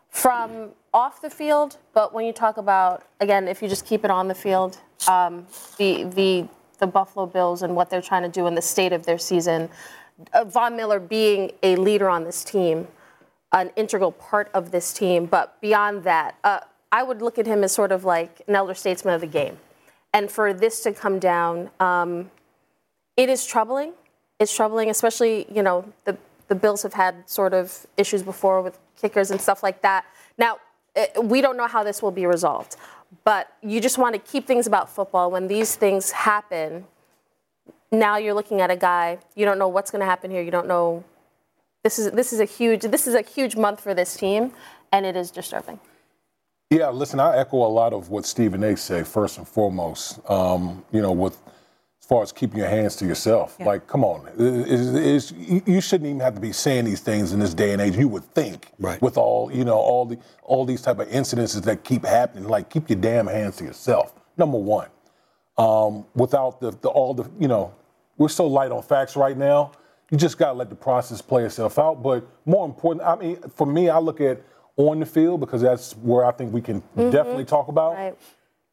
from 0.10 0.70
off 0.94 1.22
the 1.22 1.30
field 1.30 1.78
but 1.94 2.14
when 2.14 2.26
you 2.26 2.34
talk 2.34 2.58
about 2.58 3.04
again 3.20 3.48
if 3.48 3.62
you 3.62 3.68
just 3.68 3.86
keep 3.86 4.04
it 4.04 4.12
on 4.12 4.28
the 4.28 4.36
field 4.36 4.80
um, 5.08 5.46
the 5.78 6.04
the 6.04 6.48
the 6.80 6.88
buffalo 6.88 7.26
bills 7.26 7.62
and 7.62 7.76
what 7.76 7.90
they're 7.90 8.02
trying 8.02 8.24
to 8.24 8.30
do 8.30 8.48
in 8.48 8.56
the 8.56 8.62
state 8.62 8.94
of 8.94 9.06
their 9.06 9.18
season 9.18 9.70
uh, 10.34 10.44
von 10.44 10.76
miller 10.76 11.00
being 11.00 11.52
a 11.64 11.76
leader 11.76 12.10
on 12.10 12.24
this 12.24 12.44
team 12.44 12.88
an 13.54 13.70
integral 13.76 14.12
part 14.12 14.50
of 14.54 14.72
this 14.72 14.94
team 14.94 15.26
but 15.26 15.60
beyond 15.62 16.04
that 16.04 16.36
uh, 16.44 16.60
i 16.92 17.04
would 17.04 17.22
look 17.22 17.38
at 17.38 17.46
him 17.46 17.64
as 17.64 17.72
sort 17.72 17.92
of 17.92 18.04
like 18.04 18.42
an 18.48 18.56
elder 18.56 18.74
statesman 18.74 19.14
of 19.14 19.22
the 19.22 19.28
game 19.28 19.58
and 20.14 20.30
for 20.30 20.54
this 20.54 20.82
to 20.82 20.92
come 20.92 21.20
down 21.20 21.70
um, 21.80 22.30
it 23.18 23.30
is 23.30 23.46
troubling. 23.46 23.94
It's 24.42 24.54
troubling, 24.56 24.90
especially 24.90 25.46
you 25.54 25.62
know 25.62 25.86
the 26.06 26.18
the 26.48 26.56
Bills 26.56 26.82
have 26.82 26.94
had 26.94 27.30
sort 27.30 27.54
of 27.54 27.86
issues 27.96 28.24
before 28.24 28.62
with 28.64 28.80
kickers 29.00 29.30
and 29.30 29.40
stuff 29.40 29.62
like 29.62 29.84
that. 29.84 30.04
Now 30.36 30.58
eh, 30.96 31.06
we 31.22 31.42
don't 31.42 31.56
know 31.56 31.68
how 31.68 31.84
this 31.84 32.02
will 32.02 32.12
be 32.12 32.26
resolved, 32.26 32.76
but 33.24 33.54
you 33.62 33.80
just 33.80 34.00
want 34.00 34.16
to 34.16 34.20
keep 34.20 34.48
things 34.48 34.66
about 34.66 34.90
football 34.90 35.30
when 35.30 35.48
these 35.48 35.76
things 35.76 36.10
happen. 36.12 36.86
Now 37.92 38.18
you're 38.18 38.34
looking 38.34 38.62
at 38.62 38.72
a 38.72 38.76
guy. 38.76 39.20
You 39.36 39.46
don't 39.46 39.60
know 39.60 39.68
what's 39.68 39.92
going 39.92 40.00
to 40.00 40.08
happen 40.08 40.32
here. 40.32 40.42
You 40.42 40.50
don't 40.50 40.68
know. 40.68 41.04
This 41.84 42.00
is 42.00 42.10
this 42.12 42.34
is 42.34 42.40
a 42.40 42.46
huge 42.46 42.82
this 42.82 43.06
is 43.06 43.14
a 43.14 43.22
huge 43.22 43.56
month 43.56 43.80
for 43.80 43.94
this 43.94 44.18
team, 44.18 44.54
and 44.92 45.06
it 45.06 45.16
is 45.16 45.30
disturbing. 45.30 45.80
Yeah, 46.72 46.90
listen, 46.90 47.20
I 47.20 47.38
echo 47.38 47.58
a 47.58 47.68
lot 47.68 47.94
of 47.94 48.10
what 48.10 48.26
Stephen 48.26 48.64
A. 48.64 48.76
said 48.76 49.08
first 49.08 49.38
and 49.38 49.48
foremost. 49.48 50.20
Um, 50.28 50.84
you 50.92 51.02
know, 51.02 51.12
with 51.12 51.38
far 52.12 52.22
as 52.24 52.34
keeping 52.34 52.60
your 52.60 52.68
hands 52.68 52.98
to 52.98 53.06
yourself. 53.06 53.58
Like, 53.62 53.88
come 53.88 54.04
on, 54.04 54.28
It- 54.38 54.68
it's- 54.70 54.96
it's- 54.96 55.32
you 55.32 55.62
you 55.66 55.80
shouldn't 55.80 56.10
even 56.10 56.20
have 56.20 56.36
to 56.36 56.42
be 56.42 56.52
saying 56.52 56.84
these 56.84 57.00
things 57.00 57.32
in 57.32 57.40
this 57.40 57.54
day 57.54 57.72
and 57.72 57.82
age. 57.82 57.96
You 57.96 58.10
would 58.10 58.26
think, 58.36 58.68
Right. 58.80 59.02
with 59.02 59.18
all 59.18 59.50
you 59.50 59.64
know, 59.64 59.78
all 59.78 60.04
the 60.06 60.18
all 60.44 60.66
these 60.66 60.82
type 60.82 61.00
of 61.00 61.08
incidences 61.08 61.62
that 61.64 61.86
keep 61.86 62.06
happening. 62.06 62.50
Like, 62.50 62.68
keep 62.70 62.90
your 62.90 63.00
damn 63.00 63.28
hands 63.28 63.56
to 63.58 63.64
yourself. 63.64 64.14
Number 64.36 64.58
one, 64.58 64.88
um, 65.58 66.06
without 66.14 66.60
the, 66.60 66.72
the 66.82 66.90
all 66.90 67.14
the 67.14 67.24
you 67.40 67.48
know, 67.48 67.72
we're 68.18 68.28
so 68.28 68.46
light 68.46 68.74
on 68.74 68.82
facts 68.82 69.16
right 69.16 69.38
now. 69.38 69.72
You 70.10 70.18
just 70.18 70.38
gotta 70.38 70.58
let 70.58 70.70
the 70.70 70.76
process 70.76 71.22
play 71.22 71.46
itself 71.46 71.80
out. 71.80 72.04
But 72.04 72.26
more 72.46 72.66
important, 72.66 73.08
I 73.08 73.16
mean, 73.16 73.38
for 73.56 73.66
me, 73.66 73.88
I 73.88 74.00
look 74.00 74.20
at 74.20 74.42
on 74.76 75.00
the 75.00 75.06
field 75.06 75.40
because 75.40 75.62
that's 75.62 75.94
where 75.94 76.26
I 76.26 76.32
think 76.32 76.54
we 76.54 76.60
can 76.60 76.84
definitely 76.98 77.46
talk 77.46 77.70
about. 77.70 77.94
Right. 77.94 78.18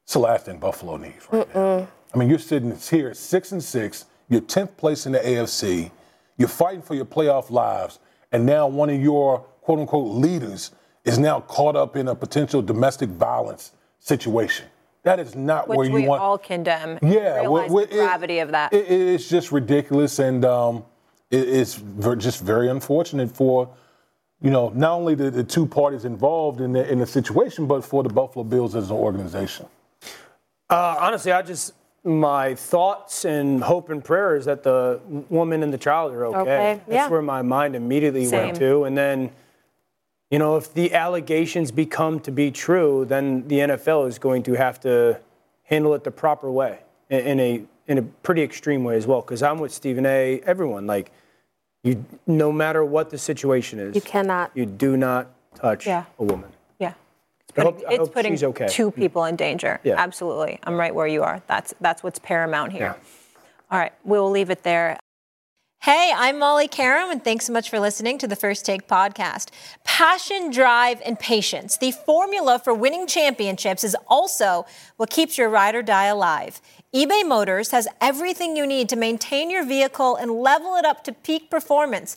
It's 0.02 0.14
the 0.14 0.18
last 0.18 0.46
thing 0.46 0.58
Buffalo 0.58 0.96
needs 0.96 1.24
right 1.30 1.54
now. 1.54 1.86
I 2.14 2.18
mean, 2.18 2.28
you're 2.28 2.38
sitting 2.38 2.76
here 2.76 3.08
at 3.08 3.16
six 3.16 3.52
and 3.52 3.62
six. 3.62 4.06
You're 4.28 4.40
tenth 4.40 4.76
place 4.76 5.06
in 5.06 5.12
the 5.12 5.18
AFC. 5.20 5.90
You're 6.36 6.48
fighting 6.48 6.82
for 6.82 6.94
your 6.94 7.04
playoff 7.04 7.50
lives, 7.50 7.98
and 8.32 8.46
now 8.46 8.66
one 8.68 8.90
of 8.90 9.00
your 9.00 9.40
quote 9.62 9.80
unquote 9.80 10.14
leaders 10.14 10.70
is 11.04 11.18
now 11.18 11.40
caught 11.40 11.76
up 11.76 11.96
in 11.96 12.08
a 12.08 12.14
potential 12.14 12.62
domestic 12.62 13.08
violence 13.08 13.72
situation. 13.98 14.66
That 15.02 15.18
is 15.20 15.34
not 15.34 15.68
Which 15.68 15.76
where 15.78 15.86
you 15.86 15.92
want. 15.92 16.02
we 16.02 16.08
want. 16.08 16.22
all 16.22 16.38
condemn. 16.38 16.98
Yeah, 17.02 17.40
Realize 17.40 17.70
well, 17.70 17.86
the 17.86 17.94
it- 17.94 17.96
gravity 17.96 18.38
of 18.40 18.50
that. 18.50 18.72
it- 18.72 18.90
it's 18.90 19.28
just 19.28 19.52
ridiculous, 19.52 20.18
and 20.18 20.44
um, 20.44 20.84
it- 21.30 21.48
it's 21.48 21.74
ver- 21.74 22.16
just 22.16 22.42
very 22.42 22.68
unfortunate 22.68 23.30
for 23.30 23.68
you 24.40 24.50
know 24.50 24.68
not 24.74 24.92
only 24.92 25.14
the, 25.14 25.30
the 25.30 25.44
two 25.44 25.66
parties 25.66 26.04
involved 26.04 26.60
in 26.60 26.72
the 26.72 26.86
in 26.90 26.98
the 26.98 27.06
situation, 27.06 27.66
but 27.66 27.84
for 27.84 28.02
the 28.02 28.08
Buffalo 28.10 28.44
Bills 28.44 28.74
as 28.76 28.90
an 28.90 28.96
organization. 28.96 29.66
Uh, 30.70 30.96
honestly, 31.00 31.32
I 31.32 31.42
just 31.42 31.72
my 32.08 32.54
thoughts 32.54 33.24
and 33.24 33.62
hope 33.62 33.90
and 33.90 34.02
prayer 34.04 34.34
is 34.36 34.46
that 34.46 34.62
the 34.62 35.00
woman 35.28 35.62
and 35.62 35.72
the 35.72 35.78
child 35.78 36.12
are 36.12 36.26
okay. 36.26 36.38
Okay, 36.40 36.74
That's 36.86 36.90
yeah. 36.92 37.08
where 37.08 37.22
my 37.22 37.42
mind 37.42 37.76
immediately 37.76 38.24
Same. 38.24 38.46
went 38.46 38.58
to, 38.58 38.84
and 38.84 38.96
then. 38.96 39.30
You 40.30 40.38
know, 40.38 40.56
if 40.56 40.74
the 40.74 40.92
allegations 40.92 41.70
become 41.70 42.20
to 42.20 42.30
be 42.30 42.50
true, 42.50 43.06
then 43.06 43.48
the 43.48 43.60
NFL 43.60 44.06
is 44.08 44.18
going 44.18 44.42
to 44.42 44.52
have 44.52 44.78
to 44.80 45.18
handle 45.62 45.94
it 45.94 46.04
the 46.04 46.10
proper 46.10 46.50
way, 46.50 46.80
in, 47.08 47.40
a 47.40 47.62
in 47.86 47.96
a 47.96 48.02
pretty 48.02 48.42
extreme 48.42 48.84
way 48.84 48.96
as 48.98 49.06
well. 49.06 49.22
Because 49.22 49.42
I'm 49.42 49.58
with 49.58 49.72
Stephen 49.72 50.04
A. 50.04 50.40
Everyone, 50.44 50.86
like, 50.86 51.12
you, 51.82 52.04
no 52.26 52.52
matter 52.52 52.84
what 52.84 53.08
the 53.08 53.16
situation 53.16 53.78
is, 53.78 53.94
You 53.94 54.02
cannot. 54.02 54.50
you 54.54 54.66
do 54.66 54.98
not 54.98 55.28
touch 55.54 55.86
Yeah. 55.86 56.04
a 56.18 56.24
woman. 56.24 56.50
I 57.58 57.62
hope- 57.62 57.82
it's 57.88 58.08
putting 58.08 58.44
okay. 58.44 58.68
two 58.68 58.90
people 58.90 59.24
in 59.24 59.36
danger. 59.36 59.80
Yeah. 59.82 59.94
Absolutely. 59.98 60.58
I'm 60.64 60.76
right 60.76 60.94
where 60.94 61.06
you 61.06 61.22
are. 61.22 61.42
That's 61.46 61.74
that's 61.80 62.02
what's 62.02 62.18
paramount 62.18 62.72
here. 62.72 62.96
Yeah. 62.98 63.04
All 63.70 63.78
right, 63.78 63.92
we'll 64.04 64.30
leave 64.30 64.48
it 64.48 64.62
there. 64.62 64.98
Hey, 65.82 66.10
I'm 66.12 66.40
Molly 66.40 66.66
Qerim, 66.66 67.12
and 67.12 67.22
thanks 67.22 67.46
so 67.46 67.52
much 67.52 67.70
for 67.70 67.78
listening 67.78 68.18
to 68.18 68.26
the 68.26 68.34
First 68.34 68.66
Take 68.66 68.88
podcast. 68.88 69.50
Passion, 69.84 70.50
drive, 70.50 71.00
and 71.04 71.16
patience. 71.20 71.76
The 71.76 71.92
formula 71.92 72.58
for 72.58 72.74
winning 72.74 73.06
championships 73.06 73.84
is 73.84 73.96
also 74.08 74.66
what 74.96 75.08
keeps 75.08 75.38
your 75.38 75.48
ride 75.48 75.76
or 75.76 75.82
die 75.82 76.06
alive. 76.06 76.60
eBay 76.92 77.24
Motors 77.24 77.70
has 77.70 77.86
everything 78.00 78.56
you 78.56 78.66
need 78.66 78.88
to 78.88 78.96
maintain 78.96 79.50
your 79.50 79.64
vehicle 79.64 80.16
and 80.16 80.32
level 80.32 80.74
it 80.74 80.84
up 80.84 81.04
to 81.04 81.12
peak 81.12 81.48
performance. 81.48 82.16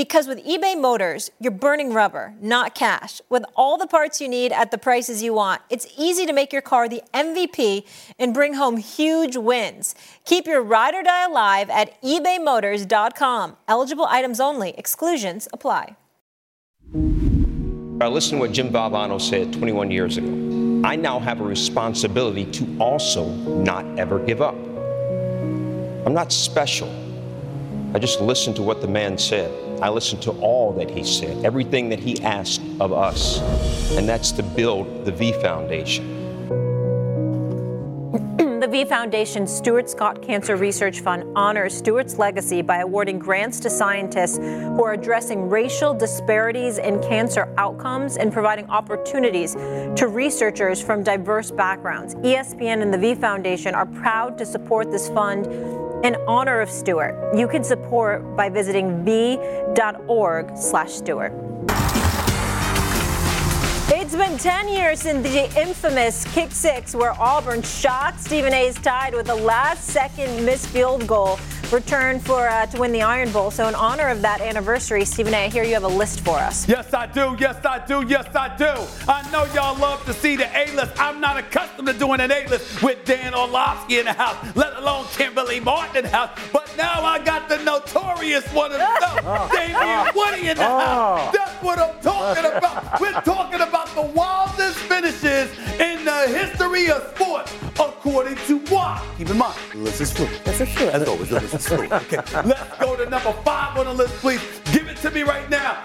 Because 0.00 0.26
with 0.26 0.42
eBay 0.46 0.80
Motors, 0.80 1.30
you're 1.40 1.52
burning 1.52 1.92
rubber, 1.92 2.32
not 2.40 2.74
cash. 2.74 3.20
With 3.28 3.44
all 3.54 3.76
the 3.76 3.86
parts 3.86 4.18
you 4.18 4.30
need 4.30 4.50
at 4.50 4.70
the 4.70 4.78
prices 4.78 5.22
you 5.22 5.34
want, 5.34 5.60
it's 5.68 5.86
easy 5.98 6.24
to 6.24 6.32
make 6.32 6.54
your 6.54 6.62
car 6.62 6.88
the 6.88 7.02
MVP 7.12 7.84
and 8.18 8.32
bring 8.32 8.54
home 8.54 8.78
huge 8.78 9.36
wins. 9.36 9.94
Keep 10.24 10.46
your 10.46 10.62
ride 10.62 10.94
or 10.94 11.02
die 11.02 11.26
alive 11.26 11.68
at 11.68 12.00
ebaymotors.com. 12.00 13.58
Eligible 13.68 14.06
items 14.06 14.40
only, 14.40 14.70
exclusions 14.78 15.48
apply. 15.52 15.96
I 16.94 18.08
listened 18.08 18.38
to 18.38 18.46
what 18.46 18.52
Jim 18.52 18.70
Valvano 18.70 19.20
said 19.20 19.52
21 19.52 19.90
years 19.90 20.16
ago. 20.16 20.30
I 20.82 20.96
now 20.96 21.18
have 21.18 21.42
a 21.42 21.44
responsibility 21.44 22.46
to 22.52 22.76
also 22.80 23.28
not 23.28 23.84
ever 23.98 24.18
give 24.18 24.40
up. 24.40 24.54
I'm 26.06 26.14
not 26.14 26.32
special. 26.32 26.88
I 27.92 27.98
just 27.98 28.22
listened 28.22 28.56
to 28.56 28.62
what 28.62 28.80
the 28.80 28.88
man 28.88 29.18
said. 29.18 29.69
I 29.82 29.88
listened 29.88 30.22
to 30.22 30.32
all 30.40 30.72
that 30.74 30.90
he 30.90 31.04
said, 31.04 31.44
everything 31.44 31.88
that 31.88 32.00
he 32.00 32.20
asked 32.22 32.60
of 32.80 32.92
us, 32.92 33.40
and 33.96 34.08
that's 34.08 34.30
to 34.32 34.42
build 34.42 35.06
the 35.06 35.12
V 35.12 35.32
Foundation. 35.32 36.18
The 38.60 38.68
V 38.68 38.84
Foundation 38.84 39.46
Stuart 39.46 39.88
Scott 39.88 40.20
Cancer 40.20 40.54
Research 40.54 41.00
Fund 41.00 41.24
honors 41.34 41.74
Stuart's 41.74 42.18
legacy 42.18 42.60
by 42.60 42.80
awarding 42.80 43.18
grants 43.18 43.58
to 43.60 43.70
scientists 43.70 44.36
who 44.36 44.84
are 44.84 44.92
addressing 44.92 45.48
racial 45.48 45.94
disparities 45.94 46.76
in 46.76 47.00
cancer 47.02 47.50
outcomes 47.56 48.18
and 48.18 48.30
providing 48.30 48.66
opportunities 48.66 49.54
to 49.54 50.08
researchers 50.08 50.82
from 50.82 51.02
diverse 51.02 51.50
backgrounds. 51.50 52.16
ESPN 52.16 52.82
and 52.82 52.92
the 52.92 52.98
V 52.98 53.14
Foundation 53.14 53.74
are 53.74 53.86
proud 53.86 54.36
to 54.36 54.44
support 54.44 54.90
this 54.90 55.08
fund 55.08 55.46
in 56.02 56.16
honor 56.26 56.60
of 56.60 56.70
Stuart. 56.70 57.36
You 57.36 57.46
can 57.46 57.62
support 57.62 58.36
by 58.36 58.48
visiting 58.48 59.04
v.org 59.04 60.56
slash 60.56 60.92
Stuart. 60.92 61.32
It's 63.92 64.14
been 64.14 64.38
10 64.38 64.68
years 64.68 65.00
since 65.00 65.22
the 65.22 65.60
infamous 65.60 66.24
kick 66.32 66.52
six 66.52 66.94
where 66.94 67.12
Auburn 67.20 67.62
shot 67.62 68.18
Stephen 68.18 68.54
A's 68.54 68.76
tied 68.76 69.14
with 69.14 69.28
a 69.28 69.34
last 69.34 69.84
second 69.84 70.44
missed 70.44 70.68
field 70.68 71.06
goal 71.06 71.38
returned 71.72 72.24
for 72.24 72.48
uh, 72.48 72.66
to 72.66 72.80
win 72.80 72.92
the 72.92 73.02
Iron 73.02 73.30
Bowl. 73.32 73.50
So 73.50 73.68
in 73.68 73.74
honor 73.74 74.08
of 74.08 74.22
that 74.22 74.40
anniversary, 74.40 75.04
Stephen 75.04 75.34
A, 75.34 75.44
I 75.44 75.48
hear 75.48 75.64
you 75.64 75.74
have 75.74 75.84
a 75.84 75.88
list 75.88 76.20
for 76.20 76.36
us. 76.36 76.68
Yes, 76.68 76.92
I 76.92 77.06
do. 77.06 77.36
Yes, 77.38 77.64
I 77.64 77.84
do. 77.86 78.04
Yes, 78.06 78.34
I 78.34 78.56
do. 78.56 78.72
I 79.08 79.28
know 79.30 79.44
y'all 79.54 79.78
love 79.78 80.04
to 80.06 80.12
see 80.12 80.36
the 80.36 80.48
A-list. 80.56 80.92
I'm 81.00 81.20
not 81.20 81.36
accustomed 81.36 81.88
to 81.88 81.94
doing 81.94 82.20
an 82.20 82.30
A-list 82.30 82.82
with 82.82 83.04
Dan 83.04 83.34
Orlovsky 83.34 83.98
in 83.98 84.04
the 84.04 84.12
house, 84.12 84.36
let 84.56 84.76
alone 84.76 85.06
Kimberley 85.12 85.60
Martin 85.60 85.98
in 85.98 86.04
the 86.04 86.10
house. 86.10 86.30
But 86.52 86.72
now 86.76 87.02
I 87.02 87.18
got 87.18 87.48
the 87.48 87.58
notorious 87.62 88.46
one 88.52 88.70
himself, 88.70 89.52
Damien 89.52 90.08
Woody 90.14 90.48
in 90.48 90.56
the 90.56 90.64
house. 90.64 91.34
That's 91.34 91.62
what 91.62 91.78
I'm 91.78 92.00
talking 92.00 92.44
about. 92.44 93.00
We're 93.00 93.20
talking 93.22 93.60
about 93.60 93.88
the 93.94 94.02
wildest 94.02 94.78
finishes 94.78 95.50
in 95.80 96.04
the 96.04 96.26
history 96.28 96.90
of 96.90 97.02
sports, 97.14 97.52
according 97.78 98.36
to 98.46 98.58
what? 98.72 99.02
Keep 99.18 99.30
in 99.30 99.38
mind, 99.38 99.58
the 99.72 99.78
list 99.78 100.00
is 100.00 100.12
full. 100.12 100.28
This 100.44 100.60
is 100.60 100.74
true. 100.74 100.88
As 100.88 101.06
always, 101.08 101.30
is 101.60 101.68
full. 101.68 101.92
Okay, 101.92 102.16
let's 102.44 102.78
go 102.78 102.96
to 102.96 103.08
number 103.08 103.32
five 103.44 103.76
on 103.78 103.86
the 103.86 103.94
list, 103.94 104.14
please. 104.16 104.40
Give 104.72 104.88
it 104.88 104.96
to 104.98 105.10
me 105.10 105.22
right 105.22 105.48
now. 105.50 105.82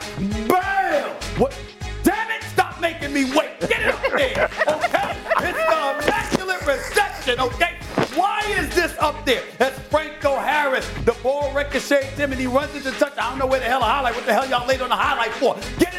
Bam! 0.47 1.11
What? 1.38 1.57
Damn 2.03 2.32
it! 2.32 2.43
Stop 2.43 2.80
making 2.80 3.13
me 3.13 3.26
wait. 3.26 3.59
Get 3.59 3.82
it 3.82 3.88
up 3.88 4.01
there, 4.01 4.49
okay? 4.67 5.17
It's 5.39 5.57
the 5.57 6.03
immaculate 6.03 6.65
reception, 6.65 7.39
okay? 7.39 7.78
Why 8.15 8.41
is 8.47 8.73
this 8.73 8.95
up 8.99 9.26
there? 9.26 9.43
That's 9.57 9.78
Franco 9.89 10.38
Harris. 10.38 10.89
The 11.03 11.13
ball 11.23 11.53
ricochets 11.53 12.17
him 12.17 12.32
and 12.32 12.39
he 12.39 12.47
runs 12.47 12.76
into 12.76 12.91
touch. 12.91 13.13
I 13.17 13.30
don't 13.30 13.39
know 13.39 13.47
where 13.47 13.59
the 13.59 13.65
hell 13.65 13.82
a 13.82 13.86
highlight. 13.86 14.15
What 14.15 14.26
the 14.26 14.34
hell 14.34 14.47
y'all 14.47 14.67
laid 14.67 14.82
on 14.82 14.89
the 14.89 14.95
highlight 14.95 15.32
for? 15.34 15.55
Get 15.80 15.94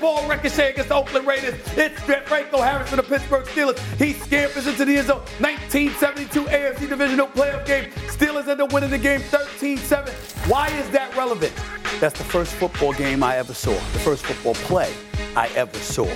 ball 0.00 0.26
ricochet 0.28 0.70
against 0.70 0.88
the 0.88 0.94
Oakland 0.94 1.26
Raiders. 1.26 1.54
It's 1.76 2.00
Franco 2.00 2.60
Harris 2.60 2.88
for 2.88 2.96
the 2.96 3.02
Pittsburgh 3.02 3.44
Steelers. 3.46 3.78
He 3.96 4.14
scampers 4.14 4.66
into 4.66 4.84
the 4.84 4.96
end 4.96 5.08
zone. 5.08 5.18
1972 5.38 6.44
AFC 6.44 6.88
Divisional 6.88 7.26
Playoff 7.28 7.66
game. 7.66 7.90
Steelers 8.08 8.48
end 8.48 8.60
up 8.60 8.72
winning 8.72 8.90
the 8.90 8.98
game 8.98 9.20
13-7. 9.20 10.48
Why 10.48 10.68
is 10.68 10.88
that 10.90 11.14
relevant? 11.16 11.52
That's 12.00 12.16
the 12.16 12.24
first 12.24 12.52
football 12.54 12.92
game 12.92 13.22
I 13.22 13.36
ever 13.36 13.52
saw. 13.52 13.72
The 13.72 13.98
first 13.98 14.24
football 14.24 14.54
play 14.54 14.92
I 15.36 15.48
ever 15.48 15.78
saw. 15.78 16.06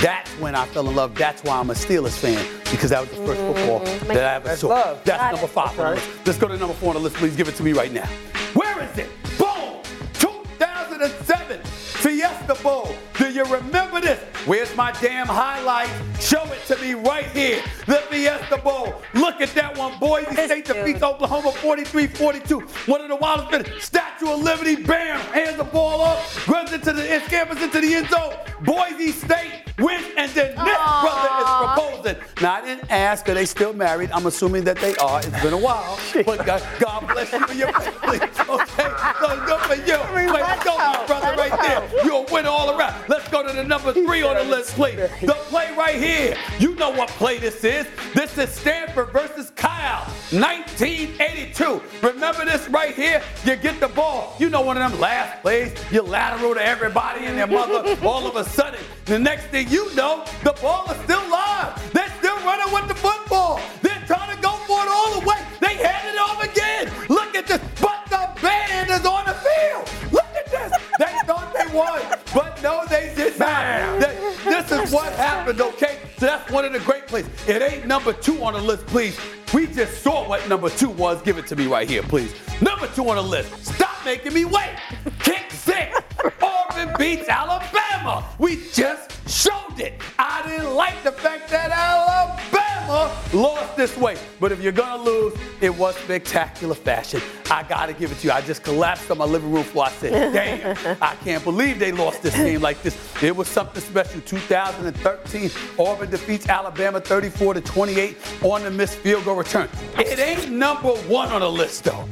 That's 0.00 0.30
when 0.32 0.54
I 0.54 0.66
fell 0.66 0.88
in 0.88 0.94
love. 0.94 1.14
That's 1.14 1.42
why 1.42 1.58
I'm 1.58 1.70
a 1.70 1.74
Steelers 1.74 2.18
fan 2.18 2.44
because 2.70 2.90
that 2.90 3.00
was 3.00 3.10
the 3.10 3.16
1st 3.16 3.36
mm-hmm. 3.36 3.54
football 3.54 4.14
that 4.14 4.24
I 4.24 4.34
ever 4.34 4.48
That's 4.48 4.60
saw. 4.60 4.68
love. 4.68 5.04
That's 5.04 5.22
Got 5.22 5.32
number 5.32 5.46
five. 5.46 5.78
on 5.78 5.86
the 5.86 5.90
list. 5.92 6.08
Let's 6.26 6.38
go 6.38 6.48
to 6.48 6.56
number 6.56 6.74
four 6.74 6.88
on 6.90 6.94
the 6.94 7.00
list, 7.00 7.16
please. 7.16 7.36
Give 7.36 7.48
it 7.48 7.56
to 7.56 7.62
me 7.62 7.72
right 7.72 7.92
now. 7.92 8.06
Where 8.54 8.82
is 8.82 8.98
it? 8.98 9.10
Boom! 9.38 9.82
2007 10.14 11.60
Fiesta 11.62 12.54
Bowl. 12.62 12.94
You 13.32 13.44
remember 13.44 13.98
this? 13.98 14.18
Where's 14.44 14.76
my 14.76 14.92
damn 14.92 15.26
highlight? 15.26 15.88
Show 16.20 16.44
it 16.52 16.66
to 16.66 16.76
me 16.82 16.92
right 16.92 17.24
here. 17.24 17.62
The 17.86 17.94
Fiesta 18.10 18.58
Bowl. 18.58 19.00
Look 19.14 19.40
at 19.40 19.48
that 19.54 19.78
one. 19.78 19.98
Boise 19.98 20.34
State 20.34 20.66
defeats. 20.66 21.02
Oklahoma 21.02 21.52
43-42. 21.52 22.88
One 22.88 23.00
of 23.00 23.08
the 23.08 23.16
wildest 23.16 23.50
minutes. 23.50 23.86
Statue 23.86 24.28
of 24.28 24.42
Liberty. 24.42 24.76
Bam! 24.76 25.18
Hands 25.32 25.56
the 25.56 25.64
ball 25.64 26.02
off. 26.02 26.46
Runs 26.46 26.74
into 26.74 26.92
the 26.92 27.22
scampers 27.26 27.62
into 27.62 27.80
the 27.80 27.94
end 27.94 28.10
zone. 28.10 28.34
Boise 28.64 29.12
State 29.12 29.62
wins, 29.78 30.04
and 30.16 30.30
then 30.32 30.48
this 30.48 30.54
brother 30.54 31.28
is 31.38 31.50
proposing. 31.58 32.16
Now 32.40 32.54
I 32.54 32.60
didn't 32.62 32.90
ask, 32.90 33.28
are 33.28 33.34
they 33.34 33.44
still 33.44 33.72
married? 33.72 34.10
I'm 34.12 34.26
assuming 34.26 34.64
that 34.64 34.76
they 34.78 34.94
are. 34.96 35.20
It's 35.20 35.42
been 35.42 35.52
a 35.52 35.58
while, 35.58 35.98
but 36.26 36.44
God, 36.44 36.62
God 36.78 37.08
bless 37.08 37.32
you 37.32 37.44
and 37.44 37.58
your 37.58 37.72
family. 37.72 38.18
Okay, 38.18 38.92
so 39.18 39.46
good 39.46 39.60
for 39.60 39.74
you. 39.76 39.98
Wait, 40.14 40.30
let's 40.32 40.64
go, 40.64 40.76
my 40.76 41.04
brother, 41.06 41.34
right 41.36 41.60
there. 41.60 42.04
You're 42.04 42.26
a 42.28 42.32
winner 42.32 42.48
all 42.48 42.78
around. 42.78 43.08
Let's 43.08 43.21
go 43.30 43.46
to 43.46 43.52
the 43.52 43.64
number 43.64 43.92
three 43.92 44.22
on 44.22 44.36
the 44.36 44.44
list, 44.44 44.74
please. 44.74 44.96
The 45.20 45.36
play 45.48 45.74
right 45.76 45.96
here. 45.96 46.36
You 46.58 46.74
know 46.76 46.90
what 46.90 47.08
play 47.10 47.38
this 47.38 47.64
is. 47.64 47.86
This 48.14 48.36
is 48.38 48.50
Stanford 48.50 49.10
versus 49.12 49.50
Cal, 49.56 50.04
1982. 50.30 51.82
Remember 52.02 52.44
this 52.44 52.68
right 52.68 52.94
here? 52.94 53.22
You 53.44 53.56
get 53.56 53.80
the 53.80 53.88
ball. 53.88 54.36
You 54.38 54.50
know 54.50 54.60
one 54.60 54.76
of 54.76 54.90
them 54.90 55.00
last 55.00 55.42
plays. 55.42 55.72
You 55.90 56.02
lateral 56.02 56.54
to 56.54 56.64
everybody 56.64 57.26
and 57.26 57.38
their 57.38 57.46
mother. 57.46 57.96
All 58.02 58.26
of 58.26 58.36
a 58.36 58.44
sudden, 58.44 58.80
the 59.04 59.18
next 59.18 59.46
thing 59.46 59.68
you 59.68 59.94
know, 59.94 60.24
the 60.44 60.52
ball 60.60 60.90
is 60.90 60.96
still 61.02 61.28
live. 61.30 61.92
They're 61.92 62.12
still 62.18 62.36
running 62.38 62.72
with 62.72 62.88
the 62.88 62.94
football. 62.94 63.60
They're 63.82 64.02
trying 64.06 64.34
to 64.34 64.42
go 64.42 64.52
for 64.66 64.80
it 64.82 64.88
all 64.88 65.20
the 65.20 65.26
way. 65.26 65.38
They 65.60 65.74
hand 65.74 66.08
it 66.08 66.18
off 66.18 66.42
again. 66.42 66.90
Look 67.08 67.34
at 67.34 67.46
this. 67.46 67.60
But 67.80 68.04
the 68.08 68.40
band 68.40 68.90
is 68.90 69.04
on 69.06 69.24
the 69.26 69.34
field. 69.34 70.12
Look 70.12 70.24
at 70.36 70.50
this. 70.50 70.72
They 70.98 71.12
thought 71.26 71.52
they 71.54 71.74
won, 71.74 72.00
but 72.34 72.62
no, 72.62 72.84
they 72.88 73.12
did 73.14 73.38
not. 73.38 74.00
This 74.44 74.72
is 74.72 74.92
what 74.92 75.12
happened, 75.14 75.60
okay? 75.60 75.98
So 76.18 76.26
that's 76.26 76.50
one 76.50 76.64
of 76.64 76.72
the 76.72 76.80
great 76.80 77.06
plays. 77.06 77.26
It 77.46 77.62
ain't 77.62 77.86
number 77.86 78.12
two 78.12 78.42
on 78.42 78.54
the 78.54 78.60
list, 78.60 78.86
please. 78.86 79.18
We 79.52 79.66
just 79.66 80.02
saw 80.02 80.28
what 80.28 80.48
number 80.48 80.70
two 80.70 80.88
was. 80.88 81.20
Give 81.22 81.36
it 81.38 81.46
to 81.48 81.56
me 81.56 81.66
right 81.66 81.88
here, 81.88 82.02
please. 82.02 82.34
Number 82.60 82.86
two 82.88 83.08
on 83.08 83.16
the 83.16 83.22
list. 83.22 83.66
Stop 83.74 84.04
making 84.04 84.32
me 84.32 84.44
wait. 84.44 84.70
Kick 85.18 85.50
six. 85.50 85.98
Auburn 86.42 86.94
beats 86.98 87.28
Alabama. 87.28 88.24
We 88.38 88.56
just 88.72 89.28
showed 89.28 89.78
it. 89.78 90.00
I 90.18 90.42
didn't 90.46 90.74
like 90.74 91.02
the 91.02 91.12
fact 91.12 91.48
that 91.50 91.70
Alabama 91.70 93.10
lost 93.32 93.76
this 93.76 93.96
way. 93.96 94.16
But 94.40 94.52
if 94.52 94.60
you're 94.60 94.72
gonna 94.72 95.02
lose, 95.02 95.34
it 95.60 95.74
was 95.74 95.96
spectacular 95.96 96.74
fashion. 96.74 97.20
I 97.50 97.62
gotta 97.62 97.92
give 97.92 98.12
it 98.12 98.18
to 98.18 98.26
you. 98.26 98.32
I 98.32 98.40
just 98.40 98.62
collapsed 98.62 99.10
on 99.10 99.18
my 99.18 99.24
living 99.24 99.52
room 99.52 99.64
floor. 99.64 99.86
I 99.86 99.90
said, 99.92 100.32
damn, 100.76 100.96
I 101.00 101.14
can't 101.16 101.42
believe 101.44 101.78
they 101.78 101.92
lost 101.92 102.22
this 102.22 102.34
game 102.34 102.60
like 102.60 102.82
this. 102.82 102.96
It 103.22 103.34
was 103.34 103.48
something 103.48 103.82
special. 103.82 104.20
2013, 104.22 105.50
Auburn 105.78 106.10
defeats 106.10 106.48
Alabama 106.48 107.00
34 107.00 107.54
to 107.54 107.60
28 107.60 108.16
on 108.42 108.64
the 108.64 108.70
missed 108.70 108.98
field 108.98 109.24
goal 109.24 109.36
return. 109.36 109.68
It 109.98 110.18
ain't 110.18 110.50
number 110.50 110.90
one 110.90 111.28
on 111.28 111.40
the 111.40 111.50
list 111.50 111.84
though. 111.84 112.08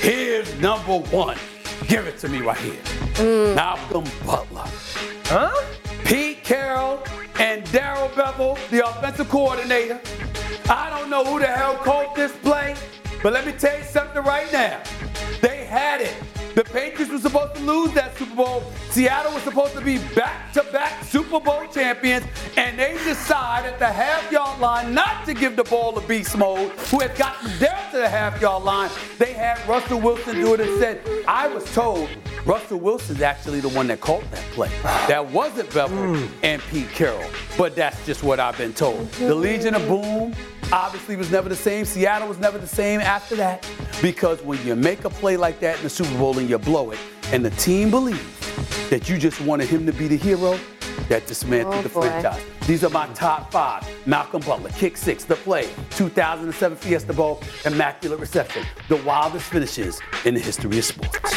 Here's 0.00 0.52
number 0.60 0.98
one. 0.98 1.36
Give 1.88 2.06
it 2.06 2.18
to 2.18 2.28
me 2.28 2.40
right 2.40 2.56
here. 2.58 2.82
Mm. 3.14 3.54
Malcolm 3.54 4.04
Butler. 4.26 4.64
Huh? 5.24 5.52
Pete 6.04 6.44
Carroll 6.44 7.02
and 7.38 7.70
Darrell 7.72 8.08
Bevell, 8.10 8.56
the 8.70 8.86
offensive 8.86 9.28
coordinator. 9.28 10.00
I 10.68 10.90
don't 10.90 11.10
know 11.10 11.24
who 11.24 11.38
the 11.38 11.46
hell 11.46 11.74
called 11.76 12.14
this 12.14 12.32
play, 12.36 12.76
but 13.22 13.32
let 13.32 13.46
me 13.46 13.52
tell 13.52 13.76
you 13.76 13.84
something 13.84 14.22
right 14.22 14.50
now. 14.52 14.82
They 15.42 15.64
had 15.66 16.00
it. 16.00 16.14
The 16.54 16.64
Patriots 16.64 17.10
were 17.10 17.18
supposed 17.18 17.54
to 17.56 17.62
lose 17.62 17.92
that 17.94 18.16
Super 18.16 18.36
Bowl. 18.36 18.62
Seattle 18.90 19.32
was 19.32 19.42
supposed 19.42 19.72
to 19.72 19.80
be 19.80 19.98
back-to-back 20.14 21.02
Super 21.02 21.40
Bowl 21.40 21.66
champions, 21.66 22.26
and 22.56 22.78
they 22.78 22.92
decide 23.04 23.64
at 23.64 23.78
the 23.78 23.86
half-yard 23.86 24.60
line 24.60 24.94
not 24.94 25.24
to 25.26 25.34
give 25.34 25.56
the 25.56 25.64
ball 25.64 25.92
to 25.94 26.06
Beast 26.06 26.36
Mode, 26.36 26.70
who 26.90 27.00
had 27.00 27.16
gotten 27.16 27.48
down 27.58 27.90
to 27.90 27.96
the 27.98 28.08
half-yard 28.08 28.62
line. 28.62 28.90
They 29.18 29.32
had 29.32 29.66
Russell 29.66 30.00
Wilson 30.00 30.36
do 30.36 30.54
it 30.54 30.60
and 30.60 30.78
said, 30.78 31.00
I 31.26 31.48
was 31.48 31.64
told 31.74 32.08
Russell 32.44 32.78
Wilson's 32.78 33.22
actually 33.22 33.60
the 33.60 33.70
one 33.70 33.86
that 33.86 34.00
called 34.00 34.24
that 34.30 34.44
play. 34.52 34.70
That 34.82 35.30
wasn't 35.30 35.70
Bevell 35.70 36.16
mm. 36.16 36.28
and 36.42 36.60
Pete 36.70 36.90
Carroll, 36.90 37.30
but 37.56 37.74
that's 37.74 38.04
just 38.04 38.22
what 38.22 38.38
I've 38.38 38.58
been 38.58 38.74
told. 38.74 39.10
The 39.12 39.34
Legion 39.34 39.74
of 39.74 39.88
Boom 39.88 40.34
obviously 40.72 41.16
was 41.16 41.30
never 41.30 41.48
the 41.48 41.56
same. 41.56 41.84
Seattle 41.84 42.28
was 42.28 42.38
never 42.38 42.58
the 42.58 42.66
same 42.66 43.00
after 43.00 43.36
that 43.36 43.68
because 44.00 44.42
when 44.42 44.64
you 44.66 44.74
make 44.74 45.04
a 45.04 45.10
play 45.10 45.36
like 45.36 45.60
that 45.60 45.76
in 45.76 45.82
the 45.82 45.90
Super 45.90 46.16
Bowl 46.18 46.38
and 46.38 46.48
you 46.48 46.58
blow 46.58 46.90
it, 46.90 46.98
and 47.32 47.44
the 47.44 47.50
team 47.50 47.90
believes 47.90 48.88
that 48.90 49.08
you 49.08 49.18
just 49.18 49.40
wanted 49.42 49.68
him 49.68 49.86
to 49.86 49.92
be 49.92 50.08
the 50.08 50.16
hero, 50.16 50.58
that 51.08 51.26
dismantled 51.26 51.74
Oh, 51.76 51.82
the 51.82 51.88
boy. 51.88 52.02
franchise. 52.02 52.42
These 52.66 52.84
are 52.84 52.90
my 52.90 53.06
top 53.08 53.50
five. 53.50 53.84
Malcolm 54.06 54.42
Butler, 54.42 54.70
kick 54.70 54.96
six, 54.96 55.24
the 55.24 55.36
play, 55.36 55.68
2007 55.90 56.76
Fiesta 56.76 57.12
Bowl, 57.12 57.40
immaculate 57.64 58.20
reception, 58.20 58.64
the 58.88 58.96
wildest 58.98 59.46
finishes 59.50 60.00
in 60.24 60.34
the 60.34 60.40
history 60.40 60.78
of 60.78 60.84
sports. 60.84 61.34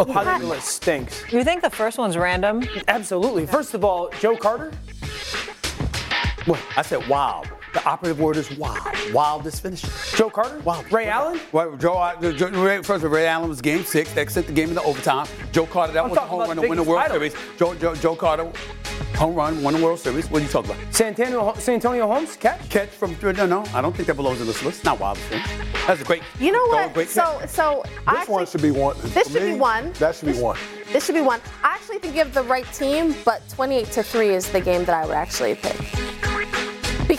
I 0.00 0.24
think 0.24 0.42
the 0.42 0.46
list 0.48 0.68
stinks. 0.68 1.30
You 1.32 1.44
think 1.44 1.62
the 1.62 1.70
first 1.70 1.98
one's 1.98 2.16
random? 2.16 2.64
Absolutely. 2.88 3.46
First 3.46 3.74
of 3.74 3.84
all, 3.84 4.10
Joe 4.20 4.36
Carter. 4.36 4.72
What? 6.46 6.60
I 6.76 6.82
said 6.82 7.06
wild. 7.08 7.48
The 7.72 7.82
operative 7.86 8.20
word 8.20 8.36
is 8.36 8.50
wild. 8.58 8.80
Wildest 9.14 9.62
finishes. 9.62 9.90
Joe 10.14 10.28
Carter. 10.28 10.58
Wild. 10.58 10.90
Ray 10.92 11.06
Allen. 11.08 11.40
Well, 11.52 11.74
Joe, 11.76 11.94
uh, 11.94 12.32
Joe 12.32 12.48
Ray, 12.50 12.82
first 12.82 13.02
of 13.02 13.04
all, 13.10 13.16
Ray 13.16 13.26
Allen 13.26 13.48
was 13.48 13.62
game 13.62 13.82
six. 13.82 14.12
They 14.12 14.26
sent 14.26 14.46
the 14.46 14.52
game 14.52 14.68
into 14.68 14.82
overtime. 14.82 15.26
Joe 15.52 15.64
Carter, 15.66 15.94
that 15.94 16.04
I'm 16.04 16.10
was 16.10 16.18
a 16.18 16.22
home 16.22 16.40
run 16.40 16.56
to 16.56 16.68
win 16.68 16.76
the 16.76 16.82
World 16.82 17.00
title. 17.02 17.16
Series. 17.16 17.34
Joe, 17.58 17.74
Joe, 17.74 17.94
Joe 17.94 18.14
Carter, 18.14 18.50
home 19.16 19.34
run, 19.34 19.62
won 19.62 19.72
the 19.74 19.82
World 19.82 19.98
Series. 20.00 20.30
What 20.30 20.42
are 20.42 20.44
you 20.44 20.50
talking 20.50 20.72
about? 20.72 20.94
Santonio, 20.94 21.54
San 21.54 21.74
Antonio 21.76 22.06
Holmes 22.06 22.36
catch. 22.36 22.68
Catch 22.68 22.90
from 22.90 23.14
three. 23.14 23.32
No, 23.32 23.46
no, 23.46 23.64
I 23.72 23.80
don't 23.80 23.96
think 23.96 24.06
that 24.08 24.16
belongs 24.16 24.40
in 24.42 24.46
this 24.46 24.62
list. 24.62 24.84
Not 24.84 25.00
wildest 25.00 25.26
finish. 25.28 25.46
That's 25.86 26.02
a 26.02 26.04
great. 26.04 26.22
You 26.38 26.52
know 26.52 26.66
what? 26.66 26.92
Great 26.92 27.08
So, 27.08 27.38
catch. 27.40 27.48
so 27.48 27.82
I 28.06 28.12
This 28.12 28.20
actually, 28.20 28.32
one 28.34 28.46
should 28.46 28.62
be 28.62 28.70
one. 28.70 28.96
This 29.00 29.28
for 29.28 29.30
should 29.38 29.42
be 29.54 29.54
one. 29.58 29.92
That 29.94 30.14
should 30.14 30.32
be 30.34 30.38
one. 30.38 30.58
This 30.92 31.06
should 31.06 31.14
be 31.14 31.22
one. 31.22 31.40
I 31.64 31.68
actually 31.74 32.00
think 32.00 32.14
you 32.14 32.20
have 32.22 32.34
the 32.34 32.42
right 32.42 32.70
team, 32.74 33.14
but 33.24 33.48
28 33.48 33.86
to 33.92 34.02
three 34.02 34.28
is 34.34 34.46
the 34.52 34.60
game 34.60 34.84
that 34.84 34.94
I 34.94 35.06
would 35.06 35.16
actually 35.16 35.54
pick. 35.54 35.80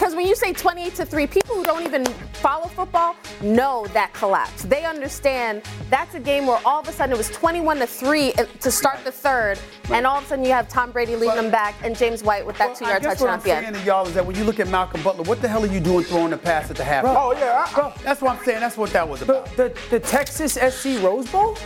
Because 0.03 0.17
when 0.17 0.27
you 0.27 0.35
say 0.35 0.51
28 0.51 0.95
to 0.95 1.05
3, 1.05 1.27
people 1.27 1.55
who 1.55 1.63
don't 1.63 1.81
even 1.81 2.03
follow 2.33 2.67
football 2.67 3.15
know 3.41 3.87
that 3.93 4.11
collapse. 4.11 4.63
They 4.63 4.83
understand 4.83 5.61
that's 5.89 6.13
a 6.13 6.19
game 6.19 6.45
where 6.45 6.59
all 6.65 6.81
of 6.81 6.89
a 6.89 6.91
sudden 6.91 7.13
it 7.13 7.17
was 7.17 7.29
21 7.29 7.77
to 7.77 7.87
3 7.87 8.33
uh, 8.33 8.43
to 8.59 8.69
start 8.69 9.05
the 9.05 9.13
third, 9.13 9.57
and 9.91 10.05
all 10.05 10.17
of 10.17 10.25
a 10.25 10.27
sudden 10.27 10.43
you 10.43 10.51
have 10.51 10.67
Tom 10.67 10.91
Brady 10.91 11.15
leading 11.15 11.37
them 11.37 11.49
back 11.49 11.75
and 11.85 11.95
James 11.97 12.21
White 12.21 12.45
with 12.45 12.57
that 12.57 12.67
Well, 12.67 12.75
two 12.75 12.83
I 12.83 12.89
yard 12.89 13.03
guess 13.03 13.11
touchdown 13.19 13.27
what 13.39 13.47
at 13.47 13.57
I'm 13.57 13.63
saying 13.63 13.73
to 13.75 13.87
y'all 13.87 14.05
is 14.05 14.13
that 14.15 14.25
when 14.25 14.35
you 14.35 14.43
look 14.43 14.59
at 14.59 14.67
Malcolm 14.67 15.01
Butler, 15.03 15.23
what 15.23 15.41
the 15.41 15.47
hell 15.47 15.63
are 15.63 15.67
you 15.67 15.79
doing 15.79 16.03
throwing 16.03 16.31
the 16.31 16.37
pass 16.37 16.69
at 16.69 16.75
the 16.75 16.83
half? 16.83 17.05
Bro. 17.05 17.15
Oh 17.17 17.31
yeah, 17.31 17.65
I, 17.65 17.81
I, 17.81 17.93
That's 18.03 18.21
what 18.21 18.37
I'm 18.37 18.43
saying. 18.43 18.59
That's 18.59 18.75
what 18.75 18.89
that 18.89 19.07
was 19.07 19.21
The, 19.21 19.25
about. 19.25 19.55
the, 19.55 19.73
the 19.89 20.01
Texas 20.01 20.55
SC 20.55 21.01
Rose 21.01 21.31
Bowl? 21.31 21.57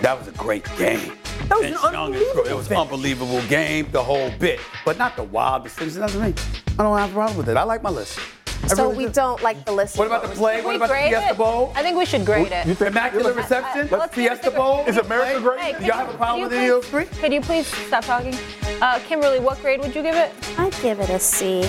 That 0.00 0.18
was 0.18 0.26
a 0.26 0.32
great 0.32 0.64
game. 0.78 1.12
That 1.52 1.70
was 1.70 1.84
an 1.84 1.94
unbelievable 1.96 2.44
It 2.46 2.56
was 2.56 2.68
game. 2.68 2.78
unbelievable 2.78 3.42
game, 3.42 3.88
the 3.92 4.02
whole 4.02 4.30
bit, 4.38 4.58
but 4.86 4.96
not 4.96 5.16
the 5.16 5.22
wild 5.24 5.64
decisions. 5.64 5.96
That's 5.96 6.14
me. 6.14 6.32
I 6.78 6.82
don't 6.82 6.96
have 6.96 7.10
a 7.10 7.12
problem 7.12 7.36
with 7.36 7.48
it. 7.50 7.56
I 7.58 7.62
like 7.64 7.82
my 7.82 7.90
list. 7.90 8.18
I 8.64 8.68
So 8.68 8.84
really 8.84 8.96
we 8.96 9.04
do. 9.06 9.12
don't 9.12 9.42
like 9.42 9.64
the 9.66 9.72
list. 9.72 9.98
What 9.98 10.06
about 10.06 10.22
the 10.22 10.28
play? 10.30 10.56
Should 10.56 10.64
What 10.64 10.76
about 10.76 10.88
the 10.88 10.94
grade 10.94 11.10
Fiesta 11.10 11.30
it? 11.32 11.36
Bowl? 11.36 11.72
I 11.74 11.82
think 11.82 11.98
we 11.98 12.06
should 12.06 12.24
grade 12.24 12.52
it. 12.52 12.66
you 12.66 12.74
think 12.74 12.90
Immaculate 12.92 13.36
reception? 13.36 13.88
let's 13.90 14.14
Fiesta 14.14 14.50
Bowl? 14.50 14.84
Is 14.86 14.96
America 14.96 15.40
great? 15.40 15.60
Hey, 15.60 15.72
Do 15.78 15.84
y'all 15.84 15.96
have 15.96 16.08
a 16.14 16.16
problem 16.16 16.42
with 16.44 16.52
you 16.52 16.58
any 16.58 16.68
of 16.68 16.74
those 16.82 16.86
three? 16.90 17.04
please- 17.04 17.20
Could 17.20 17.32
you 17.34 17.40
please 17.42 17.66
stop 17.66 18.04
talking? 18.04 18.34
Uh, 18.80 18.98
Kimberley, 19.00 19.40
what 19.40 19.60
grade 19.60 19.80
would 19.80 19.94
you 19.94 20.02
give 20.02 20.14
it? 20.14 20.32
I'd 20.58 20.72
give 20.80 21.00
it 21.00 21.10
a 21.10 21.18
C. 21.18 21.64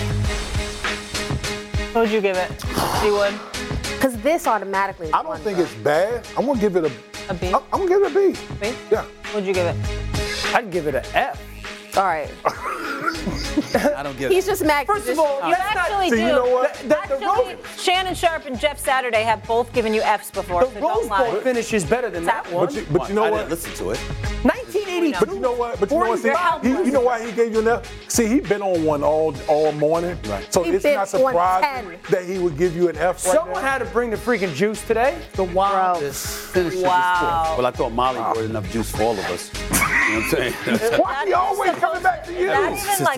What 1.92 2.02
would 2.02 2.10
you 2.10 2.20
give 2.22 2.36
it? 2.36 2.50
You 3.04 3.12
would? 3.14 3.34
Because 3.96 4.16
this 4.22 4.46
automatically 4.46 5.08
is 5.08 5.12
I 5.12 5.18
don't 5.18 5.26
one, 5.28 5.40
think 5.40 5.56
bro. 5.56 5.64
it's 5.66 5.74
bad. 5.74 6.26
I'm 6.38 6.46
gonna 6.46 6.60
give 6.60 6.76
it 6.76 6.84
a. 6.84 6.92
A 7.28 7.34
B? 7.34 7.46
I'm, 7.48 7.62
I'm 7.72 7.86
gonna 7.86 7.88
give 7.88 8.02
it 8.02 8.10
a 8.10 8.32
B. 8.32 8.38
B? 8.60 8.76
Yeah. 8.90 9.04
What'd 9.32 9.46
you 9.46 9.54
give 9.54 9.66
it? 9.66 10.54
I'd 10.54 10.70
give 10.70 10.86
it 10.86 10.94
an 10.94 11.04
F. 11.14 11.96
All 11.96 12.04
right. 12.04 12.30
I 13.96 14.02
don't 14.02 14.16
get 14.18 14.30
He's 14.30 14.44
it. 14.46 14.50
just 14.50 14.64
mad. 14.64 14.86
First 14.86 15.08
of 15.08 15.18
all, 15.18 15.40
You 15.44 15.50
let's 15.50 15.60
actually 15.76 16.10
See, 16.10 16.16
do. 16.16 16.22
you 16.22 16.28
know 16.32 16.50
what? 16.50 16.74
The- 16.74 16.88
the- 16.88 17.16
the 17.16 17.24
actually, 17.30 17.56
Shannon 17.78 18.14
Sharpe 18.14 18.46
and 18.46 18.58
Jeff 18.58 18.78
Saturday 18.78 19.22
have 19.22 19.46
both 19.46 19.72
given 19.72 19.94
you 19.94 20.02
Fs 20.02 20.30
before. 20.30 20.64
The 20.66 20.80
so 20.80 20.88
Rose. 20.88 21.08
Bowl 21.08 21.34
finish 21.40 21.72
is 21.72 21.84
better 21.84 22.10
than 22.10 22.24
that 22.26 22.50
one. 22.52 22.66
But 22.66 22.74
you, 22.74 22.86
but 22.90 23.08
you 23.08 23.14
know 23.14 23.24
I 23.24 23.30
what? 23.30 23.36
didn't 23.38 23.50
listen 23.50 23.72
to 23.74 23.90
it. 23.90 23.98
1982. 24.44 25.24
But 25.24 25.34
you 25.34 25.40
know 25.40 25.52
what? 25.52 25.80
But 25.80 25.90
you 25.90 25.98
know 25.98 26.08
what? 26.10 26.18
See, 26.18 26.68
he, 26.68 26.68
you 26.84 26.90
know 26.92 27.00
why 27.00 27.24
he 27.24 27.32
gave 27.32 27.52
you 27.52 27.60
an 27.60 27.68
F? 27.68 27.90
See, 28.08 28.26
he 28.26 28.40
been 28.40 28.60
on 28.62 28.84
one 28.84 29.02
all 29.02 29.34
all 29.48 29.72
morning. 29.72 30.18
Right. 30.26 30.52
So 30.52 30.62
He 30.62 30.70
it's 30.72 30.84
not 30.84 30.96
on 30.98 31.06
surprising 31.06 31.98
that 32.10 32.24
he 32.24 32.38
would 32.38 32.58
give 32.58 32.76
you 32.76 32.88
an 32.88 32.96
F 32.96 33.24
right 33.24 33.34
Someone 33.34 33.54
now. 33.62 33.68
had 33.70 33.78
to 33.78 33.86
bring 33.86 34.10
the 34.10 34.16
freaking 34.16 34.54
juice 34.54 34.82
today. 34.86 35.18
The 35.34 35.44
wildest 35.44 36.26
finishes. 36.52 36.82
Wow. 36.82 37.54
Well, 37.56 37.66
I 37.66 37.70
thought 37.70 37.92
Molly 37.92 38.18
brought 38.18 38.36
enough 38.38 38.70
juice 38.70 38.90
for 38.90 39.02
all 39.02 39.12
of 39.12 39.24
us. 39.30 39.50
You 39.54 39.60
know 39.70 40.20
what 40.20 40.40
I'm 40.40 40.78
saying? 40.78 41.00
Why 41.00 41.24
he 41.26 41.32
always 41.32 41.70
coming 41.76 42.02
back 42.02 42.24
to 42.26 42.32
you? 42.32 42.46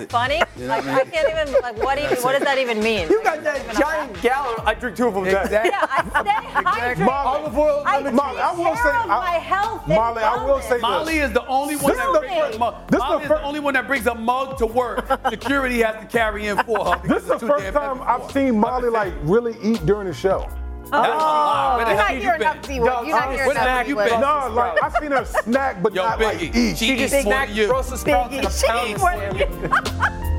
Is 0.00 0.08
that 0.08 0.08
even 0.08 0.08
like 0.08 0.10
funny? 0.10 0.42
Like 0.66 0.84
I 0.86 1.04
can't 1.04 1.28
even 1.28 1.62
like 1.62 1.76
what 1.82 1.98
even 1.98 2.16
what 2.18 2.32
does 2.32 2.42
that 2.42 2.58
even 2.58 2.82
mean? 2.82 3.08
You 3.08 3.22
got 3.22 3.42
that 3.44 3.76
giant 3.76 4.20
gallon. 4.22 4.56
I 4.66 4.74
drink 4.74 4.96
two 4.96 5.08
of 5.08 5.14
them. 5.14 5.26
Exactly. 5.26 5.70
Yeah, 5.70 5.86
I 5.88 6.20
stay 6.22 6.60
hydrated. 6.60 7.04
Molly, 7.06 7.38
Olive 7.40 7.58
oil, 7.58 7.82
I 7.86 7.96
lemon 7.98 8.14
Molly, 8.16 8.38
I 8.40 8.52
will 8.52 8.76
say, 8.76 8.90
I- 8.90 9.06
my 9.06 9.30
health. 9.38 9.88
Molly, 9.88 10.22
I 10.22 10.44
will 10.44 10.60
say. 10.60 10.78
Molly 10.78 11.16
is 11.18 11.32
the 11.32 11.46
only 11.46 11.76
one 11.76 11.92
This 11.92 11.98
that 11.98 12.08
is 12.08 12.12
the 12.14 12.20
brings 12.20 12.56
a 12.56 12.58
mug. 12.58 12.88
this 12.88 12.98
is 12.98 13.02
Molly 13.02 13.16
the 13.18 13.22
is 13.34 13.40
the 13.40 13.42
only 13.44 13.60
one 13.60 13.74
that 13.74 13.86
brings 13.86 14.06
a 14.06 14.14
mug 14.14 14.58
to 14.58 14.66
work. 14.66 15.06
Security 15.30 15.80
has 15.82 15.96
to 16.00 16.06
carry 16.06 16.46
in 16.46 16.56
for 16.64 16.84
her. 16.94 17.06
This 17.08 17.22
is 17.22 17.28
the 17.28 17.38
first 17.38 17.72
time 17.72 18.00
I've 18.02 18.30
seen 18.32 18.58
Molly 18.58 18.88
like 18.88 19.12
really 19.22 19.56
eat 19.62 19.84
during 19.86 20.08
the 20.08 20.14
show. 20.14 20.48
That's 20.90 21.08
a 21.08 21.16
lie. 21.16 21.76
Where 21.76 21.84
the 21.84 21.90
You're 21.92 22.00
hell 22.00 22.08
not 22.08 22.14
you 22.14 22.20
been? 22.30 22.40
enough 22.42 22.62
D-word. 22.62 22.86
You're 23.06 23.16
not 23.16 23.24
Dog, 23.26 23.34
hearing 23.34 23.50
enough 23.50 23.88
you 23.88 23.94
been? 23.96 24.20
No, 24.20 24.48
like 24.52 24.82
I've 24.82 24.92
seen 25.00 25.10
her 25.10 25.24
snack, 25.24 25.82
but 25.82 25.94
Yo, 25.94 26.02
not 26.04 26.20
like 26.20 26.40
eat. 26.42 26.78
she 26.78 26.94
eats 26.94 27.12
Big 27.12 27.24
more 27.24 27.34
Mac, 27.34 27.48
than 27.48 27.56
you. 27.56 27.66
Brussels 27.66 28.00
sprouts, 28.00 28.34
and 28.34 28.46
a 28.46 28.50
pound 28.50 28.54
she 28.54 28.68
of 28.70 28.90
eats 28.90 29.00
salmon. 29.02 30.30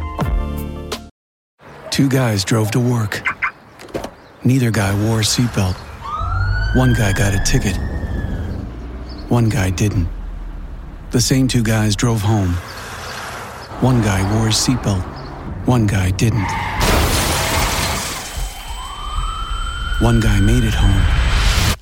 Two 1.91 2.07
guys 2.09 2.43
drove 2.45 2.71
to 2.71 2.79
work. 2.79 3.23
Neither 4.43 4.71
guy 4.71 4.93
wore 5.07 5.19
a 5.19 5.23
seatbelt. 5.23 5.75
One 6.75 6.93
guy 6.93 7.11
got 7.13 7.33
a 7.33 7.39
ticket. 7.43 7.75
One 9.29 9.49
guy 9.49 9.69
didn't. 9.71 10.07
The 11.11 11.19
same 11.21 11.47
two 11.47 11.63
guys 11.63 11.95
drove 11.95 12.21
home. 12.21 12.53
One 13.81 14.01
guy 14.01 14.21
wore 14.35 14.47
his 14.47 14.55
seatbelt. 14.55 15.01
One 15.67 15.87
guy 15.87 16.11
didn't. 16.11 16.45
One 19.99 20.19
guy 20.19 20.39
made 20.39 20.63
it 20.63 20.75
home. 20.75 21.75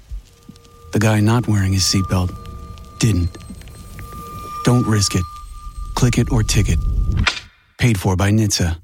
The 0.93 0.99
guy 0.99 1.19
not 1.19 1.49
wearing 1.49 1.73
his 1.73 1.83
seatbelt 1.83 2.33
didn't. 2.97 3.29
Don't 4.63 4.87
risk 4.87 5.15
it. 5.15 5.23
Click 5.95 6.17
it 6.17 6.31
or 6.31 6.41
ticket. 6.41 6.79
Paid 7.77 7.99
for 7.99 8.15
by 8.15 8.31
NHTSA. 8.31 8.77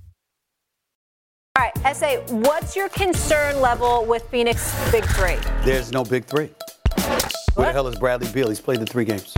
All 1.56 1.64
right, 1.64 1.96
SA, 1.96 2.18
what's 2.28 2.76
your 2.76 2.90
concern 2.90 3.62
level 3.62 4.04
with 4.04 4.24
Phoenix 4.24 4.76
Big 4.92 5.06
Three? 5.06 5.38
There's 5.64 5.94
no 5.94 6.04
big 6.04 6.26
three. 6.26 6.50
Where 7.56 7.68
the 7.68 7.72
hell 7.72 7.88
is 7.88 7.96
Bradley 7.96 8.30
Beal? 8.34 8.50
He's 8.50 8.60
played 8.60 8.80
in 8.80 8.86
three 8.86 9.06
games. 9.06 9.34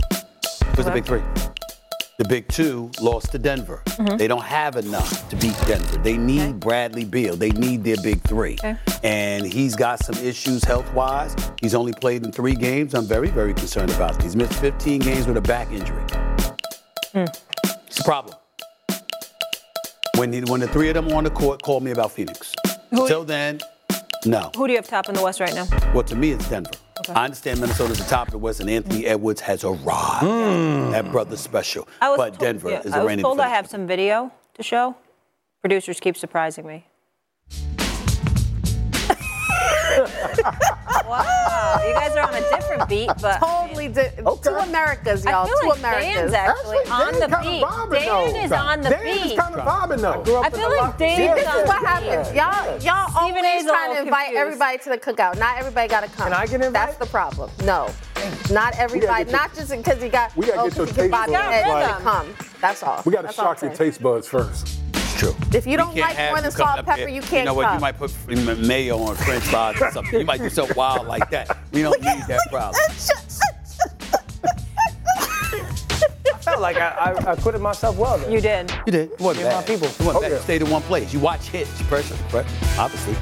Where's 0.74 0.86
the 0.86 0.90
big 0.90 1.04
three? 1.04 1.22
The 2.16 2.24
big 2.28 2.46
two 2.46 2.92
lost 3.00 3.32
to 3.32 3.38
Denver. 3.40 3.82
Mm-hmm. 3.86 4.18
They 4.18 4.28
don't 4.28 4.44
have 4.44 4.76
enough 4.76 5.28
to 5.30 5.36
beat 5.36 5.56
Denver. 5.66 5.96
They 5.98 6.16
need 6.16 6.60
Bradley 6.60 7.04
Beal. 7.04 7.34
They 7.34 7.50
need 7.50 7.82
their 7.82 7.96
big 8.04 8.20
three. 8.22 8.54
Okay. 8.54 8.76
And 9.02 9.44
he's 9.44 9.74
got 9.74 9.98
some 9.98 10.14
issues 10.24 10.62
health 10.62 10.92
wise. 10.94 11.34
He's 11.60 11.74
only 11.74 11.92
played 11.92 12.24
in 12.24 12.30
three 12.30 12.54
games. 12.54 12.94
I'm 12.94 13.06
very, 13.06 13.30
very 13.30 13.52
concerned 13.52 13.90
about 13.90 14.14
it. 14.14 14.22
He's 14.22 14.36
missed 14.36 14.54
15 14.60 15.00
games 15.00 15.26
with 15.26 15.36
a 15.36 15.40
back 15.40 15.72
injury. 15.72 16.04
Hmm. 17.12 17.24
It's 17.88 17.98
a 17.98 18.04
problem. 18.04 18.36
When, 20.16 20.32
he, 20.32 20.42
when 20.42 20.60
the 20.60 20.68
three 20.68 20.88
of 20.88 20.94
them 20.94 21.08
are 21.08 21.16
on 21.16 21.24
the 21.24 21.30
court, 21.30 21.62
call 21.62 21.80
me 21.80 21.90
about 21.90 22.12
Phoenix. 22.12 22.54
Until 22.92 23.24
then, 23.24 23.58
no. 24.24 24.52
Who 24.56 24.68
do 24.68 24.72
you 24.72 24.78
have 24.78 24.86
top 24.86 25.08
in 25.08 25.16
the 25.16 25.22
West 25.22 25.40
right 25.40 25.54
now? 25.54 25.66
Well, 25.92 26.04
to 26.04 26.14
me, 26.14 26.30
it's 26.30 26.48
Denver. 26.48 26.70
I 27.10 27.24
understand 27.24 27.60
Minnesota's 27.60 27.98
the 27.98 28.04
top 28.04 28.28
of 28.28 28.32
the 28.32 28.38
West, 28.38 28.60
and 28.60 28.70
Anthony 28.70 29.02
mm. 29.02 29.08
Edwards 29.08 29.40
has 29.42 29.64
arrived. 29.64 30.24
Mm. 30.24 30.92
That 30.92 31.10
brother's 31.10 31.40
special. 31.40 31.88
I 32.00 32.10
was 32.10 32.16
but 32.16 32.28
told, 32.30 32.40
Denver 32.40 32.70
yeah, 32.70 32.80
is 32.80 32.92
I 32.92 32.98
was 32.98 33.08
reigning 33.08 33.24
told 33.24 33.40
I 33.40 33.48
have 33.48 33.68
some 33.68 33.86
video 33.86 34.32
to 34.54 34.62
show. 34.62 34.96
Producers 35.60 36.00
keep 36.00 36.16
surprising 36.16 36.66
me. 36.66 36.86
wow, 41.06 41.80
you 41.86 41.94
guys 41.94 42.16
are 42.16 42.26
on 42.26 42.34
a 42.34 42.40
different 42.78 42.88
beat, 42.94 43.10
but 43.22 43.38
Totally 43.38 43.88
di- 43.88 44.10
two 44.42 44.50
Americas, 44.50 45.24
y'all. 45.24 45.44
I 45.44 45.46
feel 45.48 45.58
two 45.60 45.68
like 45.68 45.78
Americas. 45.78 46.32
Dan's 46.32 46.34
actually 46.34 46.76
on 46.90 47.00
Dan's 47.00 47.18
the 47.20 47.26
kinda 47.26 47.40
beat. 47.50 47.62
vibing, 47.62 47.90
though. 48.06 48.32
Dan 48.32 48.44
is 48.44 48.52
on 48.52 48.80
the 48.82 48.90
Dan 48.90 49.04
beat. 49.04 49.32
is 49.32 49.38
kind 49.38 49.54
of 49.54 49.66
vibing 49.66 50.00
though. 50.00 50.42
I 50.42 50.50
feel 50.50 50.76
like 50.76 50.98
See, 50.98 51.16
this 51.28 51.38
is 51.40 51.46
what 51.46 51.66
the 51.80 51.86
happens. 51.86 52.28
Y'all, 52.34 52.78
y'all 52.80 53.08
Stephen 53.10 53.44
always 53.44 53.64
trying 53.64 53.94
to 53.94 54.00
invite 54.02 54.26
confused. 54.26 54.40
everybody 54.40 54.78
to 54.78 54.88
the 54.90 54.98
cookout. 54.98 55.38
Not 55.38 55.58
everybody 55.58 55.88
got 55.88 56.00
to 56.02 56.08
come. 56.08 56.24
Can 56.28 56.32
I 56.32 56.46
get 56.46 56.54
invited? 56.54 56.74
That's 56.74 56.96
the 56.98 57.06
problem. 57.06 57.50
No, 57.64 57.88
not 58.50 58.76
everybody. 58.78 59.24
get 59.24 59.30
your- 59.32 59.38
not 59.40 59.54
just 59.54 59.70
because 59.70 60.02
you 60.02 60.08
got. 60.08 60.36
we 60.36 60.46
gotta 60.46 60.60
oh, 60.60 60.68
get 60.68 60.76
your 60.76 60.86
'cause 60.86 60.96
you 60.96 61.02
taste 61.04 61.10
buds 61.12 61.32
Ed 61.32 61.98
come. 62.02 62.34
That's 62.60 62.82
all. 62.82 63.02
We 63.04 63.12
got 63.12 63.18
to 63.22 63.26
That's 63.28 63.36
shock 63.36 63.62
your 63.62 63.72
taste 63.74 64.02
buds 64.02 64.28
first. 64.28 64.80
It's 65.14 65.20
true. 65.20 65.34
If 65.52 65.66
you 65.66 65.76
don't 65.76 65.96
like 65.96 66.16
more 66.18 66.40
than 66.40 66.50
salt, 66.50 66.80
up 66.80 66.86
pepper, 66.86 67.08
you 67.08 67.16
You 67.16 67.22
can't 67.22 67.46
know 67.46 67.54
what? 67.54 67.66
come. 67.66 67.74
You 67.76 67.80
might 67.80 67.96
put 67.98 68.58
mayo 68.58 68.98
on 68.98 69.14
French 69.16 69.44
fries 69.44 69.80
or 69.80 69.90
something. 69.92 70.18
You 70.20 70.26
might 70.26 70.40
do 70.40 70.50
something 70.50 70.76
wild 70.76 71.06
like 71.06 71.30
that. 71.30 71.56
We 71.72 71.82
don't 71.82 72.00
need 72.00 72.24
that 72.26 72.40
problem. 72.50 72.82
I 76.26 76.38
felt 76.40 76.60
like 76.60 76.76
I, 76.76 76.88
I, 76.88 77.10
I 77.12 77.32
acquitted 77.32 77.60
myself 77.60 77.96
well 77.96 78.18
there. 78.18 78.30
You 78.30 78.40
did. 78.40 78.72
You 78.86 78.92
did. 78.92 79.12
It 79.12 79.20
wasn't 79.20 79.46
bad. 79.46 79.56
my 79.56 79.62
people. 79.62 79.86
It 79.86 79.98
wasn't 80.00 80.16
oh, 80.16 80.20
bad. 80.20 80.26
Okay. 80.26 80.34
You 80.36 80.42
stayed 80.42 80.62
in 80.62 80.70
one 80.70 80.82
place. 80.82 81.14
You 81.14 81.20
watch 81.20 81.48
Hitch, 81.48 81.68
pressure, 81.88 82.16
right? 82.32 82.46
Obviously. 82.78 83.14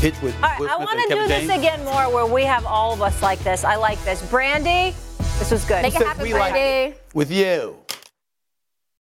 Hitch 0.00 0.20
with 0.22 0.34
All 0.36 0.42
right, 0.42 0.60
Will 0.60 0.68
I 0.68 0.76
want 0.76 1.00
to 1.00 1.08
do 1.08 1.26
James. 1.26 1.48
this 1.48 1.58
again 1.58 1.82
more 1.84 2.12
where 2.14 2.26
we 2.26 2.42
have 2.44 2.66
all 2.66 2.92
of 2.92 3.00
us 3.00 3.22
like 3.22 3.38
this. 3.40 3.64
I 3.64 3.76
like 3.76 4.02
this. 4.04 4.22
Brandy, 4.30 4.94
this 5.38 5.50
was 5.50 5.64
good. 5.64 5.82
Make 5.82 5.94
it 5.94 6.02
happen, 6.02 6.22
we 6.22 6.34
like 6.34 6.52
Brandy. 6.52 6.96
With 7.14 7.30
you. 7.32 7.76